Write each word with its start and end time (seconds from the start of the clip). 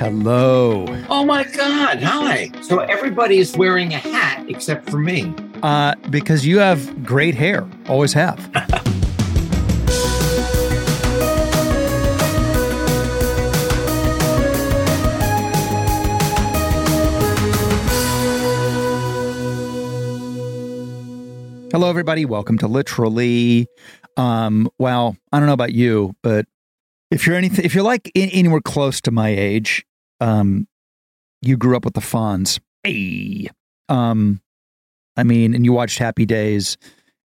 Hello. 0.00 0.86
Oh 1.10 1.26
my 1.26 1.44
God. 1.44 2.02
Hi. 2.02 2.50
So 2.62 2.78
everybody 2.78 3.36
is 3.36 3.54
wearing 3.54 3.92
a 3.92 3.98
hat 3.98 4.46
except 4.48 4.88
for 4.88 4.96
me. 4.96 5.34
Uh, 5.62 5.94
because 6.08 6.46
you 6.46 6.58
have 6.58 7.04
great 7.04 7.34
hair, 7.34 7.68
always 7.86 8.14
have. 8.14 8.38
Hello, 21.70 21.90
everybody. 21.90 22.24
Welcome 22.24 22.56
to 22.56 22.66
Literally. 22.66 23.66
Um, 24.16 24.70
well, 24.78 25.18
I 25.30 25.38
don't 25.38 25.46
know 25.46 25.52
about 25.52 25.74
you, 25.74 26.16
but 26.22 26.46
if 27.10 27.26
you're 27.26 27.36
anything, 27.36 27.66
if 27.66 27.74
you're 27.74 27.84
like 27.84 28.10
in, 28.14 28.30
anywhere 28.30 28.62
close 28.62 29.02
to 29.02 29.10
my 29.10 29.28
age, 29.28 29.84
um, 30.20 30.66
you 31.42 31.56
grew 31.56 31.76
up 31.76 31.84
with 31.84 31.94
the 31.94 32.00
Fonz. 32.00 32.60
Hey, 32.84 33.48
um, 33.88 34.40
I 35.16 35.24
mean, 35.24 35.54
and 35.54 35.64
you 35.64 35.72
watched 35.72 35.98
Happy 35.98 36.26
Days, 36.26 36.76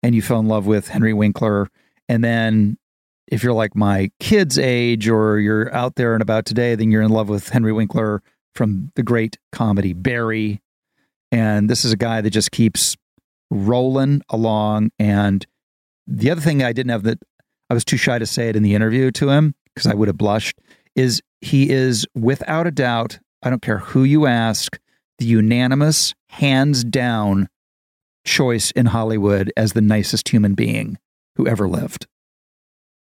and 0.04 0.16
you 0.16 0.22
fell 0.22 0.40
in 0.40 0.48
love 0.48 0.66
with 0.66 0.88
Henry 0.88 1.14
Winkler, 1.14 1.70
and 2.08 2.24
then 2.24 2.78
if 3.28 3.44
you're 3.44 3.54
like 3.54 3.76
my 3.76 4.12
kid's 4.20 4.60
age 4.60 5.08
or 5.08 5.40
you're 5.40 5.74
out 5.74 5.96
there 5.96 6.14
and 6.14 6.22
about 6.22 6.46
today, 6.46 6.76
then 6.76 6.92
you're 6.92 7.02
in 7.02 7.10
love 7.10 7.30
with 7.30 7.50
Henry 7.50 7.74
Winkler 7.74 8.22
from 8.54 8.92
the 8.96 9.04
great 9.04 9.38
comedy 9.52 9.94
Barry. 9.94 10.62
And 11.32 11.70
this 11.70 11.84
is 11.84 11.92
a 11.92 11.98
guy 11.98 12.22
that 12.22 12.30
just 12.30 12.52
keeps 12.52 12.96
rolling 13.50 14.22
along. 14.30 14.92
And 15.00 15.46
the 16.08 16.30
other 16.30 16.42
thing 16.42 16.64
I 16.64 16.72
didn't 16.72 16.92
have 16.92 17.04
that 17.04 17.20
I 17.70 17.74
was 17.74 17.84
too 17.84 17.98
shy 17.98 18.20
to 18.20 18.26
say 18.26 18.50
it 18.50 18.56
in 18.56 18.64
the 18.64 18.76
interview 18.76 19.12
to 19.12 19.30
him 19.30 19.56
because 19.74 19.88
I 19.88 19.96
would 19.96 20.08
have 20.08 20.18
blushed 20.18 20.60
is 20.96 21.22
he 21.46 21.70
is 21.70 22.08
without 22.16 22.66
a 22.66 22.72
doubt, 22.72 23.20
I 23.44 23.52
don't 23.52 23.62
care 23.62 23.78
who 23.78 24.04
you 24.04 24.26
ask, 24.26 24.80
the 25.20 25.26
unanimous, 25.26 26.16
hands 26.30 26.84
down 26.84 27.50
choice 28.26 28.72
in 28.72 28.88
Hollywood 28.88 29.54
as 29.56 29.74
the 29.74 29.82
nicest 29.82 30.30
human 30.30 30.56
being 30.56 30.98
who 31.36 31.48
ever 31.48 31.68
lived. 31.68 32.08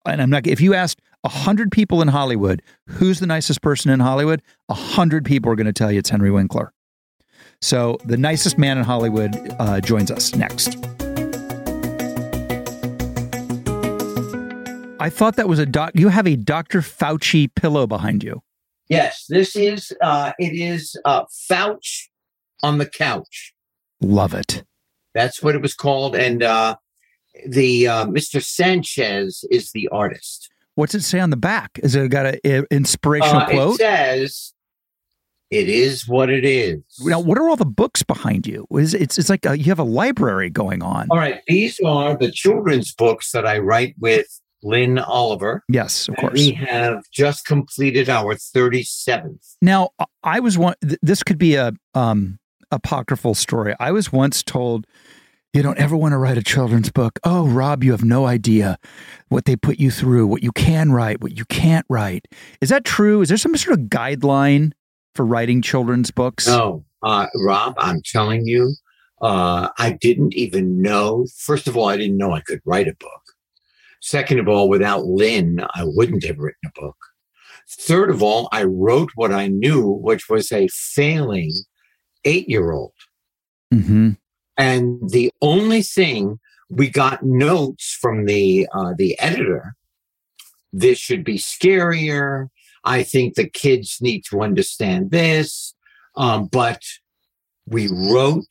And 0.08 0.20
I'm 0.20 0.32
not, 0.32 0.48
if 0.48 0.60
you 0.60 0.74
asked 0.74 1.00
a 1.24 1.30
hundred 1.30 1.72
people 1.72 2.02
in 2.02 2.08
Hollywood, 2.08 2.64
who's 2.88 3.20
the 3.20 3.28
nicest 3.28 3.62
person 3.62 3.92
in 3.92 4.00
Hollywood? 4.00 4.42
A 4.70 4.74
hundred 4.74 5.24
people 5.24 5.52
are 5.52 5.56
going 5.56 5.68
to 5.68 5.74
tell 5.74 5.92
you 5.92 6.00
it's 6.00 6.10
Henry 6.10 6.32
Winkler. 6.32 6.74
So 7.62 8.00
the 8.06 8.18
nicest 8.18 8.58
man 8.58 8.80
in 8.80 8.84
Hollywood 8.84 9.36
uh, 9.60 9.82
joins 9.82 10.10
us 10.10 10.34
next. 10.34 10.78
I 15.02 15.10
thought 15.10 15.36
that 15.38 15.50
was 15.50 15.60
a 15.60 15.66
doc. 15.66 15.92
You 15.96 16.10
have 16.10 16.28
a 16.28 16.36
Dr. 16.36 16.82
Fauci 16.82 17.54
pillow 17.54 17.88
behind 17.88 18.24
you. 18.24 18.44
Yes, 18.88 19.26
this 19.30 19.56
is 19.56 19.94
uh 20.02 20.34
it 20.38 20.54
is 20.54 20.96
uh 21.06 21.24
Fouch 21.50 22.10
on 22.62 22.78
the 22.78 22.86
couch. 22.86 23.54
Love 24.02 24.34
it. 24.34 24.64
That's 25.14 25.42
what 25.42 25.56
it 25.56 25.62
was 25.62 25.74
called. 25.74 26.16
And 26.16 26.44
uh 26.44 26.76
the 27.48 27.88
uh 27.88 28.06
Mr. 28.06 28.44
Sanchez 28.44 29.44
is 29.50 29.72
the 29.72 29.88
artist. 29.90 30.50
What's 30.76 30.94
it 30.94 31.02
say 31.02 31.20
on 31.20 31.32
the 31.32 31.38
back? 31.38 31.80
Is 31.82 31.96
it 31.96 32.10
got 32.10 32.26
an 32.46 32.66
inspirational 32.70 33.42
Uh, 33.42 33.50
quote? 33.50 33.76
It 33.76 33.78
says 33.80 34.54
it 35.50 35.68
is 35.68 36.08
what 36.08 36.30
it 36.30 36.46
is. 36.46 36.82
now, 37.02 37.20
what 37.20 37.38
are 37.38 37.50
all 37.50 37.58
the 37.58 37.66
books 37.66 38.04
behind 38.04 38.48
you? 38.48 38.68
Is 38.72 38.94
it's 38.94 39.18
it's 39.18 39.30
like 39.30 39.46
a, 39.46 39.58
you 39.58 39.66
have 39.66 39.80
a 39.80 39.84
library 39.84 40.50
going 40.50 40.82
on. 40.84 41.08
All 41.10 41.18
right, 41.18 41.42
these 41.48 41.80
are 41.86 42.16
the 42.18 42.32
children's 42.32 42.94
books 42.94 43.32
that 43.32 43.46
I 43.46 43.58
write 43.60 43.96
with 44.00 44.28
Lin 44.64 45.00
Oliver. 45.00 45.64
Yes, 45.70 46.08
of 46.08 46.16
course. 46.18 46.34
We 46.34 46.52
have 46.54 47.04
just 47.12 47.46
completed 47.46 48.10
our 48.10 48.36
37th. 48.36 49.56
Now, 49.62 49.90
I 50.24 50.40
was 50.40 50.58
one. 50.58 50.76
th- 50.82 51.00
This 51.02 51.24
could 51.24 51.38
be 51.38 51.56
a 51.56 51.72
um 51.94 52.40
apocryphal 52.72 53.36
story. 53.36 53.76
I 53.80 53.92
was 53.92 54.12
once 54.14 54.44
told, 54.44 54.86
"You 55.54 55.62
don't 55.64 55.78
ever 55.78 55.96
want 55.98 56.14
to 56.14 56.18
write 56.18 56.38
a 56.38 56.44
children's 56.44 56.90
book." 56.92 57.20
Oh, 57.24 57.48
Rob, 57.48 57.84
you 57.84 57.92
have 57.92 58.04
no 58.04 58.26
idea 58.26 58.78
what 59.30 59.46
they 59.46 59.56
put 59.56 59.80
you 59.80 59.92
through, 59.92 60.28
what 60.28 60.44
you 60.44 60.52
can 60.52 60.92
write, 60.92 61.22
what 61.22 61.38
you 61.38 61.46
can't 61.46 61.86
write. 61.90 62.28
Is 62.62 62.70
that 62.70 62.86
true? 62.86 63.22
Is 63.22 63.30
there 63.30 63.38
some 63.38 63.56
sort 63.58 63.78
of 63.80 63.86
guideline 63.88 64.72
for 65.16 65.26
writing 65.26 65.62
children's 65.62 66.12
books? 66.12 66.48
No, 66.48 66.86
uh, 67.04 67.28
Rob, 67.46 67.74
I'm 67.78 68.02
telling 68.06 68.46
you, 68.46 68.74
uh, 69.22 69.68
I 69.78 69.92
didn't 70.00 70.34
even 70.36 70.82
know. 70.82 71.26
First 71.38 71.68
of 71.68 71.76
all, 71.76 71.90
I 71.90 71.98
didn't 71.98 72.18
know 72.18 72.32
I 72.32 72.42
could 72.42 72.62
write 72.66 72.88
a 72.88 72.96
book. 73.00 73.22
Second 74.02 74.40
of 74.40 74.48
all, 74.48 74.68
without 74.68 75.06
Lin, 75.06 75.64
I 75.74 75.84
wouldn't 75.84 76.26
have 76.26 76.38
written 76.38 76.62
a 76.66 76.80
book. 76.80 76.98
Third 77.70 78.10
of 78.10 78.22
all, 78.22 78.50
I 78.52 78.64
wrote 78.64 79.12
what 79.16 79.32
I 79.32 79.48
knew, 79.48 79.88
which 79.88 80.28
was 80.28 80.52
a 80.52 80.68
failing 80.70 81.52
eight 82.26 82.50
year 82.50 82.72
old. 82.72 82.94
Mm-hmm. 83.74 84.12
And 84.58 85.10
the 85.10 85.32
only 85.42 85.82
thing 85.82 86.40
we 86.70 86.90
got 86.90 87.24
notes 87.24 87.98
from 88.00 88.26
the 88.26 88.68
uh, 88.74 88.94
the 88.98 89.20
editor. 89.20 89.76
This 90.74 90.98
should 90.98 91.24
be 91.24 91.38
scarier. 91.38 92.48
I 92.84 93.04
think 93.04 93.36
the 93.36 93.50
kids 93.50 94.00
need 94.02 94.24
to 94.30 94.42
understand 94.42 95.12
this. 95.12 95.76
Um, 96.16 96.48
but 96.48 96.82
we 97.66 97.90
wrote 97.92 98.46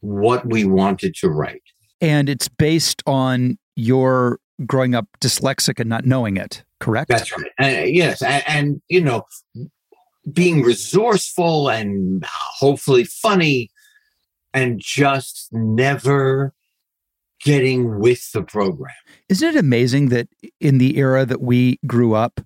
what 0.00 0.46
we 0.46 0.64
wanted 0.64 1.14
to 1.16 1.28
write. 1.28 1.62
And 2.00 2.28
it's 2.28 2.48
based 2.48 3.02
on 3.04 3.58
your 3.76 4.38
growing 4.66 4.94
up 4.94 5.06
dyslexic 5.20 5.80
and 5.80 5.88
not 5.88 6.04
knowing 6.04 6.36
it. 6.36 6.64
Correct. 6.80 7.08
That's 7.08 7.36
right. 7.36 7.50
Uh, 7.60 7.84
yes, 7.84 8.22
and, 8.22 8.44
and 8.46 8.82
you 8.88 9.02
know, 9.02 9.24
being 10.32 10.62
resourceful 10.62 11.68
and 11.68 12.24
hopefully 12.26 13.04
funny, 13.04 13.70
and 14.54 14.80
just 14.80 15.48
never 15.52 16.54
getting 17.42 17.98
with 18.00 18.32
the 18.32 18.42
program. 18.42 18.94
Isn't 19.28 19.56
it 19.56 19.58
amazing 19.58 20.08
that 20.08 20.28
in 20.60 20.78
the 20.78 20.98
era 20.98 21.24
that 21.24 21.40
we 21.40 21.78
grew 21.86 22.14
up, 22.14 22.40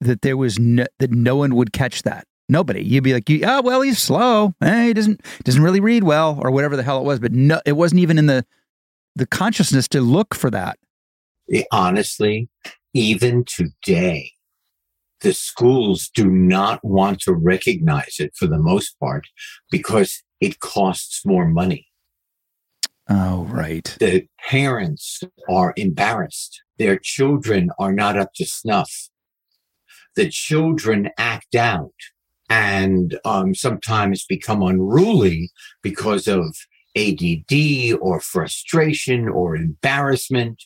that 0.00 0.22
there 0.22 0.36
was 0.36 0.58
no, 0.58 0.86
that 0.98 1.10
no 1.10 1.36
one 1.36 1.54
would 1.54 1.72
catch 1.72 2.02
that. 2.02 2.26
Nobody. 2.48 2.84
You'd 2.84 3.02
be 3.02 3.12
like, 3.12 3.28
"Oh, 3.44 3.60
well, 3.62 3.80
he's 3.80 3.98
slow. 3.98 4.54
Eh, 4.62 4.86
he 4.86 4.94
doesn't 4.94 5.20
doesn't 5.42 5.62
really 5.62 5.80
read 5.80 6.04
well, 6.04 6.38
or 6.40 6.50
whatever 6.50 6.76
the 6.76 6.82
hell 6.82 6.98
it 6.98 7.04
was." 7.04 7.18
But 7.18 7.32
no, 7.32 7.60
it 7.66 7.72
wasn't 7.72 8.00
even 8.00 8.18
in 8.18 8.26
the 8.26 8.46
the 9.16 9.26
consciousness 9.26 9.88
to 9.88 10.00
look 10.00 10.34
for 10.34 10.50
that. 10.50 10.78
Honestly, 11.70 12.48
even 12.94 13.44
today, 13.44 14.32
the 15.20 15.32
schools 15.32 16.10
do 16.14 16.30
not 16.30 16.84
want 16.84 17.20
to 17.20 17.32
recognize 17.32 18.16
it 18.18 18.32
for 18.36 18.46
the 18.46 18.58
most 18.58 18.98
part 19.00 19.26
because 19.70 20.22
it 20.40 20.60
costs 20.60 21.24
more 21.24 21.46
money. 21.46 21.86
Oh, 23.08 23.46
right. 23.50 23.96
The 24.00 24.26
parents 24.48 25.22
are 25.48 25.72
embarrassed. 25.76 26.62
Their 26.78 26.98
children 26.98 27.70
are 27.78 27.92
not 27.92 28.18
up 28.18 28.32
to 28.34 28.44
snuff. 28.44 29.08
The 30.16 30.28
children 30.28 31.10
act 31.16 31.54
out 31.54 31.92
and 32.48 33.18
um, 33.24 33.54
sometimes 33.54 34.24
become 34.24 34.62
unruly 34.62 35.50
because 35.82 36.26
of 36.26 36.56
ADD 36.96 37.98
or 38.00 38.20
frustration 38.20 39.28
or 39.28 39.56
embarrassment. 39.56 40.64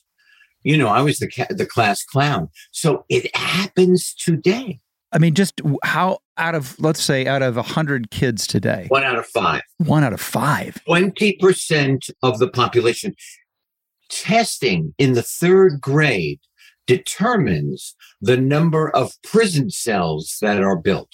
You 0.62 0.76
know, 0.76 0.88
I 0.88 1.00
was 1.03 1.19
the 1.19 1.28
ca- 1.28 1.47
the 1.50 1.66
class 1.66 2.04
clown, 2.04 2.48
so 2.71 3.04
it 3.09 3.34
happens 3.34 4.15
today. 4.15 4.81
I 5.12 5.19
mean, 5.19 5.34
just 5.34 5.60
how 5.82 6.19
out 6.37 6.54
of 6.54 6.78
let's 6.78 7.03
say 7.03 7.26
out 7.26 7.43
of 7.43 7.56
a 7.56 7.62
hundred 7.62 8.10
kids 8.10 8.47
today, 8.47 8.87
One 8.88 9.03
out 9.04 9.19
of 9.19 9.26
five. 9.26 9.62
one 9.78 10.04
out 10.04 10.12
of 10.12 10.21
five. 10.21 10.81
20% 10.88 12.10
of 12.22 12.38
the 12.38 12.48
population. 12.48 13.15
Testing 14.09 14.94
in 14.98 15.12
the 15.15 15.22
third 15.22 15.81
grade 15.81 16.41
determines 16.87 17.94
the 18.21 18.37
number 18.37 18.91
of 18.91 19.12
prison 19.22 19.71
cells 19.71 20.37
that 20.41 20.60
are 20.62 20.77
built 20.77 21.13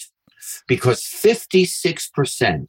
because 0.67 1.03
56% 1.03 2.67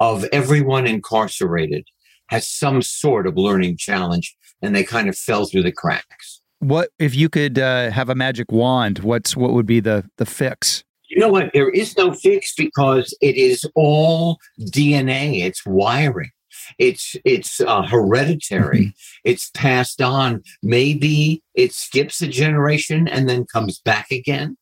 of 0.00 0.24
everyone 0.32 0.86
incarcerated 0.86 1.86
has 2.28 2.48
some 2.48 2.80
sort 2.82 3.26
of 3.26 3.36
learning 3.36 3.76
challenge 3.76 4.34
and 4.62 4.74
they 4.74 4.84
kind 4.84 5.08
of 5.08 5.16
fell 5.16 5.46
through 5.46 5.62
the 5.62 5.72
cracks. 5.72 6.40
What 6.60 6.90
if 6.98 7.14
you 7.14 7.28
could 7.28 7.58
uh, 7.58 7.90
have 7.90 8.08
a 8.08 8.14
magic 8.14 8.50
wand? 8.50 9.00
What's 9.00 9.36
what 9.36 9.52
would 9.52 9.66
be 9.66 9.80
the 9.80 10.08
the 10.16 10.26
fix? 10.26 10.82
You 11.08 11.18
know 11.18 11.28
what? 11.28 11.50
There 11.54 11.70
is 11.70 11.96
no 11.96 12.12
fix 12.12 12.54
because 12.54 13.16
it 13.20 13.36
is 13.36 13.64
all 13.74 14.38
DNA. 14.60 15.44
It's 15.44 15.64
wiring. 15.64 16.30
It's 16.78 17.16
it's 17.24 17.60
uh, 17.60 17.82
hereditary. 17.82 18.94
it's 19.24 19.50
passed 19.54 20.02
on. 20.02 20.42
Maybe 20.62 21.42
it 21.54 21.72
skips 21.72 22.20
a 22.20 22.28
generation 22.28 23.08
and 23.08 23.28
then 23.28 23.46
comes 23.46 23.80
back 23.80 24.10
again. 24.10 24.56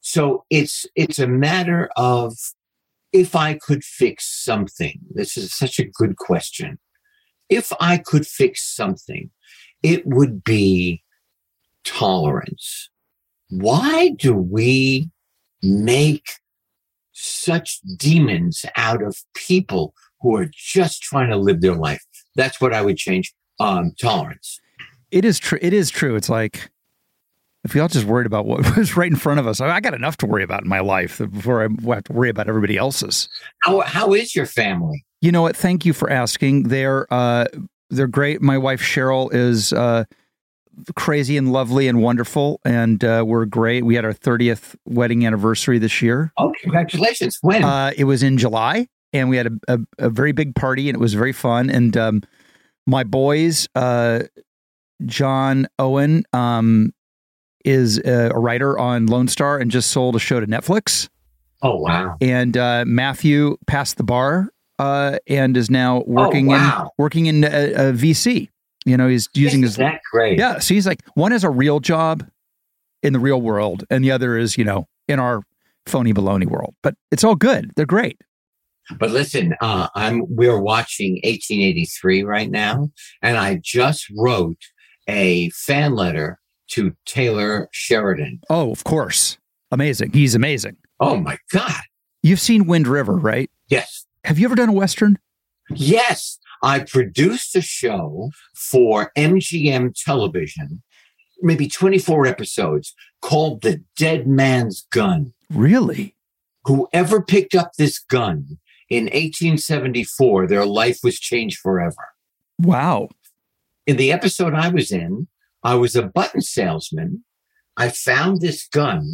So 0.00 0.44
it's 0.50 0.86
it's 0.96 1.18
a 1.18 1.28
matter 1.28 1.90
of 1.96 2.34
if 3.12 3.36
I 3.36 3.54
could 3.54 3.84
fix 3.84 4.44
something. 4.44 4.98
This 5.14 5.36
is 5.36 5.54
such 5.54 5.78
a 5.78 5.84
good 5.84 6.16
question. 6.16 6.78
If 7.48 7.72
I 7.80 7.98
could 7.98 8.26
fix 8.26 8.62
something, 8.64 9.30
it 9.82 10.06
would 10.06 10.42
be 10.44 11.02
tolerance. 11.84 12.88
Why 13.50 14.10
do 14.10 14.34
we 14.34 15.10
make 15.62 16.28
such 17.12 17.80
demons 17.96 18.64
out 18.76 19.02
of 19.02 19.16
people 19.34 19.94
who 20.20 20.36
are 20.36 20.48
just 20.52 21.02
trying 21.02 21.30
to 21.30 21.36
live 21.36 21.60
their 21.60 21.74
life. 21.74 22.02
That's 22.34 22.60
what 22.60 22.74
I 22.74 22.82
would 22.82 22.96
change. 22.96 23.32
Um, 23.60 23.92
tolerance. 24.00 24.60
It 25.10 25.24
is 25.24 25.38
true. 25.38 25.58
It 25.62 25.72
is 25.72 25.90
true. 25.90 26.16
It's 26.16 26.28
like 26.28 26.70
if 27.62 27.72
we 27.72 27.80
all 27.80 27.88
just 27.88 28.06
worried 28.06 28.26
about 28.26 28.46
what 28.46 28.76
was 28.76 28.96
right 28.96 29.10
in 29.10 29.16
front 29.16 29.38
of 29.38 29.46
us, 29.46 29.60
I 29.60 29.80
got 29.80 29.94
enough 29.94 30.16
to 30.18 30.26
worry 30.26 30.42
about 30.42 30.62
in 30.62 30.68
my 30.68 30.80
life 30.80 31.18
before 31.18 31.60
I 31.62 31.94
have 31.94 32.04
to 32.04 32.12
worry 32.12 32.30
about 32.30 32.48
everybody 32.48 32.76
else's. 32.76 33.28
How 33.60 33.80
how 33.82 34.12
is 34.12 34.34
your 34.34 34.46
family? 34.46 35.04
You 35.24 35.32
know 35.32 35.40
what? 35.40 35.56
Thank 35.56 35.86
you 35.86 35.94
for 35.94 36.10
asking. 36.10 36.64
They're 36.64 37.10
uh, 37.10 37.46
they're 37.88 38.06
great. 38.06 38.42
My 38.42 38.58
wife 38.58 38.82
Cheryl 38.82 39.32
is 39.32 39.72
uh, 39.72 40.04
crazy 40.96 41.38
and 41.38 41.50
lovely 41.50 41.88
and 41.88 42.02
wonderful, 42.02 42.60
and 42.62 43.02
uh, 43.02 43.24
we're 43.26 43.46
great. 43.46 43.86
We 43.86 43.94
had 43.94 44.04
our 44.04 44.12
thirtieth 44.12 44.76
wedding 44.84 45.24
anniversary 45.24 45.78
this 45.78 46.02
year. 46.02 46.30
Oh, 46.36 46.52
congratulations! 46.60 47.38
When? 47.40 47.64
Uh, 47.64 47.92
it 47.96 48.04
was 48.04 48.22
in 48.22 48.36
July, 48.36 48.86
and 49.14 49.30
we 49.30 49.38
had 49.38 49.46
a, 49.46 49.52
a, 49.66 49.78
a, 50.00 50.10
very 50.10 50.32
big 50.32 50.54
party, 50.54 50.90
and 50.90 50.96
it 50.96 51.00
was 51.00 51.14
very 51.14 51.32
fun. 51.32 51.70
And 51.70 51.96
um, 51.96 52.22
my 52.86 53.02
boys, 53.02 53.66
uh, 53.74 54.24
John 55.06 55.68
Owen, 55.78 56.24
um, 56.34 56.92
is 57.64 57.96
a, 57.96 58.30
a, 58.34 58.38
writer 58.38 58.78
on 58.78 59.06
Lone 59.06 59.28
Star 59.28 59.56
and 59.56 59.70
just 59.70 59.90
sold 59.90 60.16
a 60.16 60.18
show 60.18 60.38
to 60.38 60.46
Netflix. 60.46 61.08
Oh 61.62 61.76
wow! 61.76 62.18
And 62.20 62.58
uh, 62.58 62.84
Matthew 62.86 63.56
passed 63.66 63.96
the 63.96 64.04
bar 64.04 64.50
uh, 64.78 65.18
and 65.26 65.56
is 65.56 65.70
now 65.70 66.02
working 66.06 66.48
oh, 66.48 66.52
wow. 66.52 66.82
in 66.82 66.90
working 66.98 67.26
in 67.26 67.44
a, 67.44 67.48
a, 67.48 67.92
VC. 67.92 68.48
You 68.84 68.96
know, 68.96 69.08
he's 69.08 69.28
using 69.34 69.60
Isn't 69.60 69.62
his 69.62 69.76
that 69.76 70.00
great. 70.10 70.38
Yeah, 70.38 70.58
so 70.58 70.74
he's 70.74 70.86
like 70.86 71.00
one 71.14 71.32
has 71.32 71.44
a 71.44 71.50
real 71.50 71.80
job 71.80 72.28
in 73.02 73.12
the 73.12 73.18
real 73.18 73.40
world, 73.40 73.84
and 73.90 74.04
the 74.04 74.10
other 74.10 74.36
is 74.36 74.58
you 74.58 74.64
know 74.64 74.86
in 75.08 75.18
our 75.18 75.42
phony 75.86 76.12
baloney 76.12 76.46
world. 76.46 76.74
But 76.82 76.94
it's 77.10 77.24
all 77.24 77.36
good. 77.36 77.72
They're 77.76 77.86
great. 77.86 78.18
But 78.98 79.10
listen, 79.10 79.54
uh, 79.60 79.88
I'm 79.94 80.22
we're 80.28 80.60
watching 80.60 81.14
1883 81.24 82.22
right 82.24 82.50
now, 82.50 82.90
and 83.22 83.38
I 83.38 83.60
just 83.62 84.06
wrote 84.16 84.60
a 85.08 85.50
fan 85.50 85.94
letter 85.94 86.38
to 86.68 86.94
Taylor 87.06 87.68
Sheridan. 87.72 88.40
Oh, 88.50 88.70
of 88.70 88.84
course, 88.84 89.38
amazing. 89.70 90.12
He's 90.12 90.34
amazing. 90.34 90.76
Oh 91.00 91.16
my 91.16 91.38
God! 91.50 91.80
You've 92.22 92.40
seen 92.40 92.66
Wind 92.66 92.86
River, 92.86 93.16
right? 93.16 93.50
Yes. 93.68 94.06
Have 94.24 94.38
you 94.38 94.46
ever 94.46 94.54
done 94.54 94.70
a 94.70 94.72
western? 94.72 95.18
Yes, 95.70 96.38
I 96.62 96.80
produced 96.80 97.54
a 97.56 97.60
show 97.60 98.30
for 98.54 99.12
MGM 99.18 99.92
Television, 100.02 100.82
maybe 101.42 101.68
24 101.68 102.26
episodes, 102.26 102.94
called 103.20 103.60
The 103.60 103.82
Dead 103.96 104.26
Man's 104.26 104.86
Gun. 104.90 105.34
Really? 105.50 106.16
Whoever 106.64 107.20
picked 107.20 107.54
up 107.54 107.72
this 107.76 107.98
gun 107.98 108.58
in 108.88 109.04
1874, 109.04 110.46
their 110.46 110.64
life 110.64 111.00
was 111.02 111.20
changed 111.20 111.58
forever. 111.58 112.08
Wow. 112.58 113.10
In 113.86 113.98
the 113.98 114.10
episode 114.10 114.54
I 114.54 114.68
was 114.68 114.90
in, 114.90 115.28
I 115.62 115.74
was 115.74 115.94
a 115.94 116.02
button 116.02 116.40
salesman. 116.40 117.24
I 117.76 117.90
found 117.90 118.40
this 118.40 118.66
gun. 118.66 119.06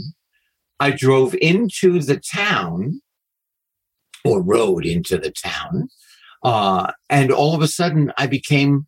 I 0.78 0.92
drove 0.92 1.34
into 1.34 2.00
the 2.00 2.20
town 2.20 3.00
or 4.24 4.42
rode 4.42 4.84
into 4.86 5.18
the 5.18 5.30
town. 5.30 5.88
Uh, 6.42 6.92
and 7.08 7.30
all 7.30 7.54
of 7.54 7.62
a 7.62 7.68
sudden, 7.68 8.12
I 8.16 8.26
became 8.26 8.86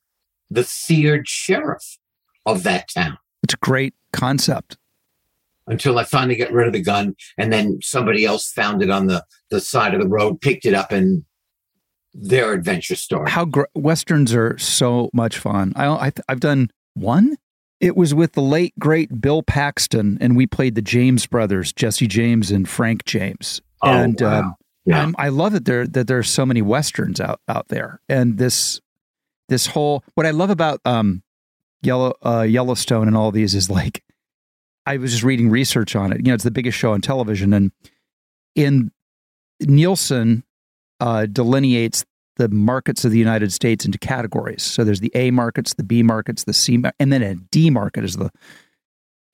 the 0.50 0.64
feared 0.64 1.29
sheriff 1.29 1.99
of 2.46 2.62
that 2.62 2.88
town. 2.93 3.19
It's 3.43 3.55
a 3.55 3.58
great 3.58 3.94
concept. 4.12 4.76
Until 5.67 5.99
I 5.99 6.05
finally 6.05 6.37
got 6.37 6.52
rid 6.52 6.67
of 6.67 6.73
the 6.73 6.82
gun, 6.82 7.14
and 7.38 7.52
then 7.52 7.79
somebody 7.82 8.25
else 8.25 8.50
found 8.50 8.82
it 8.82 8.90
on 8.90 9.06
the, 9.06 9.25
the 9.50 9.61
side 9.61 9.94
of 9.94 10.00
the 10.00 10.08
road, 10.08 10.40
picked 10.40 10.67
it 10.67 10.75
up, 10.75 10.90
and 10.90 11.25
their 12.14 12.52
adventure 12.52 12.96
story. 12.96 13.31
How 13.31 13.44
gr- 13.44 13.62
westerns 13.75 14.34
are 14.34 14.58
so 14.58 15.08
much 15.12 15.38
fun. 15.38 15.73
I, 15.76 15.87
I 15.87 16.12
I've 16.29 16.40
done 16.40 16.70
one. 16.94 17.37
It 17.81 17.96
was 17.96 18.14
with 18.14 18.32
the 18.32 18.43
late 18.43 18.75
great 18.79 19.20
Bill 19.20 19.43
Paxton, 19.43 20.19
and 20.20 20.37
we 20.37 20.46
played 20.46 20.75
the 20.75 20.82
James 20.82 21.26
brothers, 21.26 21.73
Jesse 21.73 22.06
James 22.06 22.50
and 22.50 22.69
Frank 22.69 23.05
James. 23.05 23.61
Oh, 23.82 23.90
and 23.90 24.20
wow. 24.20 24.38
um, 24.40 24.55
Yeah. 24.84 25.02
I'm, 25.02 25.14
I 25.19 25.29
love 25.29 25.52
that 25.52 25.64
there 25.64 25.87
that 25.87 26.06
there's 26.06 26.29
so 26.29 26.44
many 26.44 26.62
westerns 26.62 27.20
out 27.20 27.40
out 27.49 27.69
there, 27.69 28.00
and 28.08 28.38
this 28.38 28.81
this 29.49 29.67
whole 29.69 30.02
what 30.14 30.26
I 30.26 30.31
love 30.31 30.50
about 30.50 30.81
um 30.84 31.23
Yellow 31.82 32.14
uh, 32.25 32.43
Yellowstone 32.43 33.08
and 33.08 33.17
all 33.17 33.31
these 33.31 33.55
is 33.55 33.69
like 33.69 34.02
I 34.87 34.96
was 34.96 35.12
just 35.12 35.23
reading 35.23 35.50
research 35.50 35.94
on 35.94 36.12
it. 36.12 36.19
You 36.19 36.25
know, 36.25 36.34
it's 36.34 36.44
the 36.44 36.50
biggest 36.50 36.79
show 36.79 36.93
on 36.93 37.00
television, 37.00 37.52
and 37.52 37.73
in 38.55 38.90
Nielsen 39.61 40.44
uh, 41.00 41.26
delineates 41.26 42.05
the 42.37 42.49
markets 42.49 43.05
of 43.05 43.11
the 43.11 43.19
United 43.19 43.52
States 43.52 43.84
into 43.84 43.99
categories. 43.99 44.62
So 44.62 44.84
there's 44.84 45.00
the 45.00 45.12
A 45.14 45.31
markets, 45.31 45.75
the 45.75 45.84
B 45.84 46.02
markets, 46.02 46.44
the 46.44 46.52
C, 46.52 46.82
and 46.99 47.12
then 47.12 47.23
a 47.23 47.34
D 47.34 47.70
market 47.70 48.05
is 48.05 48.17
the 48.17 48.31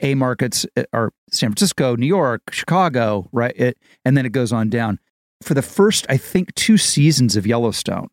A 0.01 0.15
markets 0.15 0.67
uh, 0.77 0.85
are 0.93 1.13
San 1.31 1.51
Francisco, 1.51 1.97
New 1.97 2.07
York, 2.07 2.43
Chicago, 2.51 3.29
right? 3.33 3.55
It, 3.57 3.79
and 4.05 4.17
then 4.17 4.27
it 4.27 4.33
goes 4.33 4.53
on 4.53 4.69
down. 4.69 4.99
For 5.41 5.55
the 5.55 5.63
first, 5.63 6.07
I 6.09 6.17
think, 6.17 6.55
two 6.55 6.77
seasons 6.77 7.37
of 7.37 7.47
Yellowstone, 7.47 8.09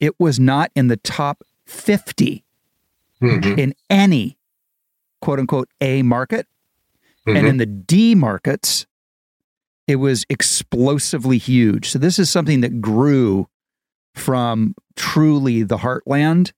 it 0.00 0.18
was 0.18 0.40
not 0.40 0.70
in 0.74 0.88
the 0.88 0.96
top 0.96 1.42
50 1.66 2.44
Mhm. 3.22 3.58
in 3.58 3.74
any 3.88 4.38
quote 5.20 5.38
unquote 5.38 5.68
A 5.80 6.02
market. 6.02 6.46
And 7.26 7.36
Mhm. 7.36 7.48
in 7.48 7.56
the 7.58 7.66
D 7.66 8.14
markets, 8.14 8.86
it 9.86 9.96
was 9.96 10.24
explosively 10.30 11.38
huge. 11.38 11.90
So 11.90 11.98
this 11.98 12.18
is 12.18 12.30
something 12.30 12.60
that 12.62 12.80
grew 12.80 13.48
from 14.14 14.74
truly 14.96 15.62
the 15.62 15.78
heartland 15.78 16.52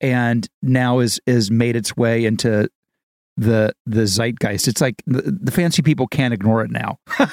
and 0.00 0.48
now 0.62 1.00
is 1.00 1.20
is 1.26 1.50
made 1.50 1.74
its 1.76 1.96
way 1.96 2.24
into 2.24 2.70
the 3.38 3.72
the 3.86 4.02
zeitgeist. 4.06 4.66
It's 4.68 4.80
like 4.80 5.02
the, 5.06 5.22
the 5.22 5.50
fancy 5.52 5.80
people 5.80 6.06
can't 6.08 6.34
ignore 6.34 6.62
it 6.62 6.70
now. 6.70 6.98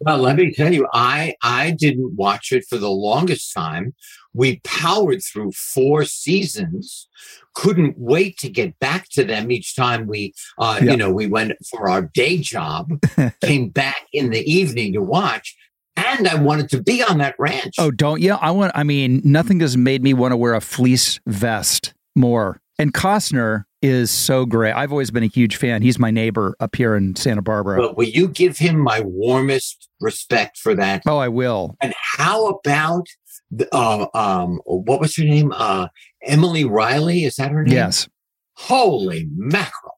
Well, 0.00 0.18
let 0.18 0.36
me 0.36 0.52
tell 0.52 0.72
you, 0.72 0.86
I 0.94 1.34
I 1.42 1.72
didn't 1.72 2.14
watch 2.16 2.52
it 2.52 2.64
for 2.68 2.78
the 2.78 2.90
longest 2.90 3.52
time. 3.52 3.94
We 4.32 4.60
powered 4.64 5.22
through 5.22 5.52
four 5.52 6.04
seasons. 6.06 7.06
Couldn't 7.54 7.94
wait 7.98 8.38
to 8.38 8.48
get 8.48 8.78
back 8.78 9.08
to 9.10 9.24
them 9.24 9.50
each 9.50 9.76
time 9.76 10.06
we, 10.06 10.32
uh, 10.58 10.80
Yeah. 10.82 10.92
you 10.92 10.96
know, 10.96 11.10
we 11.10 11.26
went 11.26 11.52
for 11.70 11.90
our 11.90 12.02
day 12.14 12.38
job. 12.38 12.92
came 13.42 13.68
back 13.68 14.06
in 14.12 14.30
the 14.30 14.40
evening 14.50 14.94
to 14.94 15.02
watch, 15.02 15.54
and 15.96 16.26
I 16.26 16.36
wanted 16.36 16.70
to 16.70 16.82
be 16.82 17.02
on 17.02 17.18
that 17.18 17.34
ranch. 17.38 17.74
oh, 17.78 17.90
don't 17.90 18.22
you? 18.22 18.32
I 18.32 18.50
want 18.52 18.72
I 18.74 18.84
mean, 18.84 19.20
nothing 19.22 19.60
has 19.60 19.76
made 19.76 20.02
me 20.02 20.14
want 20.14 20.32
to 20.32 20.36
wear 20.38 20.54
a 20.54 20.60
fleece 20.62 21.20
vest 21.26 21.92
more. 22.16 22.58
And 22.78 22.92
Costner 22.92 23.64
is 23.82 24.10
so 24.10 24.46
great. 24.46 24.72
I've 24.72 24.90
always 24.90 25.10
been 25.10 25.22
a 25.22 25.28
huge 25.28 25.56
fan. 25.56 25.82
He's 25.82 25.98
my 25.98 26.10
neighbor 26.10 26.56
up 26.60 26.74
here 26.74 26.96
in 26.96 27.14
Santa 27.16 27.42
Barbara. 27.42 27.78
But 27.78 27.96
will 27.96 28.08
you 28.08 28.28
give 28.28 28.58
him 28.58 28.78
my 28.78 29.00
warmest 29.00 29.88
respect 30.00 30.58
for 30.58 30.74
that? 30.74 31.02
oh, 31.06 31.18
I 31.18 31.28
will. 31.28 31.76
And 31.80 31.94
how 32.16 32.46
about 32.48 33.06
the, 33.50 33.68
uh, 33.74 34.06
um, 34.14 34.60
what 34.64 35.00
was 35.00 35.16
her 35.16 35.24
name? 35.24 35.52
Uh, 35.54 35.88
Emily 36.22 36.64
Riley. 36.64 37.24
Is 37.24 37.36
that 37.36 37.50
her 37.50 37.62
name? 37.62 37.74
Yes. 37.74 38.08
Holy 38.54 39.28
mackerel! 39.36 39.94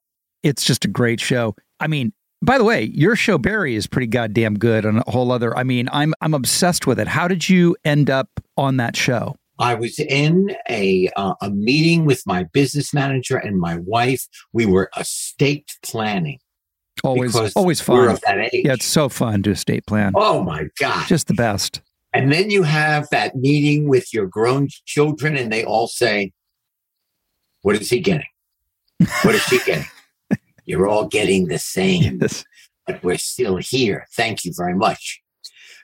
it's 0.47 0.65
just 0.65 0.85
a 0.85 0.89
great 0.89 1.21
show. 1.21 1.55
I 1.81 1.89
mean, 1.89 2.13
by 2.43 2.59
the 2.59 2.65
way, 2.65 2.85
your 2.95 3.17
show 3.17 3.39
Barry 3.39 3.75
is 3.75 3.87
pretty 3.87 4.07
goddamn 4.07 4.55
good 4.59 4.87
on 4.87 4.99
a 4.99 5.11
whole 5.11 5.33
other. 5.33 5.57
I 5.57 5.65
mean, 5.65 5.89
I'm 5.93 6.15
I'm 6.21 6.35
obsessed 6.35 6.87
with 6.87 7.01
it. 7.01 7.09
How 7.09 7.27
did 7.29 7.49
you 7.49 7.77
end 7.85 8.11
up 8.11 8.29
on 8.57 8.77
that 8.77 8.97
show? 8.97 9.37
I 9.59 9.75
was 9.75 9.99
in 9.99 10.55
a 10.69 11.09
uh, 11.17 11.35
a 11.41 11.51
meeting 11.51 12.05
with 12.05 12.23
my 12.27 12.45
business 12.53 12.93
manager 12.93 13.37
and 13.37 13.59
my 13.59 13.77
wife. 13.79 14.27
We 14.53 14.67
were 14.67 14.91
estate 14.97 15.77
planning. 15.83 16.39
Always 17.05 17.35
always 17.55 17.87
We're 17.87 18.07
fun. 18.07 18.15
of 18.15 18.21
that 18.23 18.39
age. 18.55 18.65
Yeah, 18.67 18.73
it's 18.75 18.87
so 18.87 19.09
fun 19.09 19.43
to 19.45 19.51
estate 19.51 19.87
plan. 19.87 20.13
oh 20.17 20.43
my 20.43 20.65
god! 20.79 21.07
Just 21.09 21.27
the 21.29 21.35
best. 21.35 21.81
And 22.13 22.33
then 22.33 22.51
you 22.51 22.63
have 22.63 23.09
that 23.11 23.37
meeting 23.37 23.89
with 23.89 24.13
your 24.15 24.27
grown 24.27 24.69
children, 24.87 25.37
and 25.37 25.53
they 25.53 25.65
all 25.65 25.87
say, 25.89 26.33
What 27.63 27.77
is 27.77 27.91
he 27.91 28.01
getting? 28.01 28.27
What 29.23 29.35
is 29.35 29.43
she 29.43 29.59
getting? 29.65 29.85
You're 30.65 30.89
all 30.89 31.07
getting 31.07 31.49
the 31.49 31.59
same, 31.59 32.19
Yes. 32.23 32.45
but 32.87 33.03
we're 33.05 33.19
still 33.19 33.57
here. 33.59 34.07
Thank 34.17 34.45
you 34.47 34.53
very 34.57 34.75
much. 34.75 35.21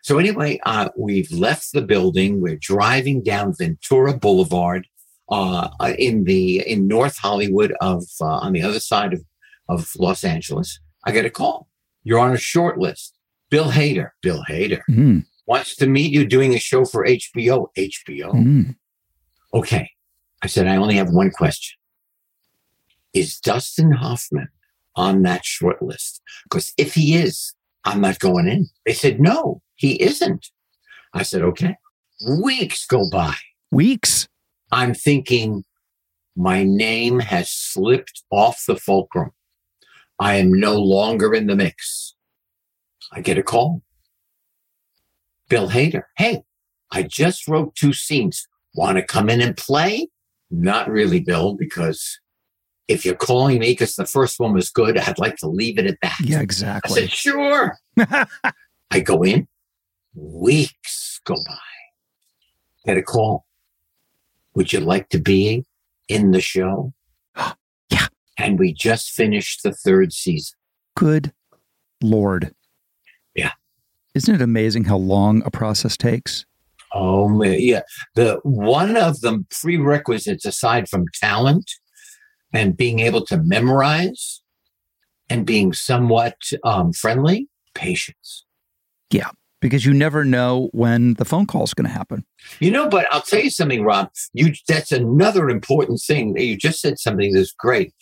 So, 0.03 0.19
anyway, 0.19 0.61
uh, 0.67 0.89
we've 0.97 1.31
left 1.33 1.73
the 1.73 1.83
building. 1.83 2.41
We're 2.41 2.57
driving 2.61 3.23
down 3.23 3.55
Ventura 3.57 4.17
Boulevard 4.17 4.87
uh, 5.31 5.69
uh, 5.81 5.93
in 5.99 6.25
the 6.25 6.61
in 6.69 6.87
North 6.89 7.17
Hollywood 7.19 7.73
of 7.81 8.05
uh, 8.21 8.25
on 8.27 8.53
the 8.53 8.63
other 8.63 8.81
side 8.81 9.13
of, 9.15 9.25
of 9.69 9.89
Los 9.99 10.25
Angeles. 10.25 10.79
I 11.05 11.13
get 11.13 11.25
a 11.25 11.31
call. 11.31 11.69
You're 12.05 12.19
on 12.19 12.33
a 12.33 12.39
short 12.39 12.79
list. 12.79 13.17
Bill 13.51 13.71
Hader. 13.71 14.11
Bill 14.23 14.43
Hader 14.49 14.81
Mm, 14.91 15.25
wants 15.47 15.77
to 15.77 15.87
meet 15.87 16.11
you 16.13 16.27
doing 16.27 16.53
a 16.55 16.59
show 16.59 16.85
for 16.85 17.07
HBO. 17.07 17.69
HBO. 17.77 18.33
mm. 18.33 18.77
Okay. 19.55 19.91
I 20.43 20.47
said, 20.49 20.67
I 20.67 20.77
only 20.77 20.97
have 20.97 21.11
one 21.11 21.31
question. 21.31 21.79
Is 23.13 23.39
Dustin 23.39 23.93
Hoffman 23.93 24.49
on 24.97 25.23
that 25.23 25.45
short 25.45 25.81
list? 25.83 26.21
Because 26.45 26.73
if 26.77 26.95
he 26.95 27.15
is, 27.15 27.55
I'm 27.85 28.01
not 28.01 28.19
going 28.19 28.47
in. 28.47 28.69
They 28.87 28.93
said, 28.93 29.21
no, 29.21 29.61
he 29.75 30.01
isn't. 30.01 30.49
I 31.15 31.23
said, 31.23 31.43
okay. 31.43 31.77
Weeks 32.41 32.87
go 32.87 33.09
by. 33.11 33.35
Weeks? 33.71 34.29
I'm 34.71 34.95
thinking 34.95 35.65
my 36.37 36.62
name 36.62 37.21
has 37.21 37.51
slipped 37.51 38.23
off 38.31 38.65
the 38.67 38.77
fulcrum. 38.77 39.33
I 40.19 40.37
am 40.37 40.53
no 40.53 40.77
longer 40.77 41.35
in 41.35 41.47
the 41.47 41.57
mix. 41.57 42.15
I 43.11 43.21
get 43.21 43.39
a 43.39 43.43
call. 43.43 43.83
Bill 45.49 45.69
Hader. 45.69 46.05
Hey, 46.17 46.43
I 46.93 47.03
just 47.03 47.49
wrote 47.49 47.75
two 47.75 47.93
scenes. 47.93 48.47
Want 48.75 48.97
to 48.97 49.03
come 49.03 49.29
in 49.29 49.43
and 49.43 49.57
play? 49.57 50.09
Not 50.51 50.89
really, 50.89 51.21
Bill, 51.21 51.55
because 51.55 52.21
if 52.89 53.05
you're 53.05 53.15
calling 53.15 53.59
me 53.59 53.73
because 53.73 53.95
the 53.95 54.07
first 54.07 54.39
one 54.41 54.53
was 54.53 54.71
good, 54.71 54.99
I'd 54.99 55.19
like 55.19 55.37
to 55.37 55.49
leave 55.49 55.79
it 55.79 55.87
at 55.87 55.99
that. 56.03 56.17
Yeah, 56.23 56.41
exactly. 56.41 57.03
I 57.03 57.07
said, 57.07 57.11
sure. 57.11 57.79
I 58.91 59.01
go 59.01 59.23
in, 59.23 59.49
weeks 60.15 61.21
go 61.25 61.35
by. 61.47 61.57
Get 62.85 62.97
a 62.97 63.03
call. 63.03 63.47
Would 64.55 64.73
you 64.73 64.81
like 64.81 65.09
to 65.11 65.19
be 65.19 65.65
in 66.09 66.31
the 66.33 66.41
show? 66.41 66.93
Yeah. 67.91 68.07
And 68.39 68.59
we 68.59 68.73
just 68.73 69.11
finished 69.11 69.62
the 69.62 69.75
third 69.75 70.15
season. 70.15 70.57
Good 70.97 71.35
Lord. 72.03 72.55
Yeah. 73.35 73.51
Isn't 74.15 74.35
it 74.35 74.41
amazing 74.41 74.85
how 74.85 74.97
long 74.97 75.43
a 75.45 75.51
process 75.51 75.99
takes? 75.99 76.47
Oh 76.95 77.29
man, 77.29 77.57
yeah. 77.59 77.83
The 78.15 78.41
one 78.45 78.97
of 78.97 79.21
the 79.21 79.45
prerequisites 79.51 80.47
aside 80.47 80.89
from 80.89 81.05
talent 81.21 81.71
and 82.53 82.77
being 82.77 83.01
able 83.01 83.25
to 83.27 83.37
memorize 83.37 84.43
and 85.29 85.47
being 85.47 85.73
somewhat 85.73 86.37
um, 86.65 86.93
friendly, 86.93 87.49
patience. 87.75 88.45
Yeah, 89.11 89.31
because 89.61 89.87
you 89.87 89.95
never 89.95 90.25
know 90.25 90.69
when 90.73 91.15
the 91.15 91.25
phone 91.25 91.47
call 91.47 91.65
is 91.65 91.75
going 91.75 91.87
to 91.87 91.93
happen. 91.93 92.25
You 92.61 92.71
know, 92.71 92.89
but 92.89 93.07
I'll 93.11 93.23
tell 93.23 93.41
you 93.41 93.51
something, 93.51 93.83
Rob. 93.83 94.11
You 94.33 94.53
that's 94.69 94.93
another 94.93 95.49
important 95.49 96.01
thing. 96.01 96.37
You 96.37 96.57
just 96.57 96.81
said 96.81 96.99
something 96.99 97.33
that's 97.33 97.53
great. 97.53 97.95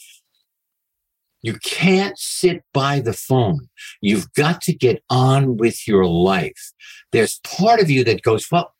You 1.42 1.54
can't 1.64 2.19
sit 2.19 2.62
by 2.75 3.00
the 3.00 3.12
phone. 3.12 3.69
You've 4.02 4.33
got 4.35 4.61
to 4.62 4.75
get 4.75 5.02
on 5.09 5.57
with 5.57 5.87
your 5.88 6.07
life. 6.07 6.73
There's 7.12 7.40
part 7.45 7.80
of 7.80 7.88
you 7.88 8.04
that 8.04 8.23
goes, 8.23 8.47
well, 8.50 8.75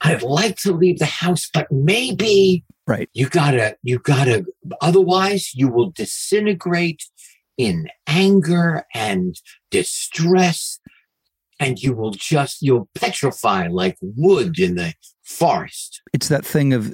I'd 0.00 0.22
like 0.22 0.56
to 0.58 0.72
leave 0.72 0.98
the 0.98 1.06
house, 1.06 1.48
but 1.52 1.66
maybe 1.72 2.64
Right. 2.88 3.08
you 3.12 3.28
gotta, 3.28 3.76
you 3.82 3.98
gotta, 3.98 4.46
otherwise 4.80 5.54
you 5.54 5.68
will 5.68 5.90
disintegrate 5.90 7.04
in 7.58 7.88
anger 8.06 8.84
and 8.94 9.36
distress 9.70 10.80
and 11.60 11.78
you 11.78 11.92
will 11.92 12.12
just, 12.12 12.62
you'll 12.62 12.88
petrify 12.94 13.68
like 13.68 13.98
wood 14.00 14.58
in 14.58 14.76
the 14.76 14.94
forest. 15.22 16.00
It's 16.14 16.28
that 16.28 16.46
thing 16.46 16.72
of 16.72 16.90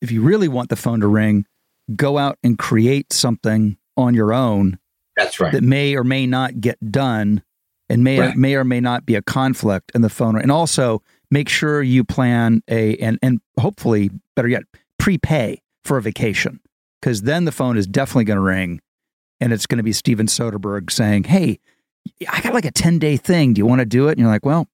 if 0.00 0.10
you 0.10 0.22
really 0.22 0.48
want 0.48 0.68
the 0.70 0.76
phone 0.76 1.00
to 1.00 1.06
ring, 1.06 1.46
go 1.94 2.18
out 2.18 2.38
and 2.42 2.58
create 2.58 3.12
something 3.12 3.76
on 3.96 4.14
your 4.14 4.32
own 4.32 4.78
That's 5.16 5.38
right. 5.38 5.52
that 5.52 5.62
may 5.62 5.94
or 5.94 6.02
may 6.02 6.26
not 6.26 6.60
get 6.60 6.90
done 6.90 7.42
and 7.88 8.02
may 8.02 8.18
Right. 8.18 8.36
may 8.36 8.54
or 8.54 8.64
may 8.64 8.80
not 8.80 9.04
be 9.06 9.14
a 9.14 9.22
conflict 9.22 9.92
in 9.94 10.00
the 10.00 10.08
phone 10.08 10.40
and 10.40 10.50
also 10.50 11.02
make 11.30 11.48
sure 11.48 11.82
you 11.82 12.02
plan 12.04 12.62
a 12.68 12.96
and 12.96 13.18
and 13.22 13.40
hopefully 13.60 14.10
better 14.34 14.48
yet 14.48 14.62
prepay 15.04 15.60
for 15.84 15.98
a 15.98 16.02
vacation 16.02 16.60
because 17.00 17.22
then 17.22 17.44
the 17.44 17.52
phone 17.52 17.76
is 17.76 17.86
definitely 17.86 18.24
going 18.24 18.36
to 18.38 18.40
ring 18.42 18.80
and 19.40 19.52
it's 19.52 19.66
going 19.66 19.76
to 19.76 19.82
be 19.84 19.92
Steven 19.92 20.26
Soderbergh 20.26 20.90
saying 20.90 21.24
hey 21.24 21.58
I 22.30 22.40
got 22.40 22.54
like 22.54 22.64
a 22.64 22.70
10 22.70 22.98
day 22.98 23.16
thing. 23.16 23.52
Do 23.54 23.58
you 23.60 23.66
want 23.66 23.80
to 23.80 23.86
do 23.86 24.08
it? 24.08 24.12
And 24.12 24.20
you're 24.20 24.28
like 24.28 24.44
well 24.46 24.66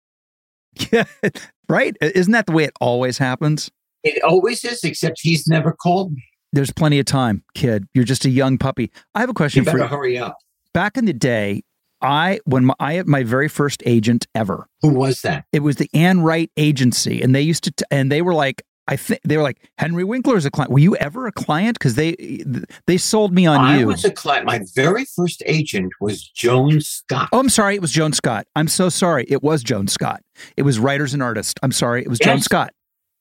yeah. 0.93 1.05
Right? 1.69 1.97
Isn't 2.01 2.33
that 2.33 2.47
the 2.47 2.53
way 2.53 2.65
it 2.65 2.73
always 2.81 3.19
happens? 3.19 3.71
It 4.03 4.21
always 4.25 4.65
is, 4.65 4.83
except 4.83 5.21
he's 5.21 5.47
never 5.47 5.73
called 5.73 6.13
me. 6.13 6.25
there's 6.53 6.73
plenty 6.73 6.99
of 6.99 7.07
time 7.07 7.43
kid. 7.55 7.87
You're 7.95 8.05
just 8.05 8.25
a 8.25 8.31
young 8.31 8.59
puppy. 8.59 8.91
I 9.15 9.21
have 9.21 9.29
a 9.29 9.31
You 9.31 9.35
question 9.35 9.65
for 9.65 9.73
better 9.73 9.79
you. 9.85 9.87
hurry 9.89 10.19
up. 10.19 10.37
back 10.75 10.97
in 10.97 11.05
the 11.07 11.13
day 11.13 11.63
I 12.03 12.41
when 12.45 12.65
my, 12.67 12.75
I 12.81 12.95
had 12.95 13.07
my 13.09 13.23
very 13.25 13.49
first 13.49 13.83
agent 13.87 14.27
ever. 14.35 14.67
Who 14.83 14.89
was 14.95 15.21
that? 15.23 15.45
it 15.53 15.61
was 15.61 15.77
the 15.77 15.89
Ann 15.95 16.23
Wright 16.23 16.51
agency, 16.57 17.21
and 17.23 17.35
they 17.35 17.43
used 17.43 17.65
to, 17.65 17.73
t- 17.73 17.85
and 17.91 18.11
they 18.11 18.23
were 18.23 18.33
like, 18.35 18.63
I 18.89 18.97
think 18.97 19.21
they 19.25 19.37
were 19.37 19.43
like 19.43 19.71
Henry 19.79 20.05
Winkler 20.05 20.37
is 20.37 20.45
a 20.45 20.51
client. 20.51 20.73
Were 20.73 20.81
you 20.81 20.97
ever 20.97 21.27
a 21.27 21.33
client? 21.33 21.79
Because 21.79 21.95
they 21.95 22.45
they 22.87 22.97
sold 22.97 23.33
me 23.33 23.47
on 23.47 23.61
I 23.61 23.79
you. 23.79 23.83
I 23.83 23.87
was 23.87 24.05
a 24.05 24.11
client. 24.11 24.47
My 24.47 24.61
very 24.75 25.05
first 25.05 25.43
agent 25.47 25.93
was 26.01 26.29
Joan 26.29 26.81
Scott. 26.81 27.29
oh, 27.33 27.39
I'm 27.39 27.49
sorry, 27.49 27.77
it 27.77 27.81
was 27.81 27.93
Joan 27.93 28.13
Scott. 28.13 28.47
I'm 28.57 28.69
so 28.69 28.89
sorry, 28.89 29.27
it 29.29 29.43
was 29.43 29.63
Joan 29.63 29.87
Scott. 29.87 30.23
It 30.57 30.63
was 30.63 30.79
writers 30.79 31.15
and 31.15 31.23
artists. 31.23 31.55
I'm 31.63 31.73
sorry, 31.73 32.03
it 32.03 32.09
was 32.09 32.19
Joan 32.19 32.41
Scott. 32.41 32.73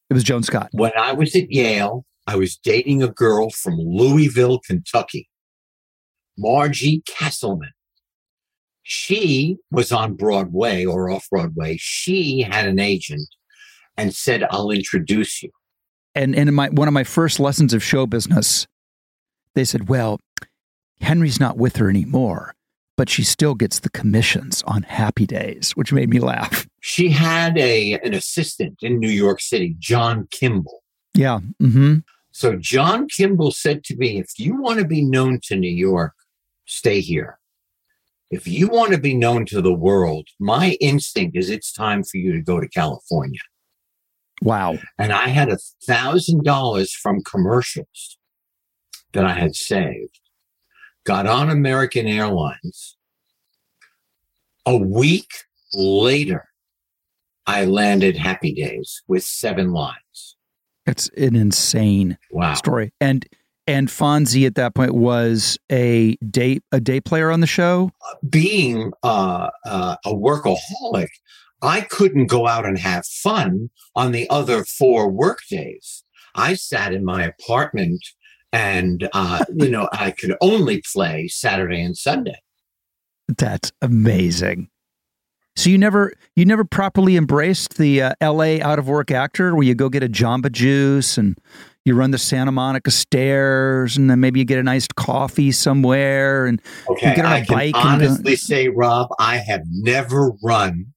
It 0.09 0.13
was 0.13 0.23
Joan 0.23 0.41
Scott. 0.41 0.69
When 0.71 0.91
I 0.97 1.11
was 1.13 1.35
at 1.35 1.51
Yale, 1.51 2.03
I 2.25 2.35
was 2.35 2.57
dating 2.57 3.03
a 3.03 3.09
girl 3.09 3.51
from 3.51 3.75
Louisville, 3.77 4.59
Kentucky, 4.65 5.29
Margie 6.37 7.03
Castleman. 7.07 7.71
She 8.81 9.57
was 9.69 9.91
on 9.91 10.15
Broadway 10.15 10.83
or 10.83 11.11
off 11.11 11.27
Broadway. 11.29 11.77
She 11.79 12.41
had 12.41 12.65
an 12.67 12.79
agent 12.79 13.27
and 13.99 14.13
said, 14.13 14.43
I'll 14.49 14.71
introduce 14.71 15.43
you. 15.43 15.51
And 16.15 16.35
and 16.35 16.49
in 16.49 16.55
my 16.55 16.69
one 16.69 16.87
of 16.87 16.93
my 16.93 17.03
first 17.03 17.39
lessons 17.39 17.73
of 17.73 17.83
show 17.83 18.05
business, 18.07 18.65
they 19.53 19.63
said, 19.63 19.87
"Well, 19.87 20.19
Henry's 21.01 21.39
not 21.39 21.57
with 21.57 21.75
her 21.77 21.89
anymore, 21.89 22.55
but 22.97 23.09
she 23.09 23.23
still 23.23 23.53
gets 23.53 23.79
the 23.79 23.91
commissions 23.91 24.63
on 24.65 24.83
happy 24.83 25.27
days," 25.27 25.71
which 25.75 25.93
made 25.93 26.09
me 26.09 26.19
laugh. 26.19 26.67
She 26.81 27.09
had 27.09 27.57
a 27.57 27.93
an 28.03 28.13
assistant 28.13 28.79
in 28.81 28.99
New 28.99 29.09
York 29.09 29.39
City, 29.39 29.75
John 29.77 30.27
Kimball. 30.31 30.83
Yeah. 31.13 31.39
Mm-hmm. 31.61 31.97
So 32.31 32.55
John 32.55 33.07
Kimball 33.07 33.51
said 33.51 33.83
to 33.85 33.97
me, 33.97 34.19
if 34.19 34.37
you 34.37 34.61
want 34.61 34.79
to 34.79 34.85
be 34.85 35.03
known 35.03 35.39
to 35.43 35.55
New 35.55 35.67
York, 35.71 36.13
stay 36.65 37.01
here. 37.01 37.39
If 38.31 38.47
you 38.47 38.67
want 38.67 38.93
to 38.93 38.99
be 38.99 39.15
known 39.15 39.45
to 39.47 39.61
the 39.61 39.73
world, 39.73 40.27
my 40.39 40.77
instinct 40.79 41.35
is 41.35 41.49
it's 41.49 41.73
time 41.73 42.03
for 42.03 42.17
you 42.17 42.31
to 42.33 42.41
go 42.41 42.59
to 42.59 42.67
California. 42.69 43.41
Wow. 44.41 44.77
And 44.97 45.11
I 45.11 45.27
had 45.29 45.49
a 45.49 45.57
thousand 45.85 46.43
dollars 46.43 46.93
from 46.93 47.21
commercials 47.23 48.17
that 49.13 49.25
I 49.25 49.33
had 49.33 49.55
saved, 49.55 50.19
got 51.03 51.25
on 51.27 51.49
American 51.49 52.07
Airlines. 52.07 52.95
A 54.65 54.77
week 54.77 55.29
later, 55.73 56.49
I 57.47 57.65
landed 57.65 58.17
Happy 58.17 58.53
Days 58.53 59.01
with 59.07 59.23
seven 59.23 59.71
lines. 59.71 60.35
That's 60.85 61.09
an 61.17 61.35
insane 61.35 62.17
Wow. 62.31 62.53
story. 62.53 62.93
And 63.01 63.25
and 63.67 63.87
Fonzie 63.87 64.47
at 64.47 64.55
that 64.55 64.73
point 64.73 64.95
was 64.95 65.57
a 65.71 66.15
day 66.17 66.59
a 66.71 66.79
day 66.79 66.99
player 66.99 67.29
on 67.31 67.39
the 67.39 67.47
show. 67.47 67.91
being 68.29 68.91
uh, 69.03 69.49
uh, 69.65 69.95
a 70.05 70.13
workaholic, 70.13 71.09
I 71.61 71.81
couldn't 71.81 72.27
go 72.27 72.47
out 72.47 72.65
and 72.65 72.77
have 72.77 73.05
fun 73.05 73.69
on 73.95 74.11
the 74.11 74.29
other 74.29 74.63
four 74.63 75.09
work 75.09 75.39
days. 75.49 76.03
I 76.35 76.53
sat 76.53 76.93
in 76.93 77.03
my 77.03 77.23
apartment 77.23 78.01
and, 78.53 79.07
uh, 79.13 79.43
you 79.55 79.69
know, 79.69 79.89
I 79.91 80.11
could 80.11 80.35
only 80.41 80.81
play 80.93 81.27
Saturday 81.27 81.81
and 81.81 81.97
Sunday. 81.97 82.39
That's 83.37 83.71
amazing. 83.81 84.69
So 85.55 85.69
you 85.69 85.77
never 85.77 86.13
you 86.35 86.45
never 86.45 86.63
properly 86.63 87.17
embraced 87.17 87.77
the 87.77 88.01
uh, 88.01 88.13
L.A. 88.21 88.61
out 88.61 88.79
of 88.79 88.87
work 88.87 89.11
actor, 89.11 89.53
where 89.53 89.63
you 89.63 89.75
go 89.75 89.89
get 89.89 90.03
a 90.03 90.07
Jamba 90.07 90.49
Juice 90.51 91.17
and 91.17 91.37
you 91.83 91.95
run 91.95 92.11
the 92.11 92.17
Santa 92.17 92.51
Monica 92.51 92.91
stairs, 92.91 93.97
and 93.97 94.09
then 94.09 94.21
maybe 94.21 94.39
you 94.39 94.45
get 94.45 94.57
an 94.59 94.69
iced 94.69 94.95
coffee 94.95 95.51
somewhere, 95.51 96.45
and 96.45 96.61
Okay. 96.89 97.13
get 97.13 97.25
on 97.25 97.31
a 97.33 97.35
I 97.35 97.41
can 97.41 97.55
bike 97.55 97.75
and 97.75 97.83
go- 97.99 98.07
honestly 98.07 98.35
say, 98.37 98.69
Rob, 98.69 99.09
I 99.19 99.37
have 99.37 99.63
never 99.69 100.31
run 100.41 100.93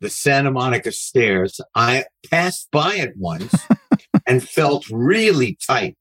the 0.00 0.10
Santa 0.10 0.50
Monica 0.50 0.92
stairs. 0.92 1.60
I 1.74 2.04
passed 2.30 2.68
by 2.70 2.96
it 2.96 3.12
once 3.16 3.54
and 4.26 4.42
felt 4.42 4.88
really 4.90 5.56
tight. 5.66 5.96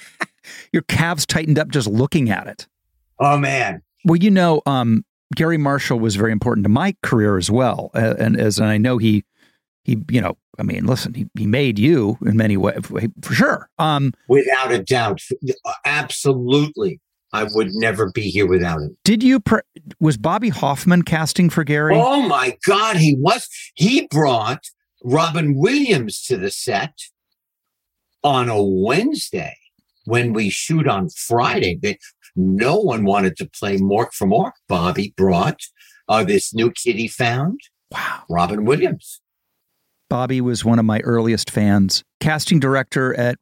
your 0.72 0.82
calves 0.82 1.26
tightened 1.26 1.58
up 1.58 1.68
just 1.68 1.86
looking 1.86 2.30
at 2.30 2.46
it. 2.46 2.66
Oh, 3.18 3.38
man. 3.38 3.82
Well, 4.04 4.16
you 4.16 4.30
know, 4.30 4.62
um, 4.66 5.04
Garry 5.34 5.58
Marshall 5.58 6.00
was 6.00 6.16
very 6.16 6.32
important 6.32 6.64
to 6.64 6.70
my 6.70 6.96
career 7.02 7.36
as 7.36 7.50
well, 7.50 7.90
uh, 7.94 8.14
and 8.18 8.38
as 8.40 8.58
and 8.58 8.68
I 8.68 8.78
know 8.78 8.98
he, 8.98 9.24
he, 9.84 10.02
you 10.10 10.20
know, 10.20 10.36
I 10.58 10.62
mean, 10.62 10.86
listen, 10.86 11.14
he, 11.14 11.26
he 11.38 11.46
made 11.46 11.78
you 11.78 12.18
in 12.24 12.36
many 12.36 12.56
ways 12.56 12.80
for 13.22 13.34
sure. 13.34 13.70
Um, 13.78 14.12
Without 14.28 14.72
a 14.72 14.82
doubt. 14.82 15.20
Absolutely. 15.84 17.00
I 17.32 17.44
would 17.44 17.68
never 17.72 18.10
be 18.10 18.22
here 18.22 18.46
without 18.46 18.80
him. 18.80 18.96
did 19.04 19.22
you 19.22 19.38
pre- 19.40 19.60
was 20.00 20.16
Bobby 20.16 20.48
Hoffman 20.48 21.02
casting 21.02 21.48
for 21.50 21.62
Garry? 21.64 21.94
Oh 21.96 22.22
my 22.22 22.56
God, 22.66 22.96
he 22.96 23.14
was. 23.18 23.48
He 23.74 24.06
brought 24.08 24.64
Robin 25.04 25.56
Williams 25.56 26.22
to 26.26 26.36
the 26.36 26.50
set 26.50 26.94
on 28.24 28.48
a 28.48 28.62
Wednesday 28.62 29.56
when 30.06 30.32
we 30.32 30.50
shoot 30.50 30.88
on 30.88 31.08
Friday. 31.10 31.78
They, 31.80 31.98
No 32.36 32.76
one 32.78 33.04
wanted 33.04 33.36
to 33.38 33.46
play 33.48 33.78
Mork 33.78 34.12
for 34.12 34.26
Mork. 34.26 34.52
Bobby 34.68 35.14
brought 35.16 35.60
uh, 36.08 36.24
this 36.24 36.52
new 36.52 36.70
kid 36.72 36.96
he 36.96 37.06
found, 37.08 37.60
Wow. 37.92 38.22
Robin 38.28 38.64
Williams. 38.64 39.20
Bobby 40.08 40.40
was 40.40 40.64
one 40.64 40.78
of 40.80 40.84
my 40.84 40.98
earliest 41.00 41.50
fans. 41.50 42.02
Casting 42.18 42.58
director 42.58 43.14
at 43.14 43.38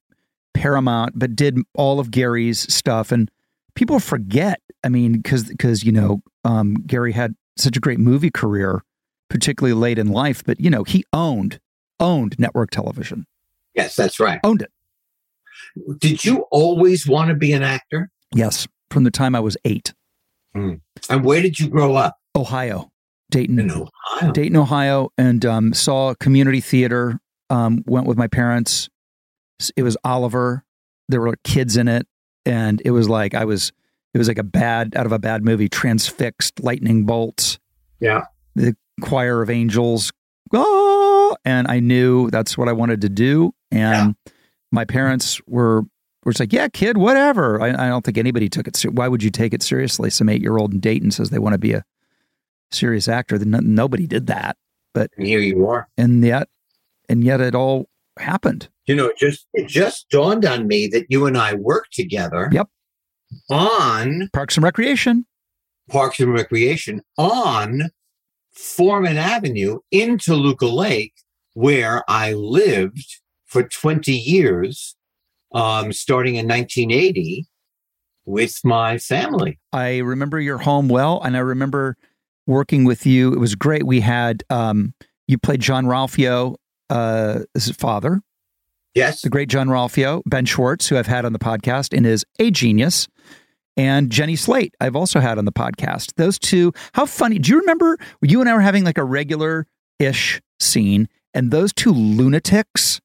Paramount, 0.53 1.19
but 1.19 1.35
did 1.35 1.59
all 1.75 1.99
of 1.99 2.11
Garry's 2.11 2.71
stuff. 2.73 3.11
And 3.11 3.31
people 3.79 4.01
forget, 4.01 4.61
I 4.83 4.89
mean, 4.89 5.13
because, 5.13 5.45
because 5.45 5.85
you 5.85 5.93
know, 5.93 6.21
um, 6.45 6.75
Garry 6.87 7.13
had 7.13 7.35
such 7.57 7.77
a 7.77 7.81
great 7.81 8.01
movie 8.01 8.31
career, 8.31 8.83
particularly 9.31 9.73
late 9.75 9.99
in 10.01 10.09
life, 10.09 10.43
but, 10.45 10.59
you 10.61 10.69
know, 10.69 10.83
he 10.83 11.05
owned, 11.13 11.61
owned 12.01 12.35
network 12.39 12.71
television, 12.71 13.25
Yes, 13.75 13.95
that's 13.95 14.19
right. 14.19 14.41
owned 14.43 14.63
it. 14.63 14.71
Did 16.01 16.25
you 16.25 16.45
always 16.51 17.07
want 17.07 17.29
to 17.29 17.35
be 17.35 17.53
an 17.53 17.63
actor? 17.63 18.11
Yes. 18.35 18.67
From 18.91 19.05
the 19.05 19.11
time 19.13 19.35
I 19.37 19.41
was 19.41 19.57
eight. 19.65 19.95
And 20.55 20.81
where 21.25 21.41
did 21.41 21.61
you 21.61 21.69
grow 21.69 21.95
up? 21.95 22.17
Ohio, 22.35 22.91
Dayton, 23.31 23.61
In 23.61 23.71
Ohio. 23.71 24.33
Dayton, 24.33 24.57
Ohio, 24.57 25.11
and 25.17 25.45
um, 25.47 25.73
saw 25.73 26.15
community 26.15 26.61
theater. 26.61 27.21
Um, 27.51 27.85
went 27.87 28.07
with 28.07 28.19
my 28.19 28.27
parents. 28.27 28.89
It 29.77 29.83
was 29.85 29.97
Oliver. 30.05 30.65
There 31.09 31.21
were 31.21 31.37
kids 31.45 31.77
in 31.77 31.87
it, 31.87 32.07
and 32.49 32.81
it 32.85 32.91
was 32.91 33.09
like 33.09 33.35
I 33.35 33.45
was. 33.45 33.73
It 34.15 34.19
was 34.19 34.27
like 34.27 34.39
a 34.39 34.43
bad 34.43 34.95
out 34.97 35.05
of 35.05 35.13
a 35.13 35.19
bad 35.19 35.45
movie. 35.45 35.69
Transfixed 35.69 36.61
lightning 36.61 37.05
bolts. 37.05 37.59
Yeah. 38.01 38.23
The 38.57 38.75
choir 39.03 39.43
of 39.43 39.51
angels. 39.51 40.11
Oh, 40.53 41.37
and 41.45 41.69
I 41.69 41.79
knew 41.81 42.31
that's 42.31 42.57
what 42.57 42.69
I 42.69 42.73
wanted 42.73 43.03
to 43.03 43.11
do. 43.11 43.53
And 43.71 44.17
my 44.73 44.87
parents 44.87 45.41
were 45.47 45.83
were 46.25 46.33
just 46.33 46.41
like, 46.41 46.53
"Yeah, 46.55 46.69
kid, 46.69 46.97
whatever." 46.97 47.61
I, 47.61 47.69
I 47.69 47.89
don't 47.89 48.03
think 48.05 48.17
anybody 48.17 48.49
took 48.49 48.67
it. 48.67 48.77
ser- 48.77 48.91
Why 48.91 49.09
would 49.09 49.23
you 49.23 49.31
take 49.31 49.53
it 49.53 49.63
seriously? 49.63 50.09
Some 50.11 50.31
eight 50.31 50.41
year 50.41 50.57
old 50.57 50.73
in 50.73 50.81
Dayton 50.81 51.11
says 51.11 51.29
they 51.31 51.39
want 51.39 51.53
to 51.53 51.59
be 51.59 51.75
a 51.75 51.85
serious 52.71 53.09
actor. 53.09 53.37
Then 53.39 53.75
nobody 53.75 54.07
did 54.07 54.27
that 54.29 54.57
And 54.97 55.09
here 55.19 55.41
you 55.41 55.67
are. 55.69 55.87
and 55.99 56.25
yet 56.25 56.49
and 57.11 57.23
yet 57.23 57.41
it 57.43 57.55
all 57.55 57.89
happened 58.21 58.69
You 58.87 58.95
know, 58.95 59.07
it 59.09 59.17
just 59.19 59.47
it 59.55 59.69
just 59.69 60.09
dawned 60.11 60.45
on 60.45 60.67
me 60.67 60.87
that 60.89 61.07
you 61.09 61.27
and 61.27 61.37
I 61.37 61.55
worked 61.55 61.93
together. 61.95 62.49
Yep. 62.53 62.69
On 63.51 64.29
parks 64.33 64.57
and 64.57 64.65
recreation 64.65 65.27
Parks 65.89 66.21
and 66.21 66.33
Recreation 66.33 67.01
on 67.17 67.91
Forman 68.53 69.17
Avenue 69.17 69.79
in 69.91 70.19
Toluca 70.19 70.67
Lake, 70.67 71.15
where 71.55 72.05
I 72.09 72.33
lived 72.35 73.21
for 73.47 73.63
20 73.63 74.13
years, 74.13 74.97
um, 75.55 75.93
starting 75.93 76.37
in 76.37 76.47
1980 76.47 77.47
with 78.27 78.61
my 78.63 78.99
family. 78.99 79.59
i 79.73 79.97
remember 79.99 80.39
your 80.39 80.59
home 80.59 80.87
well 80.89 81.19
and 81.23 81.35
i 81.35 81.41
remember 81.41 81.97
working 82.47 82.85
with 82.85 83.07
you 83.07 83.33
it 83.33 83.39
was 83.39 83.55
great 83.55 83.87
we 83.87 84.01
had 84.01 84.45
um 84.51 84.93
you 85.27 85.39
played 85.39 85.61
jean-ralphio 85.61 86.55
uh 86.91 87.41
his 87.55 87.71
father 87.73 88.21
Yes. 88.95 89.23
the 89.23 89.31
great 89.31 89.49
jean-ralphio 89.49 90.23
ben 90.27 90.45
schwartz 90.45 90.89
who 90.89 90.97
i've 90.97 91.07
had 91.07 91.25
on 91.25 91.33
the 91.33 91.39
podcast 91.39 91.97
and 91.97 92.07
is 92.07 92.25
a 92.39 92.51
genius 92.51 93.09
and 93.77 94.11
jenny 94.11 94.35
slate 94.37 94.75
i've 94.81 94.97
also 94.97 95.21
had 95.21 95.39
on 95.39 95.45
the 95.45 95.53
podcast 95.53 96.15
those 96.17 96.39
two 96.39 96.73
how 96.95 97.07
funny 97.07 97.39
do 97.39 97.53
you 97.53 97.61
remember 97.61 97.97
you 98.23 98.41
and 98.41 98.49
i 98.49 98.55
were 98.55 98.61
having 98.61 98.85
like 98.85 98.99
a 98.99 99.05
regular 99.05 99.67
ish 99.99 100.41
scene 100.59 101.09
and 101.35 101.51
those 101.51 101.73
two 101.73 101.93
lunatics 101.93 103.01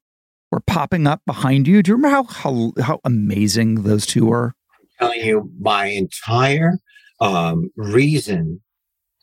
were 0.50 0.60
popping 0.60 1.06
up 1.06 1.20
behind 1.26 1.68
you 1.68 1.82
do 1.82 1.90
you 1.90 1.96
remember 1.96 2.14
how 2.16 2.24
how, 2.24 2.72
how 2.82 3.00
amazing 3.04 3.82
those 3.82 4.06
two 4.06 4.26
were 4.26 4.54
I'm 4.80 5.08
telling 5.08 5.26
you 5.26 5.50
my 5.60 5.86
entire 5.86 6.78
um, 7.20 7.70
reason 7.76 8.60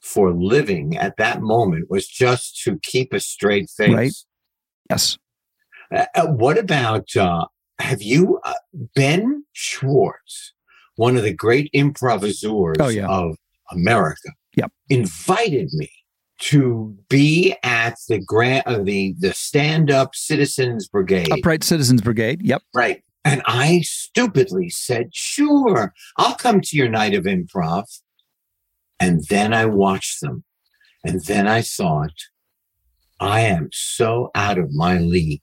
for 0.01 0.33
living 0.33 0.97
at 0.97 1.17
that 1.17 1.41
moment 1.41 1.85
was 1.89 2.07
just 2.07 2.61
to 2.63 2.79
keep 2.81 3.13
a 3.13 3.19
straight 3.19 3.69
face. 3.69 3.93
Right. 3.93 4.13
Yes 4.91 5.17
Uh, 5.93 6.05
uh, 6.15 6.27
what 6.27 6.57
about 6.57 7.07
uh, 7.17 7.45
have 7.79 8.01
you 8.01 8.39
uh, 8.43 8.53
Ben 8.95 9.43
Schwartz, 9.53 10.53
one 10.95 11.17
of 11.17 11.23
the 11.23 11.33
great 11.33 11.69
improvisers 11.73 12.77
Oh, 12.79 12.87
yeah. 12.89 13.07
of 13.07 13.35
America, 13.71 14.29
Yep. 14.55 14.71
invited 14.89 15.69
me 15.73 15.89
to 16.51 16.95
be 17.09 17.55
at 17.63 17.95
the 18.09 18.19
grant 18.19 18.65
uh, 18.67 18.81
the 18.83 19.13
the 19.19 19.33
stand 19.33 19.91
up 19.91 20.09
Citizens 20.15 20.87
Brigade. 20.87 21.31
upright 21.31 21.63
citizens 21.63 22.01
brigade 22.01 22.39
yep 22.41 22.61
Right. 22.73 23.03
And 23.23 23.41
I 23.45 23.81
stupidly 23.83 24.69
said, 24.69 25.05
sure, 25.13 25.93
I'll 26.17 26.33
come 26.45 26.59
to 26.61 26.75
your 26.75 26.89
night 26.89 27.13
of 27.13 27.25
improv. 27.25 27.85
And 28.99 29.23
then 29.29 29.53
I 29.53 29.65
watched 29.67 30.21
them. 30.21 30.43
And 31.03 31.23
then 31.25 31.47
I 31.47 31.61
thought, 31.61 32.17
I 33.21 33.41
am 33.41 33.69
so 33.71 34.31
out 34.33 34.57
of 34.57 34.73
my 34.73 34.97
league. 34.97 35.41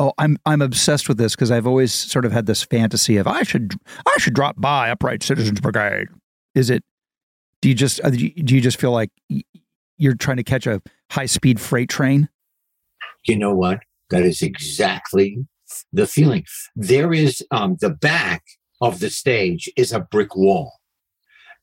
Oh, 0.00 0.12
I'm 0.18 0.38
I'm 0.44 0.60
obsessed 0.60 1.08
with 1.08 1.18
this 1.18 1.36
because 1.36 1.50
I've 1.50 1.66
always 1.66 1.92
sort 1.92 2.24
of 2.24 2.32
had 2.32 2.46
this 2.46 2.62
fantasy 2.62 3.16
of 3.16 3.26
I 3.26 3.42
should 3.44 3.74
I 4.06 4.16
should 4.18 4.34
drop 4.34 4.60
by 4.60 4.90
Upright 4.90 5.22
Citizens 5.22 5.60
Brigade. 5.60 6.08
Is 6.54 6.68
it? 6.68 6.82
Do 7.62 7.68
you 7.68 7.74
just 7.74 8.00
uh, 8.02 8.10
do 8.10 8.54
you 8.54 8.60
just 8.60 8.80
feel 8.80 8.92
like 8.92 9.10
you're 9.98 10.14
trying 10.14 10.38
to 10.38 10.44
catch 10.44 10.66
a 10.66 10.82
high 11.12 11.26
speed 11.26 11.60
freight 11.60 11.90
train? 11.90 12.28
You 13.26 13.36
know 13.36 13.54
what? 13.54 13.80
That 14.08 14.22
is 14.22 14.42
exactly 14.42 15.46
the 15.92 16.06
feeling. 16.06 16.44
There 16.74 17.12
is 17.12 17.44
um, 17.52 17.76
the 17.80 17.90
back 17.90 18.42
of 18.80 18.98
the 18.98 19.10
stage 19.10 19.70
is 19.76 19.92
a 19.92 20.00
brick 20.00 20.34
wall. 20.34 20.72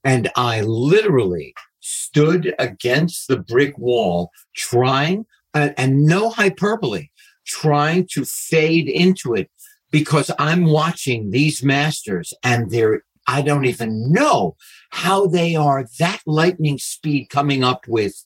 And 0.03 0.29
I 0.35 0.61
literally 0.61 1.53
stood 1.87 2.53
against 2.59 3.27
the 3.27 3.37
brick 3.37 3.77
wall 3.77 4.31
trying, 4.55 5.25
and, 5.53 6.03
no 6.05 6.29
hyperbole, 6.29 7.07
trying 7.45 8.05
to 8.11 8.25
fade 8.25 8.89
into 8.89 9.33
it 9.33 9.49
because 9.89 10.29
I'm 10.37 10.65
watching 10.65 11.31
these 11.31 11.63
masters 11.63 12.33
and 12.43 12.69
they're, 12.69 13.03
I 13.27 13.41
don't 13.41 13.65
even 13.65 14.11
know 14.11 14.57
how 14.91 15.27
they 15.27 15.55
are 15.55 15.85
that 15.99 16.19
lightning 16.25 16.77
speed 16.77 17.29
coming 17.29 17.63
up 17.63 17.87
with 17.87 18.25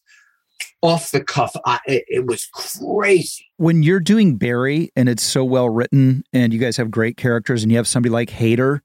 off 0.82 1.12
the 1.12 1.24
cuff. 1.24 1.56
I, 1.66 1.80
it, 1.86 2.04
it 2.08 2.26
was 2.26 2.48
crazy. 2.48 3.46
When 3.58 3.84
you're 3.84 4.00
doing 4.00 4.38
Barry 4.38 4.92
and 4.96 5.08
it's 5.08 5.24
so 5.24 5.46
well 5.46 5.70
written 5.70 6.24
and 6.34 6.52
you 6.52 6.60
guys 6.60 6.78
have 6.78 6.90
great 6.90 7.18
characters 7.18 7.62
and 7.62 7.72
you 7.72 7.78
have 7.78 7.88
somebody 7.88 8.12
like 8.12 8.30
Hader 8.30 8.80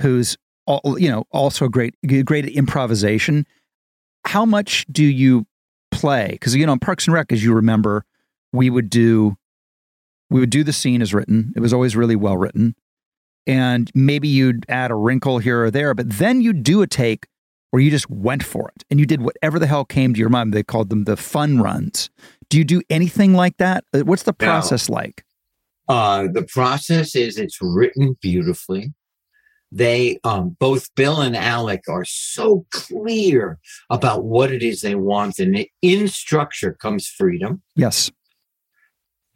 who's 0.00 0.36
all, 0.66 0.98
you 0.98 1.10
know 1.10 1.24
also 1.32 1.68
great 1.68 1.94
great 2.24 2.44
at 2.44 2.52
improvisation, 2.52 3.46
how 4.24 4.44
much 4.44 4.86
do 4.90 5.04
you 5.04 5.46
play? 5.90 6.28
Because 6.32 6.54
you 6.54 6.66
know 6.66 6.72
in 6.72 6.78
Parks 6.78 7.06
and 7.06 7.14
Rec, 7.14 7.32
as 7.32 7.42
you 7.44 7.54
remember, 7.54 8.04
we 8.52 8.70
would 8.70 8.90
do 8.90 9.36
we 10.30 10.40
would 10.40 10.50
do 10.50 10.62
the 10.62 10.72
scene 10.72 11.02
as 11.02 11.12
written. 11.12 11.52
It 11.56 11.60
was 11.60 11.72
always 11.72 11.96
really 11.96 12.16
well 12.16 12.36
written, 12.36 12.74
and 13.46 13.90
maybe 13.94 14.28
you'd 14.28 14.64
add 14.68 14.90
a 14.90 14.94
wrinkle 14.94 15.38
here 15.38 15.64
or 15.64 15.70
there, 15.70 15.94
but 15.94 16.08
then 16.10 16.40
you'd 16.40 16.62
do 16.62 16.82
a 16.82 16.86
take 16.86 17.26
where 17.70 17.80
you 17.82 17.90
just 17.90 18.10
went 18.10 18.42
for 18.42 18.68
it 18.74 18.84
and 18.90 18.98
you 18.98 19.06
did 19.06 19.22
whatever 19.22 19.58
the 19.58 19.66
hell 19.66 19.84
came 19.84 20.12
to 20.12 20.18
your 20.20 20.28
mind. 20.28 20.52
They 20.52 20.62
called 20.64 20.88
them 20.90 21.04
the 21.04 21.16
fun 21.16 21.60
runs. 21.60 22.10
Do 22.48 22.58
you 22.58 22.64
do 22.64 22.82
anything 22.90 23.34
like 23.34 23.56
that? 23.58 23.84
Uh, 23.94 24.00
What's 24.00 24.24
the 24.24 24.34
No. 24.40 24.46
process 24.46 24.88
like? 24.88 25.24
Uh, 25.88 26.26
the 26.32 26.42
process 26.42 27.14
is 27.14 27.38
it's 27.38 27.58
written 27.60 28.16
beautifully. 28.20 28.92
They 29.72 30.18
um, 30.24 30.56
both 30.58 30.92
Bill 30.96 31.20
and 31.20 31.36
Alec 31.36 31.82
are 31.88 32.04
so 32.04 32.66
clear 32.72 33.58
about 33.88 34.24
what 34.24 34.50
it 34.50 34.62
is 34.62 34.80
they 34.80 34.96
want, 34.96 35.38
and 35.38 35.64
in 35.80 36.08
structure 36.08 36.72
comes 36.72 37.06
freedom. 37.06 37.62
Yes. 37.76 38.10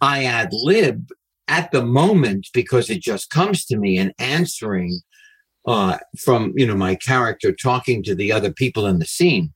I 0.01 0.25
ad 0.25 0.49
lib 0.53 1.11
at 1.47 1.70
the 1.70 1.85
moment 1.85 2.49
because 2.53 2.90
it 2.90 3.01
just 3.01 3.31
comes 3.31 3.64
to 3.66 3.77
me 3.77 3.97
and 3.97 4.12
answering 4.18 5.01
uh, 5.66 5.99
from 6.18 6.53
you 6.57 6.66
know 6.66 6.75
my 6.75 6.97
character 6.97 7.53
talking 7.53 8.03
to 8.03 8.14
the 8.14 8.33
other 8.33 8.53
people 8.53 8.87
in 8.87 8.99
the 8.99 9.07
scene, 9.07 9.53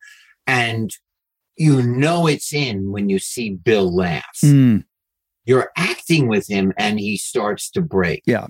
and 0.46 0.90
you 1.56 1.82
know 1.82 2.28
it's 2.28 2.52
in 2.52 2.92
when 2.92 3.08
you 3.08 3.18
see 3.18 3.50
Bill 3.50 3.94
laugh. 3.94 4.38
Mm, 4.44 4.84
You're 5.44 5.70
acting 5.76 6.28
with 6.28 6.48
him, 6.48 6.72
and 6.78 7.00
he 7.00 7.16
starts 7.16 7.68
to 7.72 7.80
break. 7.80 8.22
Yeah. 8.26 8.46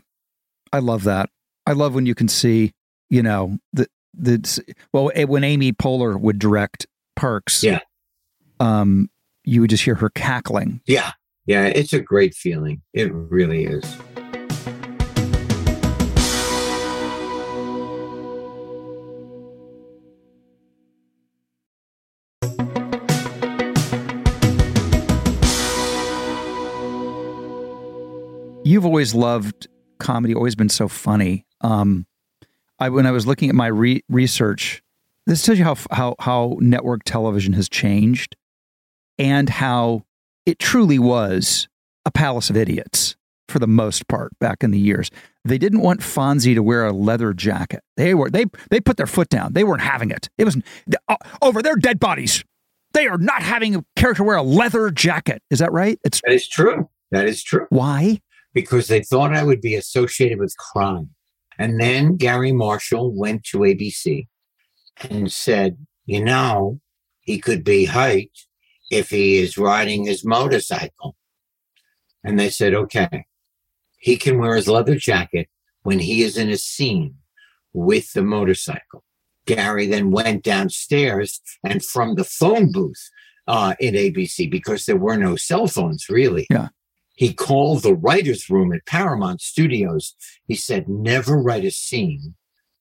I 0.70 0.80
love 0.80 1.04
that. 1.04 1.30
I 1.68 1.72
love 1.72 1.94
when 1.94 2.06
you 2.06 2.14
can 2.14 2.28
see, 2.28 2.72
you 3.10 3.22
know, 3.22 3.58
the 3.74 3.86
the 4.14 4.74
well 4.94 5.12
eh, 5.14 5.24
when 5.24 5.44
Amy 5.44 5.74
Poehler 5.74 6.18
would 6.18 6.38
direct 6.38 6.86
Parks. 7.14 7.62
Yeah. 7.62 7.80
Um, 8.58 9.10
you 9.44 9.60
would 9.60 9.68
just 9.68 9.84
hear 9.84 9.94
her 9.96 10.08
cackling. 10.08 10.80
Yeah. 10.86 11.12
Yeah. 11.44 11.66
It's 11.66 11.92
a 11.92 12.00
great 12.00 12.34
feeling. 12.34 12.80
It 12.94 13.12
really 13.12 13.66
is. 13.66 13.84
You've 28.64 28.86
always 28.86 29.14
loved 29.14 29.68
comedy, 29.98 30.34
always 30.34 30.54
been 30.54 30.70
so 30.70 30.88
funny. 30.88 31.44
Um, 31.60 32.06
I 32.78 32.88
when 32.88 33.06
I 33.06 33.10
was 33.10 33.26
looking 33.26 33.48
at 33.48 33.54
my 33.54 33.66
re- 33.66 34.04
research, 34.08 34.82
this 35.26 35.42
tells 35.42 35.58
you 35.58 35.64
how 35.64 35.76
how 35.90 36.14
how 36.20 36.56
network 36.60 37.02
television 37.04 37.52
has 37.54 37.68
changed, 37.68 38.36
and 39.18 39.48
how 39.48 40.04
it 40.46 40.58
truly 40.58 40.98
was 40.98 41.68
a 42.04 42.10
palace 42.10 42.50
of 42.50 42.56
idiots 42.56 43.16
for 43.48 43.58
the 43.58 43.66
most 43.66 44.08
part 44.08 44.38
back 44.38 44.62
in 44.62 44.70
the 44.70 44.78
years. 44.78 45.10
They 45.44 45.58
didn't 45.58 45.80
want 45.80 46.00
Fonzie 46.00 46.54
to 46.54 46.62
wear 46.62 46.86
a 46.86 46.92
leather 46.92 47.32
jacket. 47.32 47.82
They 47.96 48.14
were 48.14 48.30
they 48.30 48.44
they 48.70 48.80
put 48.80 48.96
their 48.96 49.06
foot 49.06 49.28
down. 49.28 49.54
They 49.54 49.64
weren't 49.64 49.82
having 49.82 50.10
it. 50.10 50.28
It 50.38 50.44
was 50.44 50.56
uh, 51.08 51.16
over 51.42 51.62
their 51.62 51.76
dead 51.76 51.98
bodies. 51.98 52.44
They 52.92 53.06
are 53.06 53.18
not 53.18 53.42
having 53.42 53.76
a 53.76 53.84
character 53.96 54.24
wear 54.24 54.36
a 54.36 54.42
leather 54.42 54.90
jacket. 54.90 55.42
Is 55.50 55.58
that 55.58 55.72
right? 55.72 55.98
It's 56.04 56.20
that 56.24 56.32
is 56.32 56.48
true. 56.48 56.88
That 57.10 57.26
is 57.26 57.42
true. 57.42 57.66
Why? 57.70 58.20
Because 58.54 58.88
they 58.88 59.02
thought 59.02 59.34
I 59.34 59.44
would 59.44 59.60
be 59.60 59.74
associated 59.74 60.38
with 60.38 60.56
crime. 60.56 61.10
And 61.58 61.80
then 61.80 62.16
Garry 62.16 62.52
Marshall 62.52 63.12
went 63.12 63.44
to 63.44 63.58
ABC 63.58 64.28
and 65.10 65.30
said, 65.30 65.78
you 66.06 66.24
know, 66.24 66.80
he 67.20 67.38
could 67.38 67.64
be 67.64 67.84
hurt 67.84 68.28
if 68.90 69.10
he 69.10 69.38
is 69.38 69.58
riding 69.58 70.04
his 70.04 70.24
motorcycle. 70.24 71.16
And 72.24 72.38
they 72.38 72.50
said, 72.50 72.74
okay, 72.74 73.26
he 73.98 74.16
can 74.16 74.38
wear 74.38 74.56
his 74.56 74.68
leather 74.68 74.96
jacket 74.96 75.48
when 75.82 75.98
he 75.98 76.22
is 76.22 76.36
in 76.36 76.48
a 76.48 76.56
scene 76.56 77.16
with 77.72 78.12
the 78.12 78.22
motorcycle. 78.22 79.04
Garry 79.46 79.86
then 79.86 80.10
went 80.10 80.44
downstairs 80.44 81.40
and 81.64 81.84
from 81.84 82.14
the 82.14 82.24
phone 82.24 82.70
booth 82.70 83.10
uh, 83.46 83.74
in 83.80 83.94
ABC, 83.94 84.50
because 84.50 84.84
there 84.84 84.96
were 84.96 85.16
no 85.16 85.36
cell 85.36 85.66
phones 85.66 86.08
really. 86.08 86.46
Yeah. 86.50 86.68
He 87.18 87.34
called 87.34 87.82
the 87.82 87.96
writer's 87.96 88.48
room 88.48 88.72
at 88.72 88.86
Paramount 88.86 89.40
Studios. 89.40 90.14
He 90.46 90.54
said, 90.54 90.88
never 90.88 91.36
write 91.36 91.64
a 91.64 91.70
scene 91.72 92.36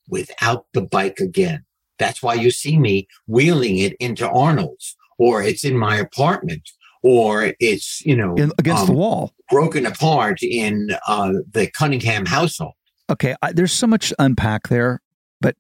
without 0.08 0.68
the 0.74 0.84
bike 0.84 1.20
again. 1.20 1.66
That's 1.98 2.22
why 2.22 2.36
you 2.36 2.52
see 2.52 2.78
me 2.78 3.08
wheeling 3.26 3.80
it 3.80 3.96
into 4.00 4.30
Arnold's 4.30 4.96
or 5.18 5.42
it's 5.42 5.66
in 5.66 5.76
my 5.76 5.98
apartment 5.98 6.70
or 7.02 7.56
it's, 7.60 8.06
you 8.06 8.16
know, 8.16 8.36
in, 8.36 8.52
against 8.60 8.82
um, 8.82 8.88
the 8.90 8.94
wall, 8.94 9.34
broken 9.50 9.88
apart 9.88 10.44
in 10.44 10.90
uh, 11.08 11.34
the 11.50 11.72
Cunningham 11.72 12.28
household. 12.28 12.74
Okay. 13.10 13.36
I, 13.42 13.54
there's 13.54 13.74
so 13.74 13.88
much 13.88 14.14
unpack 14.20 14.68
there. 14.68 15.02
But 15.42 15.56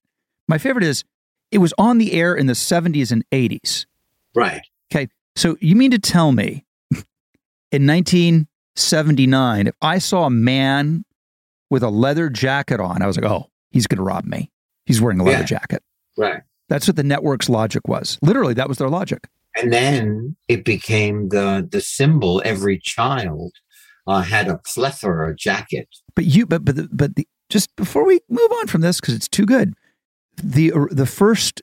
my 0.47 0.59
favorite 0.59 0.85
is 0.85 1.03
it 1.51 1.57
was 1.57 1.73
on 1.79 1.97
the 1.97 2.13
air 2.13 2.35
in 2.35 2.45
the 2.45 2.53
70s 2.53 3.11
and 3.11 3.25
80s. 3.31 3.87
Right. 4.35 4.61
Okay. 4.93 5.07
So 5.35 5.57
you 5.61 5.75
mean 5.75 5.89
to 5.89 5.99
tell 5.99 6.31
me 6.31 6.63
in 7.71 7.87
1979, 8.77 9.67
if 9.67 9.75
I 9.81 9.97
saw 9.97 10.25
a 10.25 10.29
man 10.29 11.03
with 11.69 11.83
a 11.83 11.89
leather 11.89 12.29
jacket 12.29 12.79
on, 12.79 13.01
I 13.01 13.07
was 13.07 13.17
like, 13.17 13.29
oh, 13.29 13.49
he's 13.71 13.87
going 13.87 13.97
to 13.97 14.03
rob 14.03 14.25
me. 14.25 14.51
He's 14.85 15.01
wearing 15.01 15.19
a 15.19 15.23
leather 15.23 15.39
yeah. 15.39 15.45
jacket. 15.45 15.83
Right. 16.17 16.41
That's 16.69 16.87
what 16.87 16.95
the 16.95 17.03
network's 17.03 17.49
logic 17.49 17.87
was. 17.87 18.17
Literally, 18.21 18.53
that 18.53 18.67
was 18.67 18.77
their 18.77 18.89
logic. 18.89 19.27
And 19.55 19.73
then 19.73 20.35
it 20.47 20.63
became 20.63 21.29
the 21.29 21.67
the 21.69 21.81
symbol. 21.81 22.41
Every 22.45 22.77
child 22.77 23.53
uh, 24.05 24.21
had 24.21 24.47
a 24.47 24.59
plethora 24.59 25.35
jacket. 25.35 25.87
But 26.15 26.25
you, 26.25 26.45
but 26.45 26.63
but 26.63 26.75
the, 26.75 26.89
but 26.91 27.15
the, 27.15 27.27
just 27.49 27.75
before 27.75 28.05
we 28.05 28.19
move 28.29 28.51
on 28.59 28.67
from 28.67 28.81
this, 28.81 28.99
because 28.99 29.15
it's 29.15 29.27
too 29.27 29.45
good 29.45 29.73
the 30.41 30.71
the 30.91 31.05
first 31.05 31.61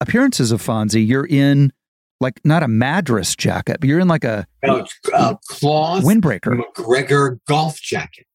appearances 0.00 0.52
of 0.52 0.62
Fonzie, 0.62 1.06
you're 1.06 1.26
in 1.26 1.72
like 2.20 2.40
not 2.44 2.62
a 2.62 2.68
Madras 2.68 3.36
jacket, 3.36 3.78
but 3.80 3.88
you're 3.88 4.00
in 4.00 4.08
like 4.08 4.24
a, 4.24 4.46
no, 4.64 4.84
a 5.14 5.38
cloth 5.48 6.04
windbreaker 6.04 6.60
McGregor 6.60 7.38
golf 7.46 7.80
jacket. 7.80 8.26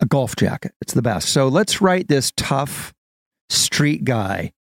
A 0.00 0.06
golf 0.06 0.36
jacket. 0.36 0.72
It's 0.80 0.94
the 0.94 1.02
best. 1.02 1.28
So 1.30 1.48
let's 1.48 1.80
write 1.80 2.08
this 2.08 2.32
tough 2.36 2.94
street 3.50 4.04
guy 4.04 4.52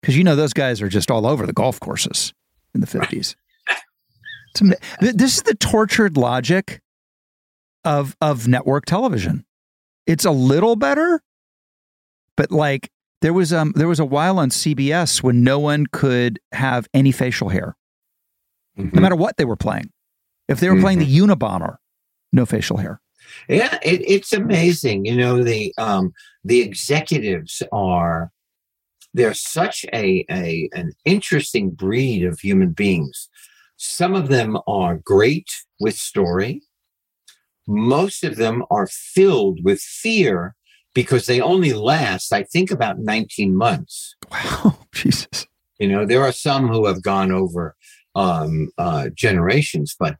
because 0.00 0.16
you 0.16 0.24
know 0.24 0.36
those 0.36 0.52
guys 0.52 0.82
are 0.82 0.88
just 0.88 1.10
all 1.10 1.26
over 1.26 1.46
the 1.46 1.52
golf 1.52 1.80
courses 1.80 2.32
in 2.74 2.80
the 2.80 2.86
fifties. 2.86 3.36
this 5.00 5.36
is 5.36 5.42
the 5.42 5.54
tortured 5.54 6.16
logic 6.16 6.80
of 7.84 8.16
of 8.20 8.48
network 8.48 8.86
television. 8.86 9.44
It's 10.06 10.24
a 10.24 10.30
little 10.30 10.76
better, 10.76 11.22
but 12.36 12.50
like 12.50 12.90
there 13.20 13.32
was 13.32 13.52
um 13.52 13.72
there 13.76 13.88
was 13.88 14.00
a 14.00 14.04
while 14.04 14.38
on 14.38 14.50
CBS 14.50 15.22
when 15.22 15.42
no 15.42 15.58
one 15.58 15.86
could 15.86 16.38
have 16.52 16.88
any 16.94 17.12
facial 17.12 17.48
hair, 17.48 17.76
mm-hmm. 18.78 18.94
no 18.94 19.02
matter 19.02 19.16
what 19.16 19.36
they 19.36 19.44
were 19.44 19.56
playing. 19.56 19.90
If 20.48 20.60
they 20.60 20.68
were 20.68 20.74
mm-hmm. 20.74 20.82
playing 20.82 20.98
the 21.00 21.06
mm-hmm. 21.06 21.30
Unabomber, 21.30 21.76
no 22.32 22.46
facial 22.46 22.78
hair. 22.78 23.00
Yeah, 23.48 23.78
it, 23.82 24.02
it's 24.06 24.32
amazing. 24.32 25.04
You 25.04 25.16
know 25.16 25.42
the 25.42 25.74
um 25.76 26.12
the 26.44 26.60
executives 26.60 27.62
are 27.72 28.30
they're 29.14 29.34
such 29.34 29.84
a, 29.92 30.24
a 30.30 30.68
an 30.72 30.92
interesting 31.04 31.70
breed 31.70 32.24
of 32.24 32.40
human 32.40 32.72
beings. 32.72 33.28
Some 33.76 34.14
of 34.14 34.28
them 34.28 34.58
are 34.66 34.96
great 34.96 35.48
with 35.80 35.96
story. 35.96 36.62
Most 37.66 38.24
of 38.24 38.36
them 38.36 38.64
are 38.70 38.86
filled 38.86 39.62
with 39.62 39.80
fear 39.80 40.54
because 40.94 41.26
they 41.26 41.40
only 41.40 41.72
last, 41.74 42.32
I 42.32 42.42
think, 42.42 42.70
about 42.70 42.98
19 42.98 43.54
months. 43.54 44.16
Wow, 44.30 44.78
Jesus. 44.92 45.46
You 45.78 45.88
know, 45.88 46.04
there 46.04 46.22
are 46.22 46.32
some 46.32 46.68
who 46.68 46.86
have 46.86 47.02
gone 47.02 47.30
over 47.30 47.76
um, 48.18 48.70
uh, 48.78 49.08
generations, 49.14 49.94
but 49.98 50.16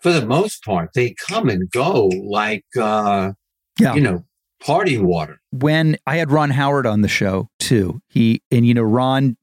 for 0.00 0.12
the 0.12 0.26
most 0.26 0.64
part, 0.64 0.90
they 0.94 1.14
come 1.14 1.48
and 1.48 1.70
go 1.70 2.06
like, 2.24 2.64
uh, 2.78 3.32
yeah. 3.80 3.94
you 3.94 4.00
know, 4.00 4.24
party 4.60 4.98
water. 4.98 5.38
When 5.50 5.96
I 6.06 6.16
had 6.16 6.30
Ron 6.30 6.50
Howard 6.50 6.86
on 6.86 7.00
the 7.00 7.08
show 7.08 7.48
too, 7.58 8.00
he, 8.08 8.42
and, 8.50 8.66
you 8.66 8.74
know, 8.74 8.82
Ron 8.82 9.36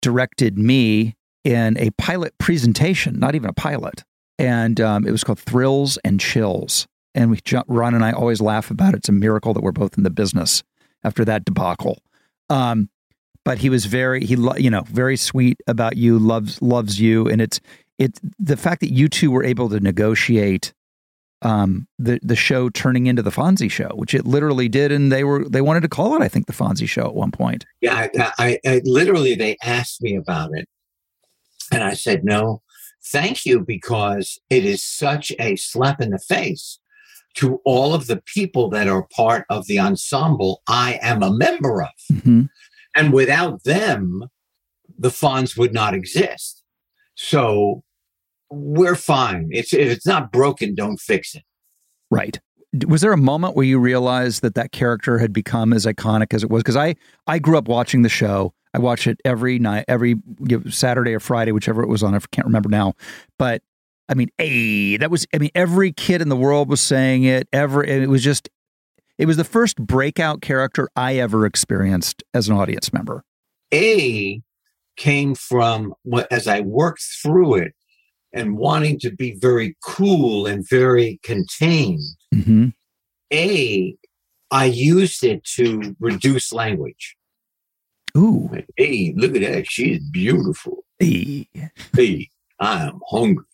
directed 0.00 0.58
me 0.58 1.16
in 1.44 1.76
a 1.78 1.90
pilot 1.98 2.36
presentation, 2.38 3.18
not 3.18 3.34
even 3.34 3.50
a 3.50 3.54
pilot. 3.54 4.04
And 4.38 4.80
um, 4.80 5.06
it 5.06 5.10
was 5.10 5.24
called 5.24 5.40
Thrills 5.40 5.98
and 6.04 6.20
Chills 6.20 6.86
and 7.14 7.30
we 7.30 7.40
Ron 7.66 7.94
and 7.94 8.04
I 8.04 8.12
always 8.12 8.40
laugh 8.40 8.70
about 8.70 8.94
it. 8.94 8.98
It's 8.98 9.08
a 9.08 9.12
miracle 9.12 9.52
that 9.54 9.62
we're 9.62 9.72
both 9.72 9.96
in 9.98 10.04
the 10.04 10.10
business 10.10 10.62
after 11.02 11.24
that 11.24 11.44
debacle. 11.44 12.02
Um, 12.48 12.90
but 13.48 13.56
he 13.56 13.70
was 13.70 13.86
very 13.86 14.26
he 14.26 14.36
you 14.58 14.68
know 14.68 14.82
very 14.88 15.16
sweet 15.16 15.58
about 15.66 15.96
you, 15.96 16.18
loves 16.18 16.60
loves 16.60 17.00
you, 17.00 17.26
and 17.26 17.40
it's 17.40 17.62
it 17.98 18.20
the 18.38 18.58
fact 18.58 18.82
that 18.82 18.92
you 18.92 19.08
two 19.08 19.30
were 19.30 19.42
able 19.42 19.70
to 19.70 19.80
negotiate 19.80 20.74
um, 21.40 21.88
the 21.98 22.20
the 22.22 22.36
show 22.36 22.68
turning 22.68 23.06
into 23.06 23.22
the 23.22 23.30
Fonzie 23.30 23.70
show, 23.70 23.88
which 23.94 24.12
it 24.12 24.26
literally 24.26 24.68
did, 24.68 24.92
and 24.92 25.10
they 25.10 25.24
were 25.24 25.48
they 25.48 25.62
wanted 25.62 25.80
to 25.80 25.88
call 25.88 26.14
it, 26.14 26.20
I 26.20 26.28
think, 26.28 26.44
the 26.44 26.52
Fonzie 26.52 26.86
show 26.86 27.06
at 27.06 27.14
one 27.14 27.30
point. 27.30 27.64
Yeah, 27.80 28.08
I, 28.18 28.32
I, 28.38 28.58
I 28.66 28.82
literally 28.84 29.34
they 29.34 29.56
asked 29.62 30.02
me 30.02 30.14
about 30.14 30.50
it, 30.52 30.68
and 31.72 31.82
I 31.82 31.94
said 31.94 32.24
no, 32.24 32.60
thank 33.02 33.46
you, 33.46 33.60
because 33.60 34.38
it 34.50 34.66
is 34.66 34.84
such 34.84 35.32
a 35.40 35.56
slap 35.56 36.02
in 36.02 36.10
the 36.10 36.18
face 36.18 36.80
to 37.36 37.62
all 37.64 37.94
of 37.94 38.08
the 38.08 38.20
people 38.26 38.68
that 38.68 38.88
are 38.88 39.06
part 39.16 39.46
of 39.48 39.66
the 39.68 39.78
ensemble 39.78 40.60
I 40.68 40.98
am 41.00 41.22
a 41.22 41.32
member 41.32 41.82
of. 41.82 41.88
Mm-hmm. 42.12 42.42
And 42.98 43.12
without 43.12 43.62
them, 43.62 44.24
the 44.98 45.10
Fonz 45.10 45.56
would 45.56 45.72
not 45.72 45.94
exist. 45.94 46.64
So 47.14 47.84
we're 48.50 48.96
fine. 48.96 49.48
It's 49.52 49.72
if 49.72 49.88
it's 49.90 50.06
not 50.06 50.32
broken, 50.32 50.74
don't 50.74 50.98
fix 50.98 51.34
it. 51.34 51.44
Right. 52.10 52.40
Was 52.86 53.00
there 53.00 53.12
a 53.12 53.18
moment 53.18 53.54
where 53.54 53.64
you 53.64 53.78
realized 53.78 54.42
that 54.42 54.54
that 54.56 54.72
character 54.72 55.18
had 55.18 55.32
become 55.32 55.72
as 55.72 55.86
iconic 55.86 56.34
as 56.34 56.42
it 56.42 56.50
was? 56.50 56.62
Because 56.62 56.76
I 56.76 56.96
I 57.26 57.38
grew 57.38 57.56
up 57.56 57.68
watching 57.68 58.02
the 58.02 58.08
show. 58.08 58.52
I 58.74 58.78
watch 58.78 59.06
it 59.06 59.20
every 59.24 59.58
night, 59.58 59.84
every 59.88 60.16
Saturday 60.68 61.14
or 61.14 61.20
Friday, 61.20 61.52
whichever 61.52 61.82
it 61.82 61.88
was 61.88 62.02
on. 62.02 62.14
I 62.14 62.18
can't 62.32 62.46
remember 62.46 62.68
now. 62.68 62.94
But 63.38 63.62
I 64.08 64.14
mean, 64.14 64.30
hey, 64.38 64.96
that 64.96 65.10
was, 65.10 65.26
I 65.34 65.38
mean, 65.38 65.50
every 65.54 65.92
kid 65.92 66.22
in 66.22 66.30
the 66.30 66.36
world 66.36 66.68
was 66.68 66.80
saying 66.80 67.24
it. 67.24 67.46
Ever, 67.52 67.84
it 67.84 68.08
was 68.08 68.24
just, 68.24 68.48
it 69.18 69.26
was 69.26 69.36
the 69.36 69.44
first 69.44 69.76
breakout 69.76 70.40
character 70.40 70.88
I 70.96 71.16
ever 71.16 71.44
experienced 71.44 72.22
as 72.32 72.48
an 72.48 72.56
audience 72.56 72.92
member. 72.92 73.24
A 73.74 74.40
came 74.96 75.34
from 75.34 75.94
what, 76.02 76.30
as 76.32 76.46
I 76.46 76.60
worked 76.60 77.02
through 77.22 77.56
it 77.56 77.74
and 78.32 78.56
wanting 78.56 78.98
to 79.00 79.10
be 79.10 79.36
very 79.40 79.76
cool 79.84 80.46
and 80.46 80.66
very 80.68 81.18
contained. 81.22 82.02
Mm-hmm. 82.34 82.68
A, 83.32 83.96
I 84.50 84.64
used 84.64 85.24
it 85.24 85.44
to 85.56 85.96
reduce 86.00 86.52
language. 86.52 87.16
Ooh. 88.16 88.50
Hey, 88.76 89.12
look 89.16 89.34
at 89.36 89.42
that. 89.42 89.70
She's 89.70 90.00
beautiful. 90.10 90.84
Hey. 90.98 91.48
Hey, 91.94 92.28
I'm 92.58 93.00
hungry. 93.08 93.44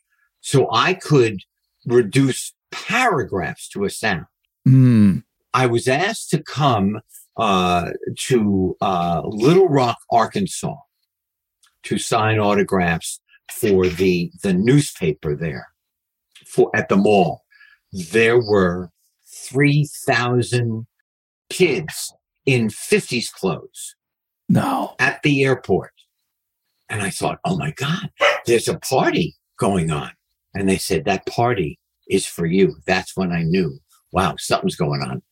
So 0.40 0.68
I 0.72 0.94
could 0.94 1.40
reduce 1.86 2.54
paragraphs 2.70 3.68
to 3.70 3.84
a 3.84 3.90
sound. 3.90 4.26
Mm. 4.66 5.24
I 5.54 5.66
was 5.66 5.88
asked 5.88 6.30
to 6.30 6.42
come 6.42 7.00
uh, 7.36 7.90
to 8.26 8.76
uh, 8.80 9.22
Little 9.24 9.68
Rock, 9.68 9.98
Arkansas, 10.10 10.74
to 11.84 11.98
sign 11.98 12.38
autographs 12.38 13.20
for 13.52 13.86
the 13.86 14.30
the 14.42 14.52
newspaper 14.52 15.36
there, 15.36 15.68
for 16.46 16.70
at 16.74 16.88
the 16.88 16.96
mall. 16.96 17.42
There 17.92 18.38
were 18.38 18.90
three 19.26 19.88
thousand 20.06 20.86
kids 21.50 22.12
in 22.46 22.68
50s 22.68 23.32
clothes 23.32 23.94
No. 24.48 24.94
at 24.98 25.22
the 25.22 25.44
airport. 25.44 25.92
And 26.88 27.00
I 27.00 27.10
thought, 27.10 27.38
oh 27.44 27.56
my 27.56 27.70
God, 27.72 28.10
there's 28.46 28.68
a 28.68 28.78
party 28.78 29.34
going 29.58 29.90
on. 29.90 30.10
And 30.54 30.68
they 30.68 30.76
said, 30.76 31.04
that 31.04 31.26
party 31.26 31.78
is 32.08 32.26
for 32.26 32.44
you. 32.46 32.76
That's 32.86 33.16
when 33.16 33.32
I 33.32 33.42
knew, 33.42 33.78
wow, 34.12 34.34
something's 34.38 34.76
going 34.76 35.02
on. 35.02 35.22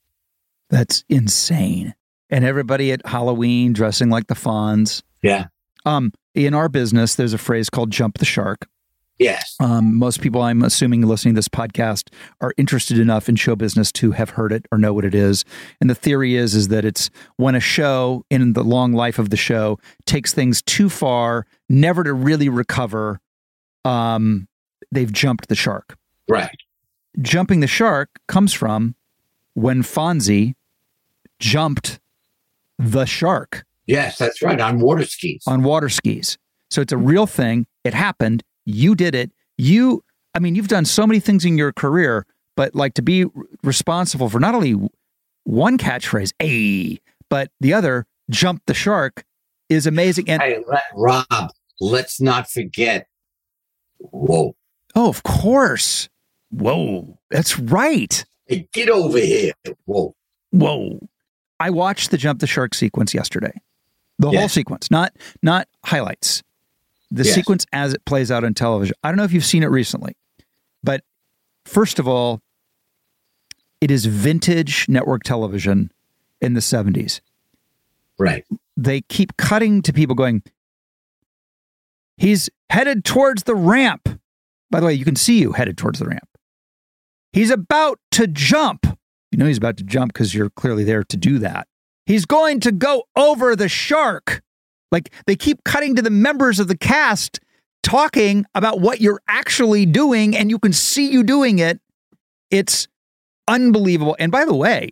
That's 0.73 1.05
insane. 1.11 1.95
And 2.31 2.47
everybody 2.47 2.93
at 2.93 3.07
Halloween 3.07 3.75
dressing 3.75 4.09
like 4.09 4.27
the 4.27 4.35
Fonz. 4.35 5.03
Yeah. 5.23 5.49
Um, 5.85 6.13
in 6.35 6.55
our 6.55 6.71
business, 6.71 7.15
there's 7.15 7.35
a 7.35 7.39
phrase 7.39 7.69
called 7.69 7.91
jump 7.91 8.17
the 8.17 8.25
shark. 8.25 8.67
Yes. 9.19 9.55
Um, 9.61 9.99
most 9.99 10.23
people, 10.23 10.41
I'm 10.41 10.63
assuming, 10.63 11.03
listening 11.03 11.35
to 11.35 11.39
this 11.39 11.49
podcast 11.49 12.09
are 12.41 12.55
interested 12.57 12.99
enough 12.99 13.29
in 13.29 13.37
show 13.37 13.55
business 13.55 13.93
to 13.93 14.13
have 14.13 14.31
heard 14.31 14.51
it 14.51 14.65
or 14.73 14.79
know 14.79 14.95
what 14.95 15.05
it 15.05 15.15
is. 15.15 15.45
And 15.83 15.91
the 15.91 15.95
theory 15.95 16.37
is 16.37 16.55
is 16.55 16.69
that 16.69 16.87
it's 16.87 17.11
when 17.37 17.55
a 17.55 17.61
show, 17.61 18.25
in 18.31 18.55
the 18.55 18.65
long 18.65 18.95
life 18.95 19.19
of 19.19 19.29
the 19.29 19.37
show, 19.37 19.79
takes 20.07 20.33
things 20.33 20.63
too 20.63 20.89
far, 20.89 21.47
never 21.69 22.03
to 22.03 22.15
really 22.15 22.49
recover. 22.49 23.21
Um, 23.85 24.49
they've 24.91 25.13
jumped 25.13 25.49
the 25.49 25.55
shark. 25.55 25.99
Right. 26.31 26.57
Jumping 27.21 27.61
the 27.61 27.67
shark 27.67 28.09
comes 28.27 28.55
from 28.55 28.95
when 29.53 29.83
Fonzie 29.83 30.55
jumped 31.43 31.99
the 32.79 33.05
shark 33.05 33.65
Yes, 33.87 34.17
that's 34.17 34.41
right. 34.43 34.61
On 34.61 34.79
water 34.79 35.05
skis. 35.05 35.43
on 35.47 35.65
water 35.65 35.89
skis. 35.89 36.39
So 36.71 36.81
it's 36.81 36.93
a 36.93 36.97
real 36.97 37.27
thing. 37.27 37.67
It 37.85 37.95
happened. 37.95 38.43
You 38.65 38.95
did 38.95 39.15
it. 39.15 39.33
You, 39.59 40.05
I 40.35 40.39
mean, 40.39 40.55
you've 40.55 40.69
done 40.69 40.85
so 40.85 41.05
many 41.05 41.19
things 41.19 41.45
in 41.45 41.59
your 41.59 41.73
career, 41.73 42.25
but 42.57 42.75
like 42.77 42.95
to 42.95 43.03
be 43.03 43.27
responsible 43.65 44.29
for 44.29 44.39
not 44.39 44.55
only 44.55 44.77
one 45.43 45.79
catchphrase, 45.79 46.33
a, 46.41 47.01
but 47.29 47.51
the 47.61 47.75
other, 47.75 48.07
jump 48.31 48.63
the 48.67 48.75
shark, 48.75 49.25
is 49.69 49.87
amazing. 49.87 50.31
And 50.31 50.41
Hey, 50.41 50.59
let, 50.69 50.85
Rob, 50.95 51.51
let's 51.81 52.21
not 52.21 52.49
forget. 52.49 53.09
Whoa. 53.99 54.55
oh, 54.95 55.09
of 55.09 55.25
course. 55.25 56.09
Whoa, 56.51 57.19
that's 57.31 57.59
right. 57.59 58.25
Hey, 58.47 58.69
get 58.73 58.89
over 58.89 59.19
here. 59.19 59.53
Whoa. 59.87 60.15
Whoa. 60.51 61.01
I 61.63 61.71
watched 61.71 62.11
the 62.11 62.19
jump 62.19 62.41
the 62.41 62.47
shark 62.49 62.75
sequence 62.75 63.15
yesterday. 63.15 63.53
The 64.19 64.31
whole 64.31 64.49
sequence, 64.49 64.91
not 64.91 65.13
not 65.43 65.69
highlights. 65.85 66.43
The 67.13 67.23
Yes. 67.25 67.35
sequence 67.35 67.67
as 67.73 67.95
it 67.95 68.05
plays 68.05 68.31
out 68.33 68.43
on 68.43 68.53
television. 68.55 68.97
I 69.05 69.09
don't 69.11 69.17
know 69.17 69.25
if 69.25 69.33
you've 69.33 69.45
seen 69.45 69.63
it 69.63 69.67
recently, 69.71 70.17
but 70.83 71.05
first 71.65 71.99
of 72.01 72.09
all, 72.09 72.41
it 73.81 73.91
is 73.93 74.07
vintage 74.07 74.89
network 74.89 75.23
television 75.23 75.93
in 76.41 76.55
the 76.55 76.61
70s. 76.61 77.21
Right. 78.19 78.45
They 78.77 79.03
keep 79.03 79.37
cutting 79.37 79.83
to 79.83 79.93
people 79.93 80.15
going, 80.17 80.43
He's 82.17 82.49
headed 82.71 83.05
towards 83.05 83.45
the 83.45 83.55
ramp. 83.55 84.09
By 84.71 84.81
the 84.81 84.87
way, 84.87 84.95
you 84.95 85.05
can 85.05 85.17
see 85.17 85.39
you 85.41 85.53
headed 85.53 85.77
towards 85.79 85.99
the 85.99 86.07
ramp. 86.07 86.29
He's 87.33 87.51
about 87.51 87.99
to 88.13 88.27
jump. 88.27 88.82
You 89.33 89.39
know 89.39 89.47
he's 89.47 89.59
about 89.59 89.79
to 89.79 89.85
jump 89.85 90.13
because 90.13 90.35
you're 90.35 90.51
clearly 90.51 90.85
there 90.85 91.03
to 91.05 91.17
do 91.17 91.39
that. 91.39 91.67
He's 92.07 92.27
going 92.27 92.61
to 92.61 92.73
go 92.73 93.05
over 93.17 93.57
the 93.57 93.69
shark. 93.69 94.43
Like 94.91 95.13
they 95.27 95.37
keep 95.37 95.65
cutting 95.65 95.97
to 95.97 96.03
the 96.03 96.11
members 96.11 96.61
of 96.61 96.69
the 96.69 96.77
cast 96.77 97.41
talking 97.83 98.45
about 98.55 98.81
what 98.81 99.01
you're 99.01 99.23
actually 99.27 99.87
doing, 99.87 100.37
and 100.37 100.51
you 100.51 100.59
can 100.59 100.73
see 100.73 101.11
you 101.11 101.23
doing 101.23 101.59
it. 101.59 101.81
It's 102.51 102.87
unbelievable. 103.49 104.15
And 104.19 104.31
by 104.31 104.45
the 104.45 104.55
way, 104.55 104.91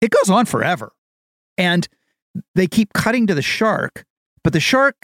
it 0.00 0.10
goes 0.10 0.30
on 0.30 0.46
forever. 0.46 0.92
And 1.56 1.88
they 2.54 2.66
keep 2.66 2.92
cutting 2.92 3.26
to 3.26 3.34
the 3.34 3.42
shark, 3.42 4.04
but 4.44 4.52
the 4.52 4.60
shark, 4.60 4.96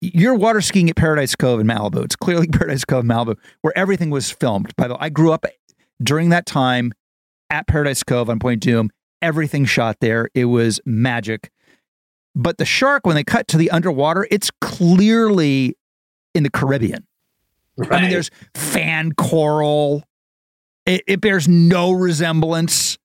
you're 0.00 0.34
water 0.34 0.60
skiing 0.60 0.88
at 0.88 0.96
Paradise 0.96 1.34
Cove 1.36 1.60
in 1.60 1.66
Malibu. 1.66 2.04
It's 2.04 2.16
clearly 2.16 2.46
Paradise 2.52 2.84
Cove, 2.84 3.04
Malibu, 3.04 3.36
where 3.60 3.76
everything 3.76 4.10
was 4.10 4.30
filmed. 4.30 4.74
By 4.76 4.88
the 4.88 4.94
way, 4.94 5.00
I 5.02 5.08
grew 5.10 5.32
up 5.32 5.44
during 6.02 6.30
that 6.30 6.46
time 6.46 6.92
at 7.52 7.66
Paradise 7.68 8.02
Cove 8.02 8.28
on 8.30 8.40
Point 8.40 8.62
Dume. 8.62 8.88
Everything 9.20 9.64
shot 9.64 9.98
there. 10.00 10.28
It 10.34 10.46
was 10.46 10.80
magic. 10.84 11.52
But 12.34 12.56
the 12.56 12.64
shark, 12.64 13.06
when 13.06 13.14
they 13.14 13.22
cut 13.22 13.46
to 13.48 13.58
the 13.58 13.70
underwater, 13.70 14.26
it's 14.30 14.50
clearly 14.60 15.76
in 16.34 16.42
the 16.42 16.50
Caribbean. 16.50 17.06
Right. 17.76 17.92
I 17.92 18.00
mean, 18.00 18.10
there's 18.10 18.30
fan 18.54 19.12
coral. 19.12 20.02
It, 20.86 21.02
it 21.06 21.20
bears 21.20 21.46
no 21.46 21.92
resemblance 21.92 22.98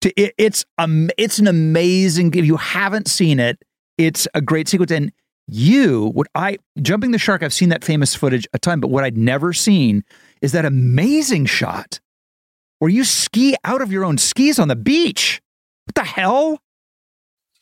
to 0.00 0.12
it. 0.20 0.32
It's 0.38 0.64
um, 0.78 1.10
it's 1.18 1.38
an 1.38 1.48
amazing. 1.48 2.34
If 2.34 2.46
you 2.46 2.56
haven't 2.56 3.08
seen 3.08 3.40
it, 3.40 3.62
it's 3.98 4.28
a 4.32 4.40
great 4.40 4.68
sequence. 4.68 4.92
And 4.92 5.12
you, 5.48 6.10
what 6.14 6.28
I 6.34 6.58
jumping 6.80 7.10
the 7.10 7.18
shark, 7.18 7.42
I've 7.42 7.52
seen 7.52 7.68
that 7.70 7.84
famous 7.84 8.14
footage 8.14 8.46
a 8.52 8.58
ton, 8.58 8.80
but 8.80 8.88
what 8.88 9.02
I'd 9.02 9.16
never 9.16 9.52
seen 9.52 10.04
is 10.40 10.52
that 10.52 10.64
amazing 10.64 11.46
shot 11.46 12.00
where 12.78 12.90
you 12.90 13.04
ski 13.04 13.56
out 13.64 13.80
of 13.80 13.92
your 13.92 14.04
own 14.04 14.18
skis 14.18 14.58
on 14.58 14.68
the 14.68 14.76
beach. 14.76 15.40
What 15.84 15.94
the 15.94 16.04
hell? 16.04 16.58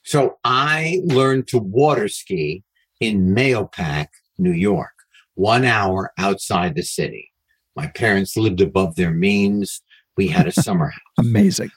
So 0.02 0.38
I 0.44 1.00
learned 1.04 1.48
to 1.48 1.58
water 1.58 2.08
ski 2.08 2.62
in 3.00 3.34
Mahopac, 3.34 4.06
New 4.38 4.52
York, 4.52 4.92
one 5.34 5.64
hour 5.64 6.12
outside 6.18 6.74
the 6.74 6.82
city. 6.82 7.32
My 7.74 7.88
parents 7.88 8.36
lived 8.36 8.60
above 8.60 8.96
their 8.96 9.10
means. 9.10 9.82
We 10.16 10.28
had 10.28 10.46
a 10.46 10.52
summer 10.62 10.90
house. 10.90 11.26
Amazing. 11.26 11.70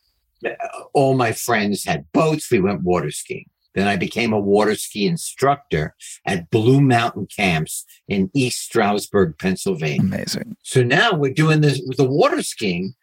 All 0.93 1.15
my 1.15 1.33
friends 1.33 1.83
had 1.83 2.05
boats. 2.13 2.49
We 2.49 2.61
went 2.61 2.83
water 2.83 3.11
skiing. 3.11 3.45
Then 3.75 3.87
I 3.87 3.97
became 3.97 4.33
a 4.33 4.39
water 4.39 4.75
ski 4.75 5.05
instructor 5.05 5.95
at 6.25 6.49
Blue 6.49 6.81
Mountain 6.81 7.27
Camps 7.35 7.85
in 8.07 8.31
East 8.33 8.61
Stroudsburg, 8.61 9.37
Pennsylvania. 9.37 10.01
Amazing. 10.01 10.55
So 10.63 10.81
now 10.83 11.13
we're 11.13 11.33
doing 11.33 11.61
this 11.61 11.81
with 11.85 11.97
the 11.97 12.09
water 12.09 12.41
skiing. 12.41 12.93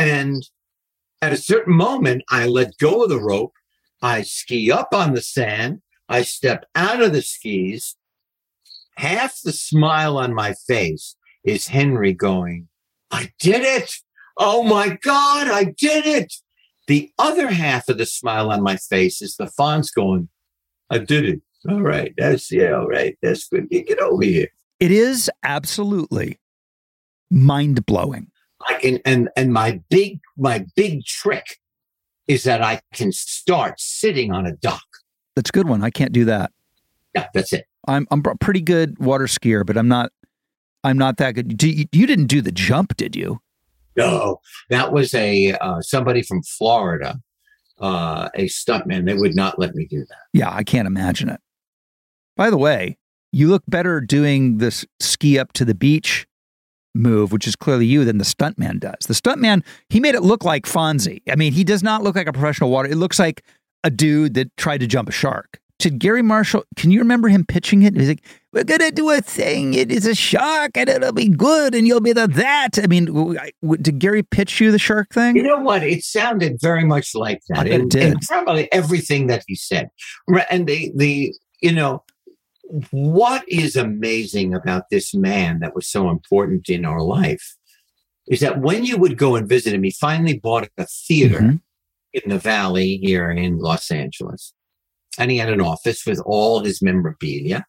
And 0.00 0.42
at 1.22 1.32
a 1.32 1.36
certain 1.36 1.74
moment, 1.74 2.22
I 2.30 2.46
let 2.46 2.78
go 2.78 3.02
of 3.02 3.10
the 3.10 3.20
rope. 3.20 3.52
I 4.02 4.22
ski 4.22 4.70
up 4.72 4.88
on 4.92 5.14
the 5.14 5.22
sand. 5.22 5.82
I 6.08 6.22
step 6.22 6.64
out 6.74 7.02
of 7.02 7.12
the 7.12 7.22
skis. 7.22 7.96
Half 8.96 9.40
the 9.42 9.52
smile 9.52 10.18
on 10.18 10.34
my 10.34 10.54
face 10.66 11.16
is 11.44 11.68
Henry 11.68 12.12
going, 12.12 12.68
I 13.10 13.30
did 13.38 13.62
it. 13.62 13.92
Oh 14.36 14.62
my 14.62 14.98
God, 15.02 15.48
I 15.48 15.64
did 15.64 16.06
it. 16.06 16.34
The 16.86 17.10
other 17.18 17.48
half 17.48 17.88
of 17.88 17.98
the 17.98 18.06
smile 18.06 18.50
on 18.50 18.62
my 18.62 18.76
face 18.76 19.22
is 19.22 19.36
the 19.36 19.50
Fonz 19.58 19.94
going, 19.94 20.28
I 20.90 20.98
did 20.98 21.28
it. 21.28 21.42
All 21.68 21.82
right. 21.82 22.12
That's, 22.16 22.50
yeah, 22.50 22.72
all 22.72 22.88
right. 22.88 23.16
That's 23.22 23.46
good. 23.48 23.68
Get 23.70 23.98
over 23.98 24.24
here. 24.24 24.48
It 24.80 24.90
is 24.90 25.30
absolutely 25.44 26.38
mind 27.30 27.84
blowing. 27.86 28.29
I 28.68 28.74
can 28.74 29.00
and 29.04 29.28
and 29.36 29.52
my 29.52 29.80
big 29.88 30.20
my 30.36 30.64
big 30.76 31.04
trick 31.04 31.58
is 32.28 32.44
that 32.44 32.62
I 32.62 32.80
can 32.92 33.12
start 33.12 33.80
sitting 33.80 34.32
on 34.32 34.46
a 34.46 34.52
dock. 34.52 34.84
That's 35.34 35.50
a 35.50 35.52
good 35.52 35.68
one. 35.68 35.82
I 35.82 35.90
can't 35.90 36.12
do 36.12 36.24
that. 36.26 36.52
Yeah, 37.14 37.26
that's 37.34 37.52
it. 37.52 37.66
I'm 37.88 38.06
I'm 38.10 38.22
a 38.24 38.36
pretty 38.36 38.60
good 38.60 38.98
water 38.98 39.24
skier, 39.24 39.64
but 39.64 39.76
I'm 39.76 39.88
not 39.88 40.12
I'm 40.84 40.98
not 40.98 41.16
that 41.18 41.32
good. 41.34 41.56
Do 41.56 41.68
you, 41.68 41.86
you 41.92 42.06
didn't 42.06 42.26
do 42.26 42.40
the 42.40 42.52
jump, 42.52 42.96
did 42.96 43.16
you? 43.16 43.40
No, 43.96 44.40
that 44.68 44.92
was 44.92 45.14
a 45.14 45.52
uh, 45.54 45.80
somebody 45.80 46.22
from 46.22 46.42
Florida, 46.42 47.20
uh, 47.80 48.28
a 48.34 48.46
stuntman. 48.46 49.06
They 49.06 49.14
would 49.14 49.34
not 49.34 49.58
let 49.58 49.74
me 49.74 49.86
do 49.86 50.00
that. 50.08 50.18
Yeah, 50.32 50.50
I 50.52 50.62
can't 50.62 50.86
imagine 50.86 51.28
it. 51.28 51.40
By 52.36 52.50
the 52.50 52.56
way, 52.56 52.96
you 53.32 53.48
look 53.48 53.64
better 53.66 54.00
doing 54.00 54.58
this 54.58 54.86
ski 55.00 55.38
up 55.38 55.52
to 55.54 55.64
the 55.64 55.74
beach 55.74 56.26
move, 56.94 57.32
which 57.32 57.46
is 57.46 57.56
clearly 57.56 57.86
you, 57.86 58.04
than 58.04 58.18
the 58.18 58.24
stuntman 58.24 58.80
does. 58.80 59.06
The 59.06 59.14
stuntman, 59.14 59.64
he 59.88 60.00
made 60.00 60.14
it 60.14 60.22
look 60.22 60.44
like 60.44 60.66
Fonzie. 60.66 61.22
I 61.30 61.36
mean, 61.36 61.52
he 61.52 61.64
does 61.64 61.82
not 61.82 62.02
look 62.02 62.16
like 62.16 62.26
a 62.26 62.32
professional 62.32 62.70
water. 62.70 62.88
It 62.88 62.96
looks 62.96 63.18
like 63.18 63.42
a 63.84 63.90
dude 63.90 64.34
that 64.34 64.56
tried 64.56 64.78
to 64.78 64.86
jump 64.86 65.08
a 65.08 65.12
shark. 65.12 65.60
Did 65.78 65.98
Garry 65.98 66.20
Marshall, 66.20 66.64
can 66.76 66.90
you 66.90 66.98
remember 66.98 67.28
him 67.28 67.46
pitching 67.46 67.82
it? 67.84 67.96
He's 67.96 68.08
like, 68.08 68.22
we're 68.52 68.64
going 68.64 68.80
to 68.80 68.90
do 68.90 69.08
a 69.08 69.22
thing. 69.22 69.72
It 69.72 69.90
is 69.90 70.04
a 70.04 70.14
shark 70.14 70.72
and 70.76 70.90
it'll 70.90 71.12
be 71.12 71.28
good 71.30 71.74
and 71.74 71.86
you'll 71.86 72.02
be 72.02 72.12
the 72.12 72.26
that. 72.26 72.72
I 72.82 72.86
mean, 72.86 73.06
w- 73.06 73.38
I- 73.38 73.52
w- 73.62 73.82
did 73.82 73.98
Garry 73.98 74.22
pitch 74.22 74.60
you 74.60 74.72
the 74.72 74.78
shark 74.78 75.08
thing? 75.14 75.36
You 75.36 75.42
know 75.42 75.56
what? 75.56 75.82
It 75.82 76.04
sounded 76.04 76.60
very 76.60 76.84
much 76.84 77.14
like 77.14 77.40
that, 77.48 77.66
it 77.66 77.80
and, 77.80 77.90
did. 77.90 78.02
and 78.02 78.20
probably 78.28 78.70
everything 78.72 79.28
that 79.28 79.42
he 79.46 79.54
said. 79.54 79.88
And 80.50 80.66
the 80.66 80.92
the 80.96 81.34
you 81.62 81.72
know 81.72 82.02
what 82.90 83.44
is 83.48 83.76
amazing 83.76 84.54
about 84.54 84.84
this 84.90 85.14
man 85.14 85.60
that 85.60 85.74
was 85.74 85.88
so 85.88 86.08
important 86.10 86.68
in 86.68 86.84
our 86.84 87.00
life 87.02 87.56
is 88.28 88.40
that 88.40 88.60
when 88.60 88.84
you 88.84 88.96
would 88.96 89.18
go 89.18 89.34
and 89.34 89.48
visit 89.48 89.74
him, 89.74 89.82
he 89.82 89.90
finally 89.90 90.38
bought 90.38 90.68
a 90.78 90.86
theater 90.86 91.40
Mhm. 91.40 91.60
in 92.12 92.30
the 92.30 92.38
valley 92.38 92.98
here 93.02 93.30
in 93.30 93.58
Los 93.58 93.90
Angeles. 93.90 94.52
And 95.18 95.30
he 95.30 95.38
had 95.38 95.48
an 95.48 95.60
office 95.60 96.06
with 96.06 96.20
all 96.24 96.60
his 96.60 96.80
memorabilia. 96.80 97.66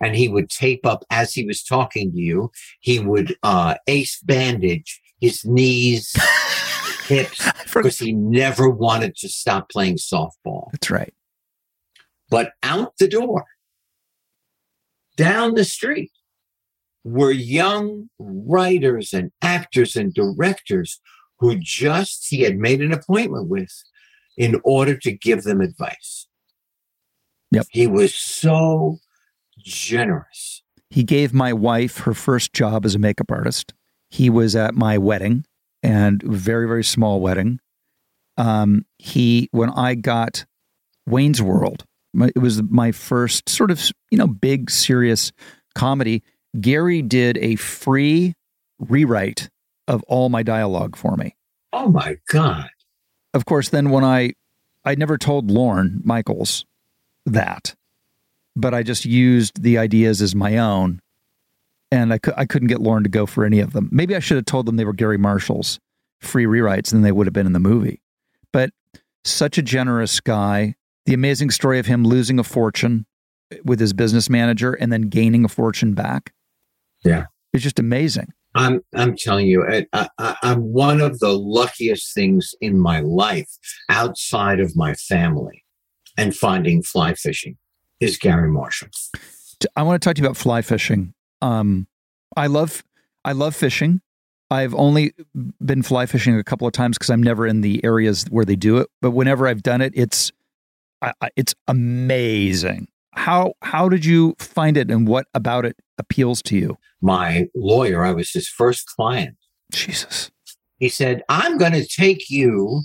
And 0.00 0.16
he 0.16 0.28
would 0.28 0.50
tape 0.50 0.84
up 0.84 1.04
as 1.10 1.32
he 1.34 1.44
was 1.46 1.62
talking 1.62 2.10
to 2.12 2.18
you, 2.18 2.50
he 2.80 2.98
would 2.98 3.36
uh, 3.44 3.76
ace 3.86 4.18
bandage 4.20 5.00
his 5.20 5.44
knees, 5.44 6.12
hips 7.06 7.48
because 7.72 8.00
he 8.00 8.12
never 8.12 8.68
wanted 8.68 9.14
to 9.16 9.28
stop 9.28 9.68
playing 9.70 9.96
softball. 9.96 10.72
That's 10.72 10.90
right. 10.90 11.14
But 12.28 12.52
out 12.64 12.94
the 12.98 13.06
door, 13.06 13.44
down 15.22 15.54
the 15.54 15.64
street, 15.64 16.10
were 17.04 17.30
young 17.30 18.08
writers 18.18 19.12
and 19.12 19.30
actors 19.40 19.94
and 19.94 20.12
directors 20.12 21.00
who 21.38 21.56
just 21.60 22.26
he 22.28 22.40
had 22.42 22.56
made 22.56 22.80
an 22.80 22.92
appointment 22.92 23.48
with 23.48 23.72
in 24.36 24.60
order 24.64 24.96
to 24.96 25.12
give 25.12 25.44
them 25.44 25.60
advice. 25.60 26.26
Yep. 27.52 27.66
He 27.70 27.86
was 27.86 28.12
so 28.14 28.98
generous. 29.58 30.64
He 30.90 31.04
gave 31.04 31.32
my 31.32 31.52
wife 31.52 31.98
her 31.98 32.14
first 32.14 32.52
job 32.52 32.84
as 32.84 32.96
a 32.96 32.98
makeup 32.98 33.30
artist. 33.30 33.74
He 34.10 34.28
was 34.28 34.56
at 34.56 34.74
my 34.74 34.98
wedding 34.98 35.44
and 35.84 36.20
very, 36.22 36.66
very 36.66 36.84
small 36.84 37.20
wedding. 37.20 37.60
Um, 38.36 38.86
he, 38.98 39.48
when 39.52 39.70
I 39.70 39.94
got 39.94 40.46
Wayne's 41.06 41.40
World, 41.40 41.84
my, 42.12 42.30
it 42.34 42.38
was 42.38 42.62
my 42.62 42.92
first 42.92 43.48
sort 43.48 43.70
of, 43.70 43.80
you 44.10 44.18
know, 44.18 44.26
big, 44.26 44.70
serious 44.70 45.32
comedy. 45.74 46.22
Garry 46.60 47.02
did 47.02 47.38
a 47.38 47.56
free 47.56 48.34
rewrite 48.78 49.48
of 49.88 50.02
all 50.04 50.28
my 50.28 50.42
dialogue 50.42 50.96
for 50.96 51.16
me. 51.16 51.34
Oh 51.72 51.88
my 51.88 52.18
God. 52.28 52.68
Of 53.34 53.44
course, 53.46 53.70
then 53.70 53.90
when 53.90 54.04
I, 54.04 54.32
I 54.84 54.94
never 54.94 55.16
told 55.16 55.50
Lorne 55.50 56.00
Michaels 56.04 56.64
that, 57.24 57.74
but 58.54 58.74
I 58.74 58.82
just 58.82 59.04
used 59.04 59.62
the 59.62 59.78
ideas 59.78 60.20
as 60.20 60.34
my 60.34 60.58
own. 60.58 61.00
And 61.90 62.12
I, 62.12 62.18
cu- 62.18 62.32
I 62.36 62.46
couldn't 62.46 62.68
get 62.68 62.80
Lorne 62.80 63.02
to 63.02 63.08
go 63.08 63.26
for 63.26 63.44
any 63.44 63.60
of 63.60 63.72
them. 63.72 63.88
Maybe 63.92 64.16
I 64.16 64.18
should 64.18 64.36
have 64.36 64.46
told 64.46 64.66
them 64.66 64.76
they 64.76 64.84
were 64.84 64.92
Garry 64.92 65.18
Marshall's 65.18 65.78
free 66.20 66.44
rewrites, 66.44 66.92
and 66.92 67.04
they 67.04 67.12
would 67.12 67.26
have 67.26 67.34
been 67.34 67.46
in 67.46 67.52
the 67.52 67.58
movie. 67.58 68.00
But 68.52 68.70
such 69.24 69.58
a 69.58 69.62
generous 69.62 70.20
guy. 70.20 70.74
The 71.06 71.14
amazing 71.14 71.50
story 71.50 71.78
of 71.78 71.86
him 71.86 72.04
losing 72.04 72.38
a 72.38 72.44
fortune 72.44 73.06
with 73.64 73.80
his 73.80 73.92
business 73.92 74.30
manager 74.30 74.72
and 74.72 74.92
then 74.92 75.02
gaining 75.02 75.44
a 75.44 75.48
fortune 75.48 75.94
back. 75.94 76.32
Yeah. 77.04 77.26
It's 77.52 77.62
just 77.62 77.78
amazing. 77.78 78.32
I'm 78.54 78.82
I'm 78.94 79.16
telling 79.16 79.46
you, 79.46 79.66
I, 79.66 80.08
I, 80.18 80.36
I'm 80.42 80.60
one 80.60 81.00
of 81.00 81.20
the 81.20 81.32
luckiest 81.32 82.14
things 82.14 82.54
in 82.60 82.78
my 82.78 83.00
life 83.00 83.48
outside 83.88 84.60
of 84.60 84.76
my 84.76 84.94
family 84.94 85.64
and 86.18 86.36
finding 86.36 86.82
fly 86.82 87.14
fishing 87.14 87.56
is 88.00 88.18
Garry 88.18 88.50
Marshall. 88.50 88.88
I 89.76 89.82
want 89.82 90.02
to 90.02 90.06
talk 90.06 90.16
to 90.16 90.22
you 90.22 90.26
about 90.26 90.36
fly 90.36 90.60
fishing. 90.60 91.14
Um, 91.40 91.86
I 92.36 92.46
love 92.46 92.84
I 93.24 93.32
love 93.32 93.56
fishing. 93.56 94.02
I've 94.50 94.74
only 94.74 95.14
been 95.64 95.82
fly 95.82 96.04
fishing 96.04 96.36
a 96.38 96.44
couple 96.44 96.66
of 96.66 96.74
times 96.74 96.98
because 96.98 97.08
I'm 97.08 97.22
never 97.22 97.46
in 97.46 97.62
the 97.62 97.82
areas 97.84 98.26
where 98.28 98.44
they 98.44 98.56
do 98.56 98.76
it. 98.78 98.90
But 99.00 99.12
whenever 99.12 99.48
I've 99.48 99.62
done 99.62 99.80
it, 99.80 99.92
it's 99.96 100.30
I, 101.02 101.12
I, 101.20 101.30
it's 101.36 101.54
amazing. 101.68 102.88
How 103.12 103.54
how 103.60 103.88
did 103.88 104.04
you 104.04 104.34
find 104.38 104.76
it, 104.76 104.90
and 104.90 105.06
what 105.06 105.26
about 105.34 105.66
it 105.66 105.76
appeals 105.98 106.40
to 106.42 106.56
you? 106.56 106.78
My 107.02 107.48
lawyer, 107.54 108.04
I 108.04 108.12
was 108.12 108.30
his 108.30 108.48
first 108.48 108.86
client. 108.86 109.36
Jesus. 109.72 110.30
He 110.78 110.88
said, 110.88 111.22
"I'm 111.28 111.58
going 111.58 111.72
to 111.72 111.86
take 111.86 112.30
you 112.30 112.82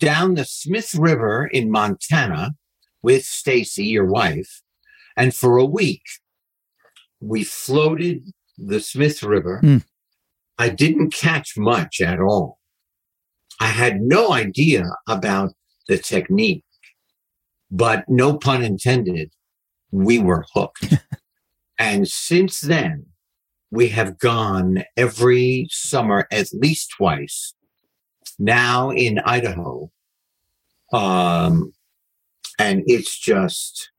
down 0.00 0.34
the 0.34 0.44
Smith 0.44 0.94
River 0.94 1.46
in 1.46 1.70
Montana 1.70 2.52
with 3.02 3.24
Stacy, 3.24 3.86
your 3.86 4.06
wife, 4.06 4.62
and 5.16 5.34
for 5.34 5.56
a 5.56 5.64
week 5.64 6.02
we 7.20 7.44
floated 7.44 8.24
the 8.58 8.80
Smith 8.80 9.22
River." 9.22 9.60
Hmm. 9.60 9.78
I 10.58 10.68
didn't 10.68 11.12
catch 11.12 11.56
much 11.56 12.00
at 12.00 12.20
all. 12.20 12.58
I 13.60 13.66
had 13.66 14.00
no 14.00 14.32
idea 14.32 14.84
about 15.08 15.52
the 15.88 15.98
technique, 15.98 16.64
but 17.74 18.04
no 18.08 18.38
pun 18.38 18.62
intended, 18.62 19.32
we 19.90 20.18
were 20.18 20.46
hooked. 20.54 20.94
and 21.78 22.08
since 22.08 22.60
then, 22.60 23.06
we 23.70 23.88
have 23.88 24.18
gone 24.18 24.84
every 24.96 25.66
summer 25.70 26.26
at 26.30 26.46
least 26.52 26.92
twice. 26.96 27.54
Now 28.38 28.90
in 28.90 29.18
Idaho. 29.18 29.90
Um, 30.92 31.72
and 32.58 32.82
it's 32.86 33.18
just, 33.18 33.90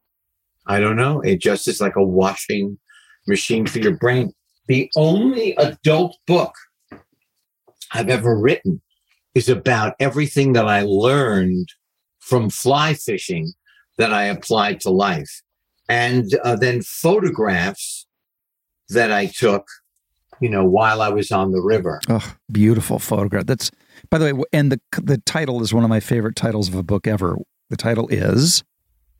I 0.65 0.79
don't 0.79 0.95
know, 0.95 1.21
it 1.21 1.41
just 1.41 1.67
is 1.67 1.81
like 1.81 1.95
a 1.97 2.03
washing 2.03 2.79
machine 3.27 3.67
for 3.67 3.79
your 3.79 3.97
brain 3.97 4.31
the 4.67 4.89
only 4.95 5.55
adult 5.57 6.17
book 6.25 6.53
I've 7.91 8.09
ever 8.09 8.37
written 8.37 8.81
is 9.35 9.49
about 9.49 9.95
everything 9.99 10.53
that 10.53 10.67
I 10.67 10.81
learned 10.81 11.67
from 12.19 12.49
fly 12.49 12.93
fishing 12.93 13.53
that 13.97 14.13
I 14.13 14.23
applied 14.25 14.79
to 14.81 14.89
life. 14.89 15.41
And 15.87 16.33
uh, 16.43 16.55
then 16.55 16.81
photographs 16.81 18.07
that 18.89 19.11
I 19.11 19.27
took, 19.27 19.67
you 20.39 20.49
know, 20.49 20.65
while 20.65 21.01
I 21.01 21.09
was 21.09 21.31
on 21.31 21.51
the 21.51 21.61
river. 21.61 22.01
Oh, 22.09 22.35
beautiful 22.51 22.99
photograph. 22.99 23.45
That's 23.45 23.71
by 24.09 24.17
the 24.17 24.35
way, 24.35 24.43
and 24.51 24.71
the 24.71 24.79
the 25.01 25.17
title 25.19 25.61
is 25.61 25.73
one 25.73 25.83
of 25.83 25.89
my 25.89 25.99
favorite 25.99 26.35
titles 26.35 26.67
of 26.67 26.75
a 26.75 26.83
book 26.83 27.07
ever. 27.07 27.37
The 27.69 27.77
title 27.77 28.07
is 28.09 28.63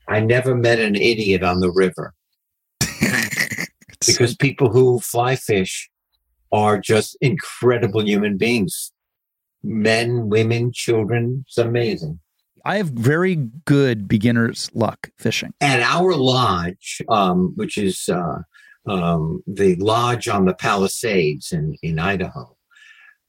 I 0.08 0.20
never 0.20 0.54
met 0.54 0.78
an 0.78 0.96
idiot 0.96 1.42
on 1.42 1.60
the 1.60 1.70
river 1.70 2.14
because 4.06 4.36
people 4.36 4.70
who 4.70 5.00
fly 5.00 5.36
fish 5.36 5.88
are 6.52 6.78
just 6.78 7.16
incredible 7.20 8.04
human 8.04 8.36
beings 8.36 8.92
men, 9.66 10.28
women, 10.28 10.70
children. 10.72 11.44
It's 11.46 11.58
amazing. 11.58 12.20
I 12.66 12.78
have 12.78 12.88
very 12.88 13.36
good 13.64 14.08
beginner's 14.08 14.70
luck 14.74 15.10
fishing. 15.16 15.54
At 15.60 15.80
our 15.80 16.14
lodge, 16.14 17.00
um, 17.08 17.52
which 17.54 17.78
is 17.78 18.08
uh, 18.08 18.38
um, 18.86 19.42
the 19.46 19.76
lodge 19.76 20.26
on 20.26 20.46
the 20.46 20.54
Palisades 20.54 21.52
in, 21.52 21.76
in 21.80 22.00
Idaho, 22.00 22.56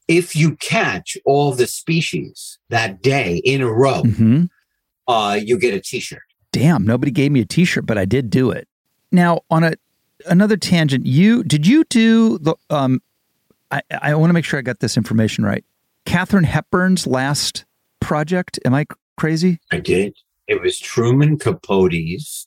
if 0.08 0.34
you 0.34 0.56
catch 0.56 1.16
all 1.24 1.52
the 1.52 1.68
species 1.68 2.58
that 2.68 3.00
day 3.00 3.36
in 3.44 3.62
a 3.62 3.72
row, 3.72 4.02
hmm 4.02 4.44
uh, 5.06 5.40
you 5.42 5.58
get 5.58 5.72
a 5.72 5.80
t 5.80 6.00
shirt. 6.00 6.20
Damn, 6.52 6.84
nobody 6.84 7.10
gave 7.10 7.32
me 7.32 7.40
a 7.40 7.46
T-shirt, 7.46 7.86
but 7.86 7.96
I 7.96 8.04
did 8.04 8.30
do 8.30 8.50
it. 8.50 8.68
Now, 9.12 9.40
on 9.50 9.64
a 9.64 9.72
another 10.26 10.56
tangent, 10.56 11.06
you 11.06 11.42
did 11.44 11.66
you 11.66 11.84
do 11.84 12.38
the? 12.38 12.54
Um, 12.68 13.00
I 13.70 13.80
I 14.02 14.14
want 14.16 14.30
to 14.30 14.34
make 14.34 14.44
sure 14.44 14.58
I 14.58 14.62
got 14.62 14.80
this 14.80 14.96
information 14.96 15.44
right. 15.44 15.64
Katharine 16.04 16.44
Hepburn's 16.44 17.06
last 17.06 17.64
project. 18.00 18.58
Am 18.64 18.74
I 18.74 18.86
crazy? 19.18 19.60
I 19.70 19.78
did. 19.78 20.16
It 20.46 20.62
was 20.62 20.78
Truman 20.78 21.38
Capote's 21.38 22.46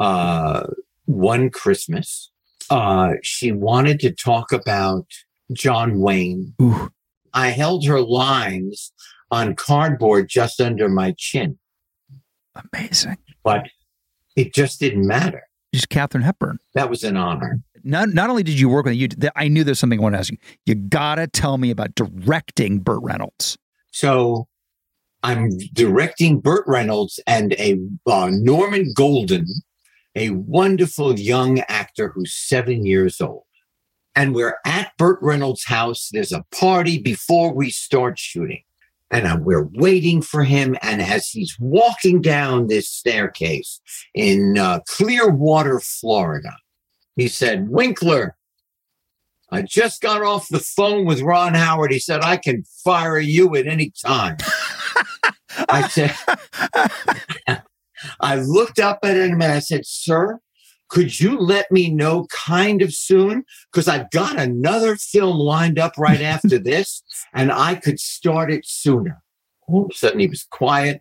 uh, 0.00 0.66
One 1.04 1.50
Christmas. 1.50 2.30
Uh, 2.70 3.12
she 3.22 3.52
wanted 3.52 4.00
to 4.00 4.12
talk 4.12 4.52
about 4.52 5.06
John 5.52 6.00
Wayne. 6.00 6.54
Ooh, 6.62 6.90
I 7.34 7.48
held 7.48 7.84
her 7.86 8.00
lines 8.00 8.92
on 9.30 9.54
cardboard 9.54 10.28
just 10.28 10.60
under 10.60 10.88
my 10.88 11.14
chin, 11.18 11.58
amazing. 12.72 13.18
but 13.42 13.68
it 14.36 14.54
just 14.54 14.80
didn't 14.80 15.06
matter. 15.06 15.42
Just 15.74 15.88
Katharine 15.88 16.22
Hepburn. 16.22 16.58
That 16.74 16.90
was 16.90 17.02
an 17.04 17.16
honor. 17.16 17.60
Not 17.84 18.10
not 18.10 18.30
only 18.30 18.42
did 18.42 18.60
you 18.60 18.68
work 18.68 18.86
with 18.86 18.94
you, 18.94 19.08
I 19.34 19.48
knew 19.48 19.64
there's 19.64 19.78
something 19.78 19.98
I 19.98 20.02
want 20.02 20.14
to 20.14 20.18
ask 20.18 20.30
you. 20.30 20.38
You 20.66 20.74
gotta 20.74 21.26
tell 21.26 21.58
me 21.58 21.70
about 21.70 21.94
directing 21.94 22.78
Burt 22.78 23.00
Reynolds. 23.02 23.58
So 23.90 24.46
I'm 25.22 25.50
directing 25.72 26.40
Burt 26.40 26.64
Reynolds 26.66 27.20
and 27.26 27.52
a 27.54 27.78
uh, 28.06 28.30
Norman 28.32 28.92
Golden, 28.94 29.46
a 30.16 30.30
wonderful 30.30 31.18
young 31.18 31.60
actor 31.68 32.08
who's 32.08 32.34
seven 32.34 32.84
years 32.84 33.20
old. 33.20 33.44
And 34.14 34.34
we're 34.34 34.58
at 34.66 34.92
Burt 34.98 35.18
Reynolds' 35.22 35.64
house. 35.64 36.10
There's 36.12 36.32
a 36.32 36.44
party 36.50 36.98
before 36.98 37.54
we 37.54 37.70
start 37.70 38.18
shooting. 38.18 38.62
And 39.10 39.26
uh, 39.26 39.38
we're 39.40 39.68
waiting 39.74 40.22
for 40.22 40.42
him. 40.42 40.76
And 40.82 41.00
as 41.00 41.28
he's 41.28 41.56
walking 41.60 42.20
down 42.20 42.66
this 42.66 42.88
staircase 42.88 43.80
in 44.14 44.58
uh, 44.58 44.80
Clearwater, 44.88 45.80
Florida, 45.80 46.56
he 47.16 47.28
said, 47.28 47.68
Winkler, 47.68 48.36
I 49.50 49.62
just 49.62 50.00
got 50.00 50.22
off 50.22 50.48
the 50.48 50.60
phone 50.60 51.04
with 51.04 51.20
Ron 51.20 51.54
Howard. 51.54 51.92
He 51.92 51.98
said, 51.98 52.22
I 52.22 52.38
can 52.38 52.64
fire 52.84 53.18
you 53.18 53.54
at 53.54 53.66
any 53.66 53.92
time. 54.02 54.38
I 55.68 55.88
said, 55.88 56.14
I 58.20 58.36
looked 58.36 58.78
up 58.78 59.00
at 59.02 59.16
him 59.16 59.40
and 59.42 59.52
I 59.52 59.58
said, 59.58 59.86
Sir, 59.86 60.40
could 60.88 61.18
you 61.18 61.38
let 61.38 61.70
me 61.70 61.90
know 61.90 62.26
kind 62.30 62.82
of 62.82 62.92
soon? 62.92 63.44
Because 63.72 63.88
I've 63.88 64.10
got 64.10 64.38
another 64.38 64.96
film 64.96 65.38
lined 65.38 65.78
up 65.78 65.94
right 65.96 66.20
after 66.20 66.58
this 66.58 67.02
and 67.32 67.50
I 67.50 67.76
could 67.76 67.98
start 67.98 68.52
it 68.52 68.66
sooner. 68.66 69.22
All 69.68 69.84
of 69.84 69.90
a 69.92 69.94
sudden 69.94 70.20
he 70.20 70.26
was 70.26 70.44
quiet. 70.44 71.00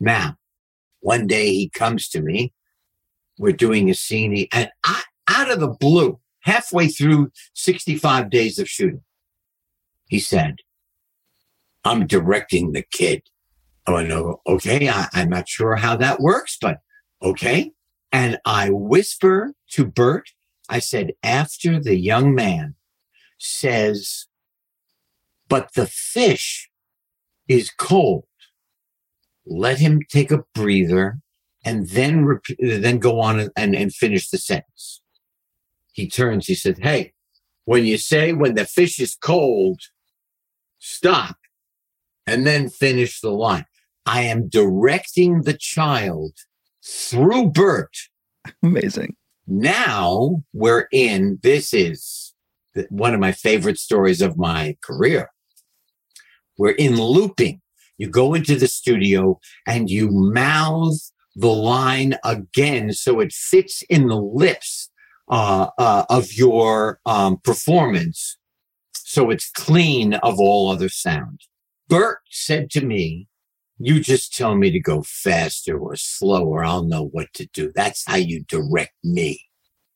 Now, 0.00 0.36
one 1.00 1.26
day 1.26 1.52
he 1.52 1.68
comes 1.68 2.08
to 2.10 2.22
me. 2.22 2.52
We're 3.38 3.52
doing 3.52 3.90
a 3.90 3.94
scene 3.94 4.48
and 4.52 4.70
I, 4.84 5.02
out 5.28 5.50
of 5.50 5.60
the 5.60 5.68
blue, 5.68 6.18
halfway 6.40 6.88
through 6.88 7.30
65 7.54 8.30
days 8.30 8.58
of 8.58 8.68
shooting, 8.68 9.02
he 10.08 10.18
said, 10.18 10.56
I'm 11.84 12.06
directing 12.06 12.72
the 12.72 12.82
kid. 12.82 13.22
Oh, 13.88 13.96
I 13.96 14.04
know. 14.04 14.42
Okay. 14.46 14.86
I, 14.90 15.08
I'm 15.14 15.30
not 15.30 15.48
sure 15.48 15.74
how 15.74 15.96
that 15.96 16.20
works, 16.20 16.58
but 16.60 16.80
okay. 17.22 17.72
And 18.12 18.38
I 18.44 18.68
whisper 18.70 19.54
to 19.70 19.86
Burt, 19.86 20.28
I 20.68 20.78
said, 20.78 21.12
after 21.22 21.80
the 21.80 21.96
young 21.96 22.34
man 22.34 22.74
says, 23.38 24.26
but 25.48 25.72
the 25.72 25.86
fish 25.86 26.68
is 27.48 27.70
cold, 27.70 28.26
let 29.46 29.78
him 29.78 30.02
take 30.10 30.30
a 30.30 30.44
breather 30.54 31.20
and 31.64 31.88
then 31.88 32.40
then 32.58 32.98
go 32.98 33.20
on 33.20 33.48
and, 33.56 33.74
and 33.74 33.94
finish 33.94 34.28
the 34.28 34.36
sentence. 34.36 35.00
He 35.92 36.10
turns, 36.10 36.46
he 36.46 36.54
said, 36.54 36.80
Hey, 36.82 37.14
when 37.64 37.86
you 37.86 37.96
say 37.96 38.34
when 38.34 38.54
the 38.54 38.66
fish 38.66 39.00
is 39.00 39.14
cold, 39.14 39.80
stop 40.78 41.36
and 42.26 42.46
then 42.46 42.68
finish 42.68 43.22
the 43.22 43.30
line. 43.30 43.64
I 44.08 44.22
am 44.22 44.48
directing 44.48 45.42
the 45.42 45.52
child 45.52 46.32
through 46.82 47.50
Burt. 47.50 47.94
Amazing. 48.62 49.16
Now 49.46 50.44
we're 50.54 50.88
in, 50.92 51.38
this 51.42 51.74
is 51.74 52.34
one 52.88 53.12
of 53.12 53.20
my 53.20 53.32
favorite 53.32 53.76
stories 53.78 54.22
of 54.22 54.38
my 54.38 54.78
career. 54.82 55.28
We're 56.56 56.70
in 56.70 56.96
looping. 56.98 57.60
You 57.98 58.08
go 58.08 58.32
into 58.32 58.56
the 58.56 58.66
studio 58.66 59.40
and 59.66 59.90
you 59.90 60.08
mouth 60.10 60.96
the 61.36 61.48
line 61.48 62.14
again 62.24 62.94
so 62.94 63.20
it 63.20 63.34
fits 63.34 63.82
in 63.90 64.08
the 64.08 64.16
lips 64.16 64.90
uh, 65.30 65.68
uh, 65.76 66.06
of 66.08 66.32
your 66.32 66.98
um, 67.04 67.36
performance. 67.44 68.38
So 68.94 69.28
it's 69.28 69.50
clean 69.50 70.14
of 70.14 70.40
all 70.40 70.70
other 70.70 70.88
sound. 70.88 71.42
Burt 71.88 72.20
said 72.30 72.70
to 72.70 72.82
me, 72.82 73.28
you 73.78 74.00
just 74.00 74.34
tell 74.36 74.56
me 74.56 74.70
to 74.70 74.80
go 74.80 75.02
faster 75.02 75.78
or 75.78 75.96
slower. 75.96 76.64
I'll 76.64 76.84
know 76.84 77.06
what 77.06 77.32
to 77.34 77.46
do. 77.46 77.72
That's 77.74 78.04
how 78.06 78.16
you 78.16 78.44
direct 78.44 78.94
me. 79.04 79.40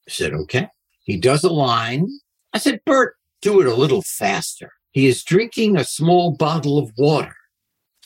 I 0.09 0.11
said, 0.11 0.33
okay. 0.33 0.68
He 1.05 1.16
does 1.16 1.43
a 1.45 1.53
line. 1.53 2.09
I 2.53 2.59
said, 2.59 2.80
Burt, 2.87 3.16
do 3.41 3.61
it 3.61 3.66
a 3.66 3.74
little 3.74 4.03
faster. 4.03 4.72
He 4.93 5.07
is 5.07 5.24
drinking 5.24 5.76
a 5.76 5.85
small 5.85 6.37
bottle 6.37 6.78
of 6.78 6.93
water. 6.97 7.35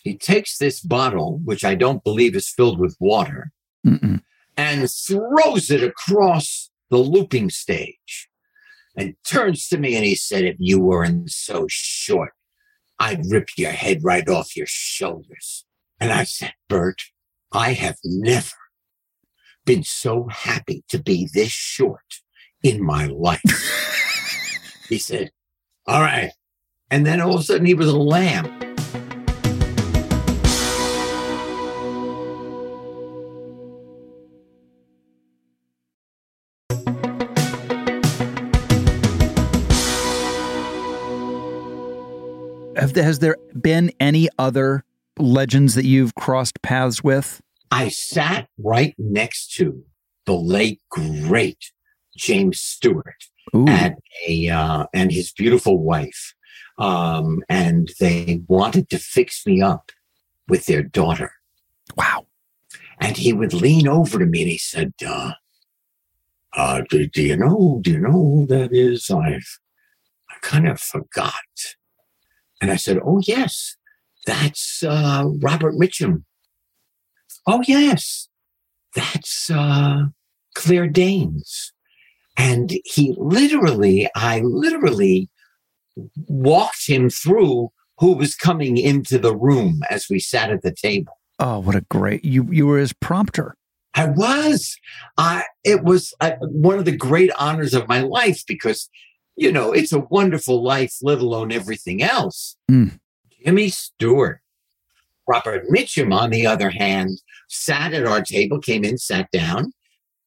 He 0.02 0.16
takes 0.16 0.56
this 0.56 0.80
bottle, 0.80 1.40
which 1.44 1.64
I 1.64 1.74
don't 1.74 2.04
believe 2.04 2.36
is 2.36 2.48
filled 2.48 2.78
with 2.78 2.96
water, 3.00 3.50
Mm-mm. 3.84 4.22
and 4.56 4.90
throws 4.90 5.70
it 5.70 5.82
across 5.82 6.70
the 6.90 6.98
looping 6.98 7.50
stage 7.50 8.28
and 8.96 9.14
turns 9.26 9.68
to 9.68 9.78
me 9.78 9.94
and 9.94 10.04
he 10.04 10.14
said, 10.14 10.44
If 10.44 10.56
you 10.58 10.80
weren't 10.80 11.30
so 11.30 11.66
short, 11.68 12.32
I'd 12.98 13.26
rip 13.30 13.50
your 13.56 13.72
head 13.72 14.02
right 14.02 14.26
off 14.28 14.56
your 14.56 14.66
shoulders. 14.66 15.65
And 15.98 16.12
I 16.12 16.24
said, 16.24 16.52
Burt, 16.68 17.02
I 17.52 17.72
have 17.72 17.96
never 18.04 18.56
been 19.64 19.82
so 19.82 20.28
happy 20.28 20.84
to 20.88 20.98
be 20.98 21.28
this 21.32 21.50
short 21.50 22.20
in 22.62 22.82
my 22.82 23.06
life. 23.06 23.40
he 24.88 24.98
said, 24.98 25.30
All 25.86 26.02
right. 26.02 26.30
And 26.90 27.06
then 27.06 27.20
all 27.20 27.34
of 27.34 27.40
a 27.40 27.44
sudden 27.44 27.66
he 27.66 27.74
was 27.74 27.88
a 27.88 27.96
lamb. 27.96 28.44
Have, 42.76 42.94
has 42.94 43.18
there 43.18 43.38
been 43.60 43.90
any 43.98 44.28
other 44.38 44.84
legends 45.18 45.74
that 45.74 45.84
you've 45.84 46.14
crossed 46.14 46.62
paths 46.62 47.02
with? 47.02 47.40
I 47.70 47.88
sat 47.88 48.48
right 48.58 48.94
next 48.98 49.54
to 49.54 49.84
the 50.24 50.34
late 50.34 50.80
great 50.90 51.72
James 52.16 52.60
Stewart 52.60 53.24
Ooh. 53.54 53.66
at 53.68 53.96
a 54.26 54.48
uh, 54.48 54.86
and 54.94 55.12
his 55.12 55.32
beautiful 55.32 55.78
wife, 55.78 56.34
um, 56.78 57.42
and 57.48 57.90
they 58.00 58.42
wanted 58.48 58.88
to 58.90 58.98
fix 58.98 59.46
me 59.46 59.60
up 59.60 59.90
with 60.48 60.66
their 60.66 60.82
daughter. 60.82 61.32
Wow! 61.96 62.26
And 63.00 63.16
he 63.16 63.32
would 63.32 63.52
lean 63.52 63.88
over 63.88 64.18
to 64.18 64.26
me 64.26 64.42
and 64.42 64.50
he 64.50 64.58
said, 64.58 64.92
uh, 65.06 65.32
uh, 66.56 66.82
do, 66.88 67.06
do 67.06 67.22
you 67.22 67.36
know? 67.36 67.80
Do 67.82 67.92
you 67.92 67.98
know 67.98 68.12
who 68.12 68.46
that 68.46 68.72
is? 68.72 69.10
I've 69.10 69.58
I 70.30 70.34
kind 70.40 70.66
of 70.66 70.80
forgot. 70.80 71.34
And 72.60 72.70
I 72.70 72.76
said, 72.76 72.98
Oh 73.04 73.20
yes, 73.22 73.76
that's 74.26 74.82
uh, 74.82 75.24
Robert 75.40 75.74
Mitchum. 75.74 76.24
Oh, 77.46 77.62
yes, 77.66 78.28
that's 78.94 79.50
uh, 79.50 80.06
Claire 80.54 80.88
Danes. 80.88 81.72
And 82.36 82.72
he 82.84 83.14
literally, 83.16 84.10
I 84.14 84.40
literally 84.40 85.30
walked 86.26 86.86
him 86.86 87.08
through 87.08 87.70
who 87.98 88.12
was 88.12 88.34
coming 88.34 88.76
into 88.76 89.18
the 89.18 89.34
room 89.34 89.80
as 89.88 90.08
we 90.10 90.18
sat 90.18 90.50
at 90.50 90.62
the 90.62 90.74
table. 90.74 91.14
Oh, 91.38 91.60
what 91.60 91.74
a 91.74 91.82
great 91.90 92.24
you 92.24 92.46
you 92.50 92.66
were 92.66 92.78
his 92.78 92.92
prompter. 92.92 93.56
I 93.94 94.08
was. 94.08 94.76
I 95.16 95.44
it 95.64 95.82
was 95.82 96.12
uh, 96.20 96.32
one 96.40 96.78
of 96.78 96.84
the 96.84 96.96
great 96.96 97.30
honors 97.38 97.72
of 97.72 97.88
my 97.88 98.00
life 98.00 98.42
because 98.46 98.90
you 99.36 99.52
know, 99.52 99.72
it's 99.72 99.92
a 99.92 100.00
wonderful 100.00 100.62
life, 100.62 100.96
let 101.02 101.18
alone 101.18 101.52
everything 101.52 102.02
else. 102.02 102.56
Mm. 102.70 102.98
Jimmy 103.46 103.68
Stewart. 103.68 104.40
Robert 105.28 105.68
Mitchum, 105.68 106.12
on 106.12 106.30
the 106.30 106.46
other 106.46 106.70
hand, 106.70 107.10
sat 107.48 107.94
at 107.94 108.06
our 108.06 108.20
table, 108.20 108.58
came 108.58 108.84
in, 108.84 108.98
sat 108.98 109.30
down. 109.30 109.72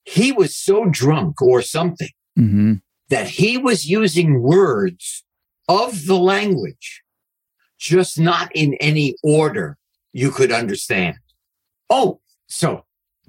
He 0.03 0.31
was 0.31 0.55
so 0.55 0.85
drunk 0.85 1.41
or 1.41 1.61
something 1.61 2.09
mm-hmm. 2.37 2.75
that 3.09 3.27
he 3.27 3.57
was 3.57 3.89
using 3.89 4.41
words 4.41 5.23
of 5.67 6.05
the 6.05 6.17
language, 6.17 7.03
just 7.77 8.19
not 8.19 8.51
in 8.55 8.73
any 8.75 9.15
order 9.21 9.77
you 10.13 10.31
could 10.31 10.51
understand. 10.51 11.17
Oh, 11.89 12.21
so 12.47 12.85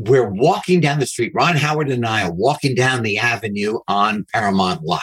we're 0.08 0.28
walking 0.28 0.80
down 0.80 0.98
the 0.98 1.06
street. 1.06 1.32
Ron 1.34 1.56
Howard 1.56 1.90
and 1.90 2.06
I 2.06 2.24
are 2.24 2.32
walking 2.32 2.74
down 2.74 3.02
the 3.02 3.18
avenue 3.18 3.80
on 3.86 4.24
Paramount 4.32 4.82
Lot. 4.82 5.02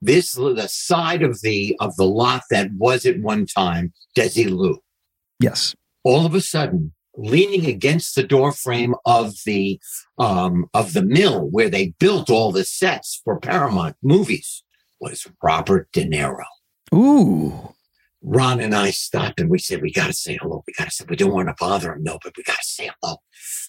This 0.00 0.32
the 0.34 0.68
side 0.68 1.22
of 1.22 1.40
the 1.42 1.76
of 1.80 1.96
the 1.96 2.04
lot 2.04 2.42
that 2.50 2.70
was 2.76 3.06
at 3.06 3.20
one 3.20 3.46
time 3.46 3.92
Desilu. 4.16 4.76
Yes. 5.40 5.74
All 6.04 6.24
of 6.24 6.34
a 6.34 6.40
sudden, 6.40 6.92
leaning 7.16 7.66
against 7.66 8.14
the 8.14 8.22
door 8.22 8.52
frame 8.52 8.94
of 9.04 9.34
the 9.44 9.80
um, 10.18 10.66
of 10.74 10.92
the 10.92 11.02
mill 11.02 11.48
where 11.50 11.68
they 11.68 11.94
built 11.98 12.30
all 12.30 12.52
the 12.52 12.64
sets 12.64 13.20
for 13.24 13.40
Paramount 13.40 13.96
movies 14.02 14.62
was 15.00 15.26
Robert 15.42 15.90
De 15.92 16.04
Niro. 16.04 16.44
Ooh. 16.94 17.74
Ron 18.28 18.58
and 18.58 18.74
I 18.74 18.90
stopped 18.90 19.38
and 19.38 19.48
we 19.48 19.58
said, 19.60 19.80
we 19.80 19.92
got 19.92 20.08
to 20.08 20.12
say 20.12 20.36
hello. 20.42 20.64
We 20.66 20.72
got 20.72 20.86
to 20.86 20.90
say, 20.90 21.04
we 21.08 21.14
don't 21.14 21.32
want 21.32 21.46
to 21.46 21.54
bother 21.60 21.92
him, 21.92 22.02
no, 22.02 22.18
but 22.24 22.36
we 22.36 22.42
got 22.42 22.58
to 22.58 22.66
say 22.66 22.90
hello. 23.00 23.18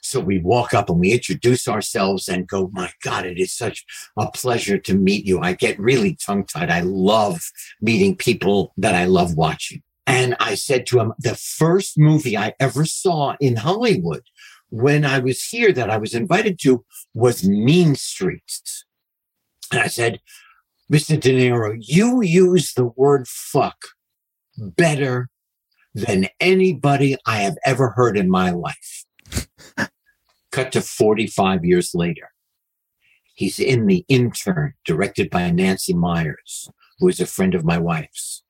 So 0.02 0.20
we 0.20 0.40
walk 0.40 0.74
up 0.74 0.90
and 0.90 1.00
we 1.00 1.14
introduce 1.14 1.68
ourselves 1.68 2.28
and 2.28 2.48
go, 2.48 2.72
my 2.74 2.92
God, 3.04 3.28
it 3.28 3.38
is 3.38 3.54
such 3.54 3.86
a 4.18 4.32
pleasure 4.32 4.80
to 4.80 4.96
meet 4.96 5.28
you. 5.28 5.40
I 5.40 5.54
get 5.54 5.80
really 5.80 6.16
tongue 6.16 6.44
tied. 6.44 6.72
I 6.72 6.80
love 6.80 7.52
meeting 7.82 8.16
people 8.16 8.74
that 8.78 8.96
I 8.96 9.06
love 9.06 9.36
watching. 9.36 9.84
And 10.08 10.36
I 10.40 10.56
said 10.56 10.88
to 10.88 11.00
him, 11.02 11.14
the 11.20 11.36
first 11.36 11.96
movie 12.00 12.36
I 12.36 12.54
ever 12.60 12.84
saw 12.84 13.36
in 13.40 13.58
Hollywood 13.58 14.24
when 14.70 15.06
I 15.06 15.20
was 15.20 15.44
here 15.44 15.72
that 15.72 15.92
I 15.92 15.98
was 15.98 16.16
invited 16.16 16.58
to 16.62 16.84
was 17.14 17.48
Mean 17.48 17.94
Streets. 17.94 18.86
And 19.72 19.82
I 19.82 19.88
said, 19.88 20.20
Mr. 20.92 21.20
De 21.20 21.52
Niro, 21.52 21.78
you 21.80 22.24
use 22.24 22.74
the 22.74 22.86
word 22.86 23.28
fuck 23.28 23.78
better 24.58 25.30
than 25.94 26.28
anybody 26.40 27.18
I 27.26 27.38
have 27.38 27.58
ever 27.66 27.90
heard 27.90 28.18
in 28.18 28.30
my 28.30 28.52
life. 28.52 29.06
Cut 30.52 30.72
to 30.74 30.82
45 30.82 31.66
years 31.66 31.94
later. 31.94 32.30
He's 33.34 33.60
in 33.60 33.86
The 33.86 34.06
Intern, 34.08 34.74
directed 34.84 35.30
by 35.30 35.50
Nancy 35.52 35.94
Meyers, 35.94 36.70
who 37.00 37.08
is 37.08 37.20
a 37.20 37.28
friend 37.28 37.54
of 37.54 37.64
my 37.66 37.78
wife's. 37.78 38.44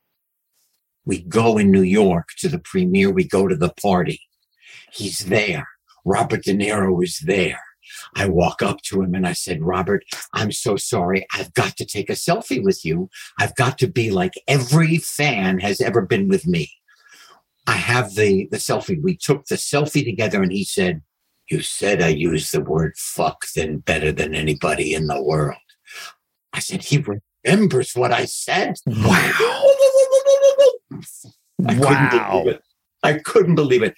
We 1.05 1.21
go 1.23 1.57
in 1.57 1.71
New 1.71 1.83
York 1.83 2.29
to 2.39 2.49
the 2.49 2.59
premiere. 2.59 3.11
We 3.11 3.25
go 3.25 3.47
to 3.47 3.55
the 3.55 3.73
party. 3.81 4.21
He's 4.91 5.19
there. 5.19 5.67
Robert 6.05 6.43
De 6.43 6.53
Niro 6.53 7.03
is 7.03 7.19
there. 7.19 7.59
I 8.15 8.27
walk 8.27 8.61
up 8.61 8.81
to 8.83 9.01
him 9.01 9.15
and 9.15 9.27
I 9.27 9.33
said, 9.33 9.63
Robert, 9.63 10.03
I'm 10.33 10.51
so 10.51 10.75
sorry. 10.77 11.25
I've 11.33 11.53
got 11.53 11.77
to 11.77 11.85
take 11.85 12.09
a 12.09 12.13
selfie 12.13 12.63
with 12.63 12.85
you. 12.85 13.09
I've 13.39 13.55
got 13.55 13.77
to 13.79 13.87
be 13.87 14.11
like 14.11 14.33
every 14.47 14.97
fan 14.97 15.59
has 15.59 15.81
ever 15.81 16.01
been 16.01 16.27
with 16.27 16.47
me. 16.47 16.71
I 17.67 17.73
have 17.73 18.15
the, 18.15 18.47
the 18.51 18.57
selfie. 18.57 19.01
We 19.01 19.17
took 19.17 19.45
the 19.45 19.55
selfie 19.55 20.05
together 20.05 20.41
and 20.41 20.51
he 20.51 20.63
said, 20.63 21.01
You 21.49 21.61
said 21.61 22.01
I 22.01 22.09
used 22.09 22.53
the 22.53 22.61
word 22.61 22.93
fuck 22.97 23.45
then 23.55 23.79
better 23.79 24.11
than 24.11 24.33
anybody 24.33 24.93
in 24.93 25.07
the 25.07 25.21
world. 25.21 25.57
I 26.53 26.59
said, 26.59 26.83
He 26.83 27.03
remembers 27.45 27.93
what 27.93 28.11
I 28.11 28.25
said. 28.25 28.75
Mm-hmm. 28.87 29.05
Wow. 29.05 29.73
I 31.67 31.75
couldn't 31.75 32.09
believe 32.09 32.47
it. 32.47 32.61
I 33.03 33.13
couldn't 33.19 33.55
believe 33.55 33.83
it. 33.83 33.95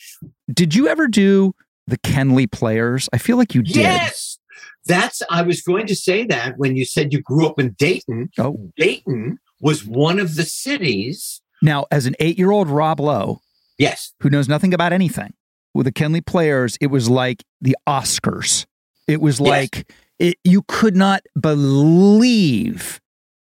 Did 0.54 0.76
you 0.76 0.88
ever 0.88 1.08
do 1.08 1.54
the 1.90 1.98
Kenley 1.98 2.50
Players? 2.52 3.10
I 3.14 3.18
feel 3.18 3.38
like 3.38 3.54
you 3.56 3.62
did. 3.64 3.76
Yes. 3.78 4.38
That's 4.86 5.22
I 5.30 5.42
was 5.42 5.62
going 5.62 5.88
to 5.88 5.96
say 5.96 6.26
that 6.28 6.58
when 6.58 6.76
you 6.76 6.86
said 6.86 7.12
you 7.14 7.22
grew 7.22 7.46
up 7.48 7.60
in 7.60 7.72
Dayton. 7.78 8.30
Oh. 8.40 8.72
Dayton 8.78 9.38
was 9.62 9.86
one 9.86 10.20
of 10.20 10.36
the 10.36 10.44
cities. 10.44 11.42
Now, 11.62 11.86
as 11.92 12.06
an 12.06 12.16
eight-year-old 12.20 12.70
Rob 12.70 13.00
Lowe 13.02 13.42
Yes. 13.78 14.14
who 14.22 14.30
knows 14.30 14.48
nothing 14.48 14.74
about 14.74 14.94
anything, 14.94 15.34
with 15.74 15.86
the 15.86 15.92
Kenley 15.92 16.26
Players, 16.26 16.78
it 16.82 16.88
was 16.88 17.10
like 17.10 17.44
the 17.62 17.76
Oscars. 17.88 18.66
It 19.08 19.22
was 19.22 19.40
Yes. 19.40 19.48
like 19.48 19.92
it, 20.18 20.38
you 20.44 20.64
could 20.68 20.96
not 20.96 21.22
believe 21.40 23.00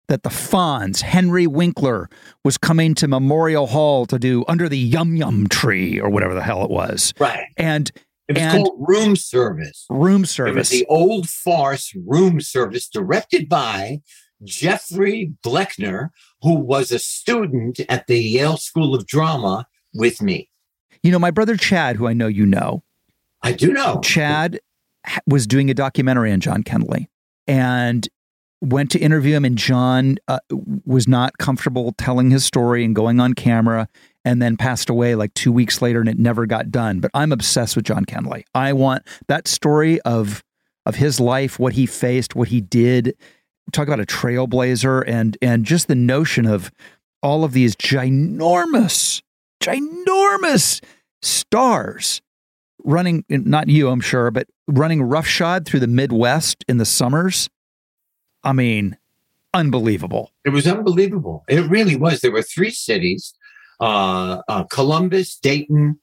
that 0.07 0.23
the 0.23 0.29
Fonz, 0.29 1.01
Henry 1.01 1.47
Winkler, 1.47 2.09
was 2.45 2.57
coming 2.57 2.95
to 2.95 3.07
Memorial 3.07 3.67
Hall 3.67 4.05
to 4.05 4.17
do 4.17 4.45
Under 4.47 4.69
the 4.69 4.77
Yum 4.77 5.15
Yum 5.17 5.47
Tree 5.47 5.99
or 5.99 6.09
whatever 6.09 6.33
the 6.33 6.41
hell 6.43 6.63
it 6.63 6.69
was, 6.69 7.13
Right. 7.19 7.47
and 7.57 7.91
It 8.27 8.33
was 8.35 8.43
And- 8.43 8.63
called 8.65 8.85
room 8.87 9.15
service. 9.15 9.85
room 9.89 10.15
It 10.15 10.19
was 10.21 10.29
service. 10.31 10.69
the 10.69 10.85
old 10.87 11.29
farce 11.29 11.93
room 12.05 12.41
service 12.41 12.87
directed 12.89 13.47
by 13.47 14.01
Jeffrey 14.43 15.33
Bleckner, 15.45 16.09
who 16.41 16.55
was 16.55 16.91
a 16.91 16.99
student 16.99 17.79
at 17.89 18.07
the 18.07 18.19
Yale 18.19 18.57
School 18.57 18.93
of 18.93 19.07
Drama 19.07 19.67
with 19.93 20.21
me. 20.21 20.49
You 21.03 21.11
know, 21.11 21.19
my 21.19 21.31
brother 21.31 21.55
Chad, 21.55 21.95
who 21.95 22.07
I 22.07 22.13
know 22.13 22.27
you 22.27 22.45
know, 22.45 22.83
I 23.41 23.53
do 23.53 23.71
know. 23.71 23.99
Chad 24.03 24.59
was 25.25 25.47
doing 25.47 25.69
a 25.69 25.73
documentary 25.73 26.31
on 26.31 26.39
John 26.39 26.63
Kenley 26.63 27.07
and 27.47 28.07
went 28.61 28.91
to 28.91 28.99
interview 28.99 29.35
him, 29.35 29.45
and 29.45 29.57
John 29.57 30.17
uh, 30.27 30.39
was 30.85 31.07
not 31.07 31.37
comfortable 31.37 31.93
telling 31.97 32.31
his 32.31 32.43
story 32.43 32.83
and 32.83 32.95
going 32.95 33.19
on 33.19 33.33
camera, 33.33 33.87
and 34.25 34.41
then 34.41 34.57
passed 34.57 34.89
away 34.89 35.15
like 35.15 35.33
two 35.33 35.51
weeks 35.51 35.81
later, 35.81 35.99
and 35.99 36.09
it 36.09 36.19
never 36.19 36.45
got 36.45 36.71
done. 36.71 36.99
But 36.99 37.11
I'm 37.13 37.31
obsessed 37.31 37.75
with 37.75 37.85
John 37.85 38.05
Kenley. 38.05 38.43
I 38.53 38.73
want 38.73 39.05
that 39.27 39.47
story 39.47 40.01
of 40.01 40.43
of 40.85 40.95
his 40.95 41.19
life, 41.19 41.59
what 41.59 41.73
he 41.73 41.85
faced, 41.85 42.35
what 42.35 42.47
he 42.47 42.61
did. 42.61 43.15
Talk 43.73 43.87
about 43.87 43.99
a 43.99 44.05
trailblazer, 44.05 45.03
and 45.07 45.37
and 45.41 45.65
just 45.65 45.87
the 45.87 45.95
notion 45.95 46.45
of 46.45 46.71
all 47.21 47.43
of 47.43 47.51
these 47.51 47.75
ginormous, 47.75 49.21
ginormous 49.61 50.81
stars 51.21 52.21
running 52.83 53.25
not 53.27 53.67
you 53.67 53.89
i'm 53.89 53.99
sure 53.99 54.29
but 54.31 54.47
running 54.67 55.01
roughshod 55.01 55.65
through 55.65 55.79
the 55.79 55.87
midwest 55.87 56.63
in 56.67 56.77
the 56.77 56.85
summers 56.85 57.49
i 58.43 58.53
mean 58.53 58.97
unbelievable 59.53 60.31
It 60.45 60.49
was 60.51 60.67
unbelievable. 60.67 61.43
It 61.49 61.69
really 61.69 61.95
was. 61.95 62.21
There 62.21 62.31
were 62.31 62.43
three 62.43 62.69
cities: 62.69 63.33
uh, 63.79 64.41
uh, 64.47 64.63
Columbus, 64.65 65.37
Dayton, 65.37 65.99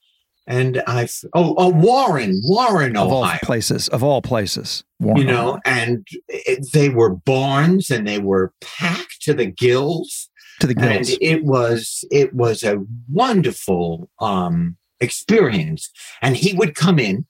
and 0.46 0.82
I. 0.86 1.08
Oh, 1.34 1.54
oh, 1.56 1.70
Warren, 1.70 2.40
Warren, 2.44 2.96
of 2.96 3.10
all 3.12 3.22
Ohio. 3.24 3.38
places 3.42 3.88
of 3.88 4.02
all 4.02 4.20
places 4.22 4.84
Warren, 5.00 5.20
You 5.20 5.26
know, 5.26 5.60
and 5.64 6.06
it, 6.28 6.66
they 6.72 6.88
were 6.88 7.10
barns, 7.14 7.90
and 7.90 8.06
they 8.06 8.18
were 8.18 8.52
packed 8.60 9.22
to 9.22 9.34
the 9.34 9.46
gills. 9.46 10.28
to 10.60 10.66
the 10.66 10.74
and 10.78 11.06
gills 11.06 11.18
it 11.20 11.44
was 11.44 12.04
it 12.10 12.34
was 12.34 12.62
a 12.62 12.78
wonderful 13.10 14.08
um 14.20 14.76
experience 15.00 15.90
and 16.22 16.36
he 16.36 16.52
would 16.54 16.74
come 16.76 16.98
in 16.98 17.26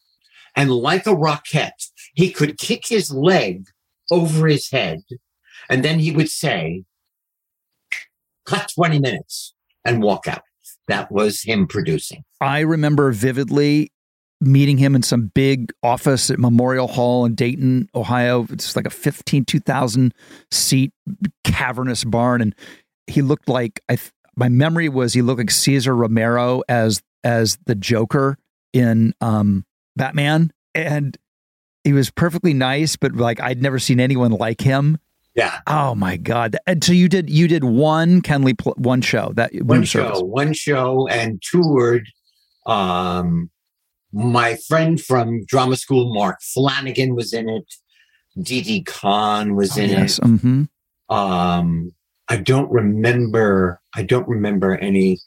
and 0.54 0.70
like 0.70 1.06
a 1.06 1.14
rocket 1.14 1.72
he 2.14 2.30
could 2.30 2.58
kick 2.58 2.86
his 2.86 3.10
leg 3.10 3.64
over 4.10 4.46
his 4.46 4.70
head 4.70 4.98
and 5.70 5.82
then 5.82 5.98
he 5.98 6.10
would 6.12 6.28
say 6.28 6.84
cut 8.44 8.70
20 8.74 8.98
minutes 9.00 9.53
and 9.84 10.02
walk 10.02 10.26
out. 10.26 10.42
That 10.88 11.10
was 11.10 11.42
him 11.42 11.66
producing. 11.66 12.24
I 12.40 12.60
remember 12.60 13.10
vividly 13.12 13.90
meeting 14.40 14.76
him 14.78 14.94
in 14.94 15.02
some 15.02 15.30
big 15.34 15.72
office 15.82 16.30
at 16.30 16.38
memorial 16.38 16.88
hall 16.88 17.24
in 17.24 17.34
dayton 17.34 17.88
ohio. 17.94 18.46
It's 18.50 18.76
like 18.76 18.86
a 18.86 18.90
15 18.90 19.44
2000 19.44 20.14
seat 20.50 20.92
cavernous 21.44 22.04
barn 22.04 22.40
and 22.40 22.54
he 23.06 23.22
looked 23.22 23.48
like 23.48 23.80
I 23.88 23.96
th- 23.96 24.12
my 24.36 24.48
memory 24.48 24.88
was 24.88 25.14
he 25.14 25.22
looked 25.22 25.38
like 25.38 25.50
Cesar 25.50 25.94
Romero 25.94 26.62
as 26.68 27.02
as 27.22 27.58
the 27.66 27.74
Joker 27.74 28.36
in 28.72 29.14
um 29.20 29.64
Batman. 29.96 30.52
And 30.74 31.16
he 31.84 31.92
was 31.92 32.10
perfectly 32.10 32.52
nice 32.52 32.96
but 32.96 33.14
like 33.14 33.40
I'd 33.40 33.62
never 33.62 33.78
seen 33.78 34.00
anyone 34.00 34.32
like 34.32 34.60
him. 34.60 34.98
Yeah 35.34 35.60
Oh 35.66 35.94
my 35.94 36.16
god. 36.16 36.56
And 36.66 36.82
so 36.84 36.92
you 36.92 37.08
did 37.08 37.28
you 37.30 37.48
did 37.48 37.64
one 37.64 38.22
Kenley 38.22 38.56
pl- 38.56 38.74
one 38.76 39.00
show 39.02 39.32
that 39.34 39.52
one 39.62 39.84
show 39.84 40.04
service. 40.06 40.22
one 40.22 40.52
show 40.52 41.08
and 41.08 41.42
toured 41.42 42.06
um 42.66 43.50
my 44.12 44.56
friend 44.68 45.00
from 45.00 45.44
drama 45.46 45.76
school 45.76 46.14
mark 46.14 46.38
flanagan 46.54 47.14
was 47.14 47.32
in 47.32 47.48
it 47.48 47.64
Didi 48.40 48.82
Conn 48.82 49.54
was 49.54 49.76
Oh, 49.78 49.82
in 49.82 49.90
yes. 49.90 50.18
it 50.18 50.24
Mhm. 50.24 50.68
um 51.10 51.92
i 52.28 52.36
don't 52.36 52.70
remember 52.70 53.80
i 53.94 54.02
don't 54.02 54.26
remember 54.28 54.76
any 54.78 55.18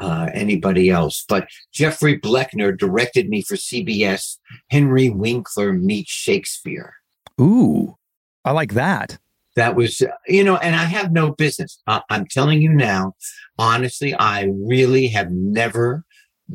uh 0.00 0.28
anybody 0.34 0.90
else 0.90 1.24
but 1.28 1.46
jeffrey 1.72 2.18
bleckner 2.18 2.76
directed 2.76 3.28
me 3.28 3.42
for 3.42 3.54
cbs 3.56 4.38
henry 4.70 5.10
winkler 5.10 5.72
meets 5.72 6.10
shakespeare 6.10 6.94
Ooh. 7.40 7.96
I 8.44 8.52
like 8.52 8.72
that. 8.74 9.18
That 9.56 9.74
was 9.74 10.02
you 10.26 10.44
know 10.44 10.56
and 10.56 10.76
i 10.76 10.84
have 10.84 11.12
no 11.12 11.32
business. 11.32 11.80
I, 11.86 12.02
i'm 12.10 12.26
telling 12.26 12.62
you 12.62 12.70
now 12.72 13.14
honestly 13.58 14.14
i 14.14 14.50
really 14.58 15.08
have 15.08 15.30
never 15.30 16.04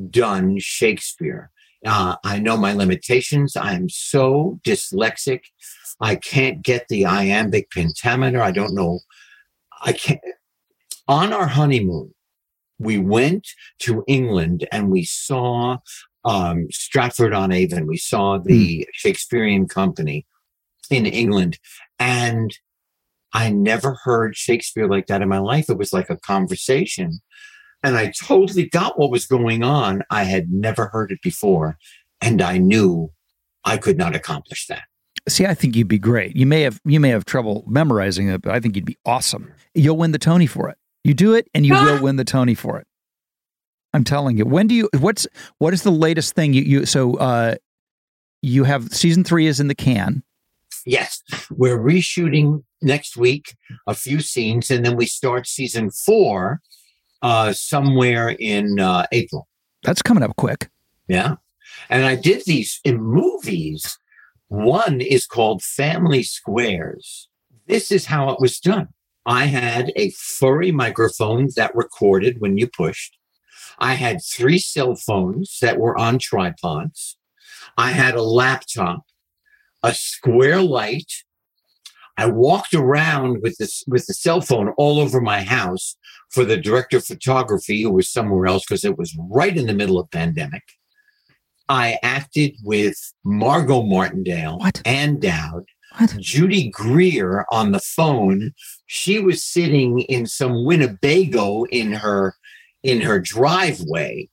done 0.09 0.59
shakespeare. 0.59 1.51
Uh, 1.85 2.15
i 2.23 2.39
know 2.39 2.57
my 2.57 2.73
limitations. 2.73 3.55
I'm 3.55 3.89
so 3.89 4.59
dyslexic. 4.63 5.41
I 6.01 6.15
can't 6.15 6.61
get 6.61 6.87
the 6.89 7.05
iambic 7.05 7.71
pentameter. 7.71 8.41
I 8.41 8.51
don't 8.51 8.75
know. 8.75 8.99
I 9.81 9.93
can't. 9.93 10.19
On 11.07 11.31
our 11.31 11.47
honeymoon 11.47 12.13
we 12.79 12.97
went 12.97 13.47
to 13.79 14.03
england 14.07 14.67
and 14.71 14.91
we 14.91 15.03
saw 15.03 15.77
um, 16.25 16.67
stratford 16.71 17.33
on 17.33 17.51
avon. 17.51 17.85
We 17.85 17.97
saw 17.97 18.39
the 18.39 18.87
shakespearean 18.93 19.67
company 19.67 20.25
in 20.89 21.05
england. 21.05 21.59
And 21.99 22.57
I 23.35 23.49
never 23.49 23.99
heard 24.03 24.37
Shakespeare 24.37 24.87
like 24.87 25.07
that 25.07 25.21
in 25.21 25.27
my 25.27 25.39
life. 25.39 25.69
It 25.69 25.77
was 25.77 25.91
like 25.91 26.09
a 26.09 26.15
conversation. 26.15 27.19
And 27.83 27.97
I 27.97 28.13
totally 28.17 28.69
got 28.69 28.97
what 28.97 29.11
was 29.11 29.27
going 29.27 29.61
on. 29.61 30.03
I 30.09 30.23
had 30.23 30.49
never 30.49 30.87
heard 30.87 31.11
it 31.11 31.21
before. 31.21 31.77
And 32.21 32.41
I 32.41 32.57
knew 32.57 33.11
I 33.65 33.75
could 33.75 33.97
not 33.97 34.15
accomplish 34.15 34.67
that. 34.67 34.83
See, 35.27 35.45
I 35.45 35.53
think 35.53 35.75
you'd 35.75 35.89
be 35.89 35.99
great. 35.99 36.35
You 36.35 36.45
may 36.45 36.61
have 36.61 36.79
you 36.85 36.99
may 36.99 37.09
have 37.09 37.25
trouble 37.25 37.65
memorizing 37.67 38.29
it, 38.29 38.41
but 38.41 38.53
I 38.53 38.61
think 38.61 38.75
you'd 38.75 38.85
be 38.85 38.97
awesome. 39.05 39.51
You'll 39.73 39.97
win 39.97 40.11
the 40.11 40.17
Tony 40.17 40.47
for 40.47 40.69
it. 40.69 40.77
You 41.03 41.13
do 41.13 41.33
it 41.33 41.49
and 41.53 41.65
you 41.65 41.73
will 41.73 42.01
win 42.01 42.15
the 42.15 42.23
Tony 42.23 42.55
for 42.55 42.79
it. 42.79 42.87
I'm 43.93 44.05
telling 44.05 44.37
you. 44.37 44.45
When 44.45 44.67
do 44.67 44.75
you 44.75 44.89
what's 44.99 45.27
what 45.57 45.73
is 45.73 45.81
the 45.81 45.91
latest 45.91 46.35
thing 46.35 46.53
you 46.53 46.61
you 46.61 46.85
so 46.85 47.15
uh 47.15 47.55
you 48.41 48.63
have 48.63 48.93
season 48.93 49.23
3 49.23 49.47
is 49.47 49.59
in 49.59 49.67
the 49.67 49.75
can. 49.75 50.23
Yes, 50.85 51.23
we're 51.49 51.79
reshooting 51.79 52.63
next 52.85 53.17
week 53.17 53.55
a 53.87 53.93
few 53.93 54.21
scenes, 54.21 54.69
and 54.69 54.85
then 54.85 54.95
we 54.95 55.05
start 55.05 55.47
season 55.47 55.89
four 55.89 56.61
uh, 57.21 57.51
somewhere 57.53 58.29
in 58.39 58.79
uh, 58.79 59.05
April. 59.11 59.47
That's 59.83 60.01
coming 60.01 60.23
up 60.23 60.35
quick. 60.35 60.69
Yeah. 61.07 61.35
And 61.89 62.05
I 62.05 62.15
did 62.15 62.43
these 62.45 62.79
in 62.83 63.01
movies. 63.01 63.97
One 64.47 65.01
is 65.01 65.25
called 65.25 65.63
Family 65.63 66.23
Squares. 66.23 67.27
This 67.67 67.91
is 67.91 68.05
how 68.05 68.29
it 68.29 68.39
was 68.39 68.59
done. 68.59 68.89
I 69.25 69.45
had 69.45 69.91
a 69.95 70.11
furry 70.11 70.71
microphone 70.71 71.49
that 71.55 71.75
recorded 71.75 72.39
when 72.39 72.57
you 72.57 72.67
pushed. 72.67 73.17
I 73.79 73.95
had 73.95 74.21
three 74.23 74.59
cell 74.59 74.95
phones 74.95 75.57
that 75.61 75.79
were 75.79 75.97
on 75.97 76.19
tripods. 76.19 77.17
I 77.77 77.91
had 77.91 78.15
a 78.15 78.21
laptop, 78.21 79.03
a 79.83 79.93
square 79.93 80.61
light. 80.61 81.11
I 82.17 82.27
walked 82.27 82.73
around 82.73 83.41
with 83.41 83.57
this 83.57 83.83
with 83.87 84.05
the 84.05 84.13
cell 84.13 84.41
phone 84.41 84.69
all 84.77 84.99
over 84.99 85.19
my 85.19 85.43
house 85.43 85.95
for 86.29 86.45
the 86.45 86.57
director 86.57 86.97
of 86.97 87.05
photography 87.05 87.81
who 87.81 87.91
was 87.91 88.09
somewhere 88.09 88.45
else 88.45 88.63
because 88.65 88.85
it 88.85 88.97
was 88.97 89.15
right 89.29 89.55
in 89.55 89.67
the 89.67 89.73
middle 89.73 89.99
of 89.99 90.09
pandemic. 90.11 90.63
I 91.67 91.97
acted 92.03 92.55
with 92.63 92.95
Margot 93.23 93.83
Martindale, 93.83 94.59
What? 94.59 94.81
Ann 94.85 95.19
Dowd, 95.19 95.65
What? 95.97 96.15
Judy 96.19 96.69
Greer 96.69 97.45
on 97.51 97.71
the 97.71 97.79
phone. 97.79 98.53
She 98.85 99.19
was 99.19 99.43
sitting 99.43 100.01
in 100.01 100.25
some 100.25 100.65
Winnebago 100.65 101.63
in 101.65 101.93
her 101.93 102.35
in 102.83 103.01
her 103.01 103.19
driveway. 103.19 104.29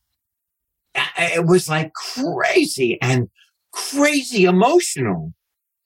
It 1.16 1.46
was 1.46 1.68
like 1.68 1.92
crazy 1.94 3.00
and 3.00 3.30
crazy 3.72 4.44
emotional 4.44 5.32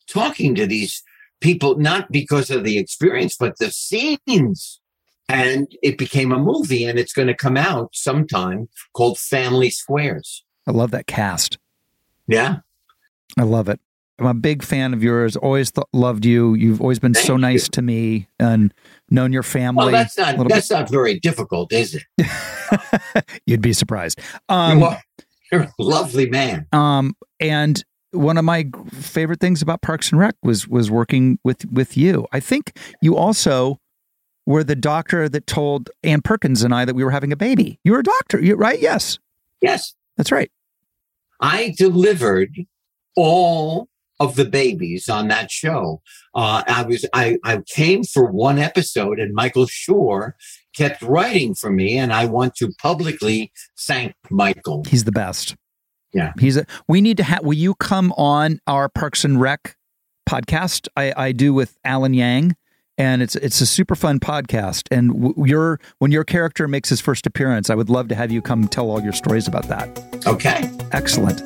talking 0.09 0.55
to 0.57 0.67
these 0.67 1.03
people, 1.41 1.77
not 1.79 2.11
because 2.11 2.51
of 2.51 2.65
the 2.65 2.79
experience, 2.79 3.37
but 3.39 3.59
the 3.59 3.71
scenes. 3.71 4.81
and 5.29 5.67
it 5.83 5.99
became 5.99 6.31
a 6.33 6.39
movie 6.39 6.85
and 6.85 6.99
it's 6.99 7.13
going 7.13 7.27
to 7.29 7.35
come 7.35 7.57
out 7.57 7.91
sometime 7.93 8.69
called 8.95 9.19
Family 9.19 9.71
Squares. 9.71 10.45
I 10.69 10.71
love 10.71 10.93
that 10.93 11.07
cast. 11.09 11.59
Yeah. 12.29 12.59
I 13.39 13.43
love 13.43 13.69
it. 13.69 13.81
I'm 14.19 14.27
a 14.27 14.35
big 14.35 14.63
fan 14.63 14.95
of 14.95 15.03
yours. 15.03 15.37
Always 15.37 15.73
th- 15.73 15.85
loved 15.93 16.25
you. 16.25 16.55
You've 16.55 16.81
always 16.81 16.99
been 16.99 17.13
Thank 17.13 17.27
so 17.27 17.37
nice 17.37 17.65
you. 17.67 17.71
to 17.73 17.83
me 17.83 18.29
and 18.39 18.73
known 19.11 19.33
your 19.33 19.43
family. 19.43 19.85
Well, 19.85 19.93
that's 19.93 20.17
not 20.17 20.49
that's 20.49 20.71
not 20.71 20.89
very 20.89 21.19
difficult, 21.21 21.71
is 21.73 22.01
it? 22.19 23.27
You'd 23.47 23.61
be 23.61 23.75
surprised. 23.75 24.21
Um, 24.49 24.97
you're 25.53 25.63
a 25.63 25.73
lovely 25.79 26.31
man. 26.31 26.67
um, 26.73 27.15
and 27.41 27.85
one 28.17 28.39
of 28.39 28.45
my 28.45 28.69
favorite 28.93 29.41
things 29.41 29.63
about 29.63 29.83
Parks 29.83 30.11
and 30.11 30.21
Rec 30.21 30.35
was 30.43 30.67
was 30.67 30.91
working 30.91 31.39
with 31.45 31.65
with 31.71 31.97
you. 31.97 32.27
I 32.33 32.41
think 32.41 32.79
you 33.01 33.17
also 33.17 33.81
were 34.47 34.65
the 34.65 34.77
doctor 34.77 35.29
that 35.29 35.47
told 35.47 35.91
Ann 36.05 36.23
Perkins 36.23 36.63
and 36.63 36.75
I 36.75 36.85
that 36.85 36.95
we 36.95 37.05
were 37.05 37.11
having 37.11 37.33
a 37.33 37.37
baby. 37.37 37.79
You 37.85 37.93
were 37.93 38.01
a 38.01 38.05
doctor, 38.05 38.41
you 38.41 38.55
right? 38.55 38.81
Yes, 38.81 39.19
Yes, 39.61 39.95
that's 40.17 40.33
right. 40.33 40.51
I 41.41 41.75
delivered 41.77 42.55
all 43.17 43.89
of 44.19 44.37
the 44.37 44.45
babies 44.45 45.09
on 45.09 45.29
that 45.29 45.51
show. 45.51 46.01
Uh, 46.35 46.63
I 46.67 46.83
was 46.83 47.05
I 47.13 47.39
I 47.45 47.61
came 47.67 48.05
for 48.05 48.31
one 48.31 48.59
episode, 48.59 49.19
and 49.19 49.35
Michael 49.35 49.67
Schur 49.67 50.33
kept 50.75 51.03
writing 51.03 51.55
for 51.55 51.71
me, 51.71 51.99
and 51.99 52.13
I 52.13 52.27
want 52.27 52.55
to 52.57 52.73
publicly 52.81 53.53
thank 53.79 54.15
Michael. 54.31 54.85
He's 54.89 55.05
the 55.05 55.13
best. 55.13 55.55
Yeah. 56.17 56.33
He's 56.41 56.57
a 56.57 56.67
we 56.89 57.01
need 57.01 57.19
to 57.19 57.23
have 57.23 57.45
will 57.45 57.55
you 57.55 57.75
come 57.75 58.11
on 58.13 58.59
our 58.67 58.89
Parks 58.89 59.25
and 59.25 59.39
Rec 59.41 59.77
podcast? 60.29 60.89
I, 60.97 61.13
I 61.17 61.33
do 61.33 61.53
with 61.53 61.77
Alan 61.85 62.15
Yang. 62.15 62.57
And 62.99 63.21
it's 63.21 63.37
it's 63.37 63.61
a 63.61 63.67
super 63.67 63.95
fun 63.95 64.19
podcast. 64.21 64.89
And 64.91 65.13
w- 65.13 65.47
your 65.47 65.79
when 65.99 66.11
your 66.13 66.25
character 66.25 66.67
makes 66.67 66.89
his 66.89 66.99
first 67.03 67.27
appearance, 67.27 67.69
I 67.69 67.75
would 67.75 67.91
love 67.91 68.09
to 68.09 68.15
have 68.15 68.33
you 68.33 68.41
come 68.41 68.67
tell 68.67 68.91
all 68.91 69.03
your 69.03 69.13
stories 69.13 69.47
about 69.47 69.69
that. 69.69 70.27
Okay. 70.27 70.71
Excellent. 70.93 71.43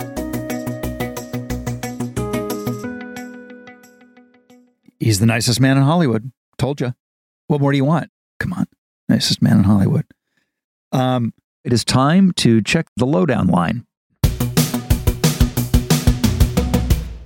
He's 5.00 5.18
the 5.18 5.26
nicest 5.26 5.60
man 5.60 5.76
in 5.76 5.82
Hollywood. 5.82 6.30
Told 6.58 6.80
you. 6.80 6.94
What 7.48 7.60
more 7.60 7.72
do 7.72 7.76
you 7.76 7.84
want? 7.84 8.10
Come 8.38 8.52
on, 8.52 8.66
nicest 9.08 9.42
man 9.42 9.58
in 9.58 9.64
Hollywood. 9.64 10.04
Um, 10.92 11.34
it 11.64 11.72
is 11.72 11.84
time 11.84 12.30
to 12.36 12.62
check 12.62 12.86
the 12.96 13.06
lowdown 13.06 13.48
line. 13.48 13.86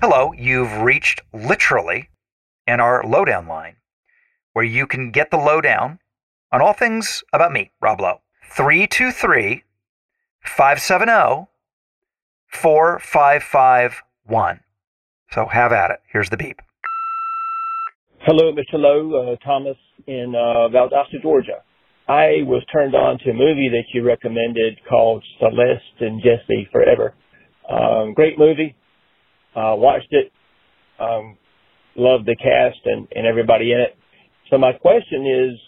Hello, 0.06 0.34
you've 0.36 0.82
reached 0.82 1.22
literally 1.32 2.10
in 2.66 2.78
our 2.78 3.02
lowdown 3.04 3.46
line, 3.46 3.76
where 4.52 4.62
you 4.62 4.86
can 4.86 5.10
get 5.10 5.30
the 5.30 5.38
lowdown 5.38 5.98
on 6.52 6.60
all 6.60 6.74
things 6.74 7.24
about 7.32 7.52
me, 7.52 7.70
Rob 7.80 8.02
Lowe. 8.02 8.20
323 8.54 9.64
570 10.42 11.48
4551. 12.48 14.60
So 15.32 15.46
have 15.46 15.72
at 15.72 15.90
it. 15.90 16.00
Here's 16.12 16.28
the 16.28 16.36
beep. 16.36 16.60
Hello, 18.26 18.52
Mr. 18.52 18.74
Lowe, 18.74 19.32
uh, 19.32 19.36
Thomas 19.42 19.78
in 20.06 20.34
uh, 20.36 20.68
Valdosta, 20.68 21.22
Georgia. 21.22 21.62
I 22.08 22.44
was 22.44 22.62
turned 22.70 22.94
on 22.94 23.16
to 23.20 23.30
a 23.30 23.32
movie 23.32 23.70
that 23.70 23.84
you 23.94 24.04
recommended 24.04 24.80
called 24.86 25.24
Celeste 25.38 26.00
and 26.00 26.22
Jesse 26.22 26.68
Forever. 26.70 27.14
Um, 27.70 28.12
great 28.12 28.38
movie. 28.38 28.76
Uh, 29.54 29.74
watched 29.76 30.08
it. 30.10 30.32
Um, 30.98 31.36
loved 31.96 32.26
the 32.26 32.36
cast 32.36 32.84
and, 32.84 33.08
and 33.14 33.26
everybody 33.26 33.72
in 33.72 33.80
it. 33.80 33.96
So 34.50 34.58
my 34.58 34.72
question 34.72 35.26
is, 35.26 35.60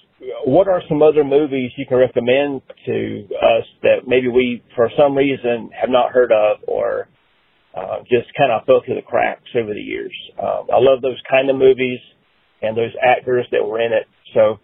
what 0.45 0.68
are 0.68 0.82
some 0.89 1.03
other 1.03 1.24
movies 1.24 1.72
you 1.76 1.87
can 1.87 1.99
recommend 1.99 2.62
to 2.87 3.28
us 3.43 3.64
that 3.82 4.07
maybe 4.07 4.28
we, 4.28 4.62
for 4.74 4.91
some 4.99 5.16
reason, 5.16 5.70
have 5.78 5.91
not 5.91 6.11
heard 6.11 6.32
of 6.32 6.59
or 6.66 7.09
uh, 7.76 7.99
just 8.01 8.26
kind 8.37 8.51
of 8.51 8.64
fell 8.64 8.82
through 8.84 8.95
the 8.97 9.03
cracks 9.03 9.49
over 9.55 9.72
the 9.74 9.80
years? 9.80 10.12
Um, 10.43 10.66
I 10.72 10.78
love 10.78 11.03
those 11.03 11.20
kind 11.30 11.51
of 11.51 11.57
movies 11.57 12.01
and 12.62 12.76
those 12.76 12.93
actors 13.03 13.47
that 13.53 13.64
were 13.64 13.80
in 13.80 13.93
it. 13.93 14.07
So 14.34 14.59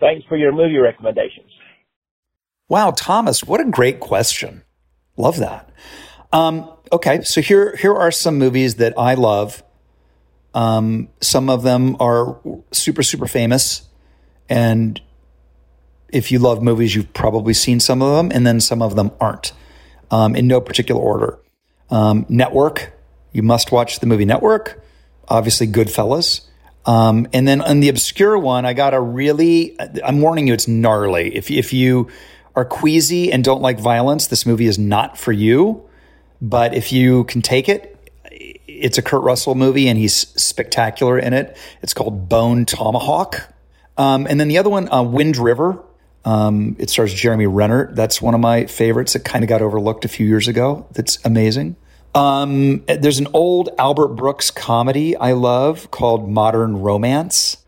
thanks 0.00 0.24
for 0.28 0.36
your 0.36 0.52
movie 0.52 0.78
recommendations. 0.78 1.50
Wow, 2.68 2.92
Thomas, 2.92 3.42
what 3.42 3.60
a 3.60 3.64
great 3.64 4.00
question. 4.00 4.62
Love 5.16 5.38
that. 5.38 5.70
Um, 6.32 6.70
okay, 6.92 7.22
so 7.22 7.40
here 7.40 7.76
here 7.76 7.94
are 7.94 8.10
some 8.10 8.38
movies 8.38 8.76
that 8.76 8.94
I 8.98 9.14
love. 9.14 9.62
Um, 10.54 11.08
some 11.20 11.48
of 11.48 11.62
them 11.62 11.96
are 12.00 12.38
super 12.72 13.02
super 13.02 13.26
famous, 13.26 13.88
and 14.48 15.00
if 16.08 16.32
you 16.32 16.38
love 16.38 16.62
movies, 16.62 16.94
you've 16.94 17.12
probably 17.12 17.54
seen 17.54 17.80
some 17.80 18.02
of 18.02 18.16
them, 18.16 18.30
and 18.34 18.46
then 18.46 18.60
some 18.60 18.82
of 18.82 18.96
them 18.96 19.12
aren't. 19.20 19.52
Um, 20.12 20.34
in 20.34 20.48
no 20.48 20.60
particular 20.60 21.00
order. 21.00 21.38
Um, 21.88 22.26
Network, 22.28 22.92
you 23.32 23.44
must 23.44 23.70
watch 23.70 24.00
the 24.00 24.06
movie 24.06 24.24
Network. 24.24 24.82
Obviously, 25.28 25.68
Goodfellas. 25.68 26.46
Um, 26.84 27.28
and 27.32 27.46
then 27.46 27.60
on 27.60 27.80
the 27.80 27.88
obscure 27.88 28.36
one, 28.38 28.64
I 28.64 28.72
got 28.72 28.94
a 28.94 29.00
really, 29.00 29.76
I'm 30.02 30.20
warning 30.20 30.48
you, 30.48 30.54
it's 30.54 30.66
gnarly. 30.66 31.36
If, 31.36 31.50
if 31.50 31.72
you 31.72 32.08
are 32.56 32.64
queasy 32.64 33.30
and 33.30 33.44
don't 33.44 33.62
like 33.62 33.78
violence, 33.78 34.26
this 34.26 34.46
movie 34.46 34.66
is 34.66 34.78
not 34.78 35.16
for 35.18 35.30
you. 35.30 35.88
But 36.40 36.74
if 36.74 36.92
you 36.92 37.24
can 37.24 37.42
take 37.42 37.68
it, 37.68 37.96
it's 38.66 38.98
a 38.98 39.02
Kurt 39.02 39.22
Russell 39.22 39.54
movie 39.54 39.88
and 39.88 39.98
he's 39.98 40.14
spectacular 40.40 41.18
in 41.18 41.32
it. 41.32 41.56
It's 41.82 41.92
called 41.92 42.28
Bone 42.28 42.64
Tomahawk. 42.64 43.52
Um, 43.98 44.26
and 44.26 44.40
then 44.40 44.48
the 44.48 44.58
other 44.58 44.70
one, 44.70 44.90
uh, 44.92 45.02
Wind 45.02 45.36
River. 45.36 45.82
Um, 46.24 46.76
it 46.78 46.90
stars 46.90 47.12
Jeremy 47.12 47.46
Renner. 47.46 47.92
That's 47.92 48.20
one 48.20 48.34
of 48.34 48.40
my 48.40 48.66
favorites. 48.66 49.14
that 49.14 49.24
kind 49.24 49.44
of 49.44 49.48
got 49.48 49.62
overlooked 49.62 50.04
a 50.04 50.08
few 50.08 50.26
years 50.26 50.48
ago. 50.48 50.86
That's 50.92 51.18
amazing. 51.24 51.76
Um, 52.14 52.84
there's 52.86 53.18
an 53.18 53.28
old 53.32 53.68
Albert 53.78 54.08
Brooks 54.08 54.50
comedy 54.50 55.16
I 55.16 55.32
love 55.32 55.90
called 55.90 56.28
Modern 56.28 56.78
Romance, 56.78 57.58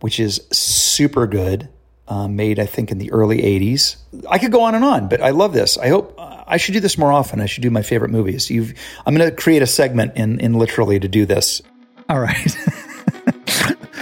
which 0.00 0.20
is 0.20 0.40
super 0.52 1.26
good. 1.26 1.68
Uh, 2.08 2.26
made, 2.26 2.58
I 2.58 2.64
think, 2.64 2.90
in 2.90 2.96
the 2.96 3.12
early 3.12 3.42
80s. 3.42 3.96
I 4.30 4.38
could 4.38 4.50
go 4.50 4.62
on 4.62 4.74
and 4.74 4.82
on, 4.82 5.08
but 5.08 5.20
I 5.20 5.28
love 5.28 5.52
this. 5.52 5.76
I 5.76 5.88
hope 5.88 6.14
I 6.18 6.56
should 6.56 6.72
do 6.72 6.80
this 6.80 6.96
more 6.96 7.12
often. 7.12 7.38
I 7.40 7.46
should 7.46 7.62
do 7.62 7.70
my 7.70 7.82
favorite 7.82 8.10
movies. 8.10 8.50
You've, 8.50 8.72
I'm 9.04 9.14
going 9.14 9.28
to 9.28 9.36
create 9.36 9.60
a 9.60 9.66
segment 9.66 10.16
in, 10.16 10.40
in 10.40 10.54
literally 10.54 10.98
to 10.98 11.06
do 11.06 11.26
this. 11.26 11.60
All 12.08 12.20
right. 12.20 12.56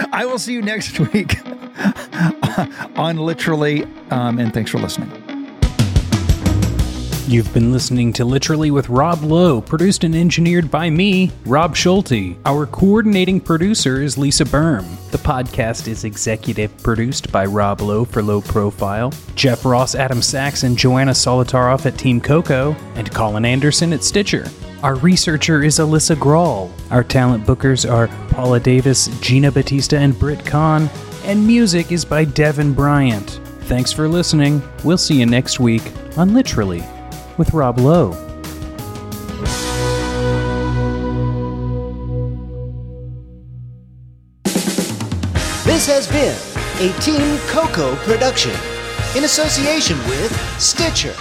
I 0.13 0.25
will 0.25 0.39
see 0.39 0.53
you 0.53 0.63
next 0.63 1.01
week 1.01 1.37
on 2.97 3.17
Literally. 3.17 3.85
Um, 4.11 4.39
and 4.39 4.55
thanks 4.55 4.71
for 4.71 4.79
listening. 4.79 5.26
You've 7.29 7.53
been 7.53 7.73
listening 7.73 8.13
to 8.13 8.25
Literally 8.25 8.71
with 8.71 8.89
Rob 8.89 9.25
Lowe, 9.25 9.61
produced 9.61 10.05
and 10.05 10.15
engineered 10.15 10.71
by 10.71 10.91
me, 10.91 11.33
Rob 11.45 11.75
Schulte. 11.75 12.37
Our 12.45 12.67
coordinating 12.67 13.41
producer 13.41 14.01
is 14.01 14.17
Lisa 14.17 14.45
Berm. 14.45 14.85
The 15.11 15.19
podcast 15.19 15.89
is 15.89 16.05
executive 16.05 16.81
produced 16.85 17.33
by 17.33 17.47
Rob 17.47 17.81
Lowe 17.81 18.05
for 18.05 18.23
Low 18.23 18.41
Profile, 18.41 19.13
Jeff 19.35 19.65
Ross, 19.65 19.97
Adam 19.97 20.23
Sachs, 20.23 20.63
and 20.63 20.79
Joanna 20.79 21.11
Solotaroff 21.11 21.85
at 21.85 21.99
Team 21.99 22.21
Coco, 22.21 22.77
and 22.95 23.13
Colin 23.13 23.45
Anderson 23.45 23.93
at 23.93 24.05
Stitcher. 24.05 24.49
Our 24.85 24.95
researcher 24.95 25.65
is 25.65 25.81
Alyssa 25.81 26.15
Grawl. 26.15 26.71
Our 26.93 27.03
talent 27.03 27.45
bookers 27.45 27.91
are 27.91 28.07
Paula 28.29 28.61
Davis, 28.61 29.09
Gina 29.21 29.51
Batista, 29.51 29.97
and 29.97 30.17
Britt 30.17 30.47
Kahn. 30.47 30.89
And 31.25 31.45
music 31.45 31.91
is 31.91 32.05
by 32.05 32.25
Devin 32.25 32.73
Bryant. 32.73 33.41
Thanks 33.63 33.91
for 33.91 34.07
listening. 34.07 34.63
We'll 34.85 34.97
see 34.97 35.19
you 35.19 35.27
next 35.27 35.59
week 35.59 35.83
on 36.17 36.33
Literally 36.33 36.85
with 37.39 37.53
Rob 37.53 37.79
Lowe. 37.79 38.11
This 45.65 45.87
has 45.89 46.07
been 46.09 46.37
a 46.79 46.93
Team 47.01 47.39
Coco 47.49 47.95
production 47.97 48.53
in 49.17 49.25
association 49.25 49.99
with 50.09 50.61
Stitcher. 50.61 51.15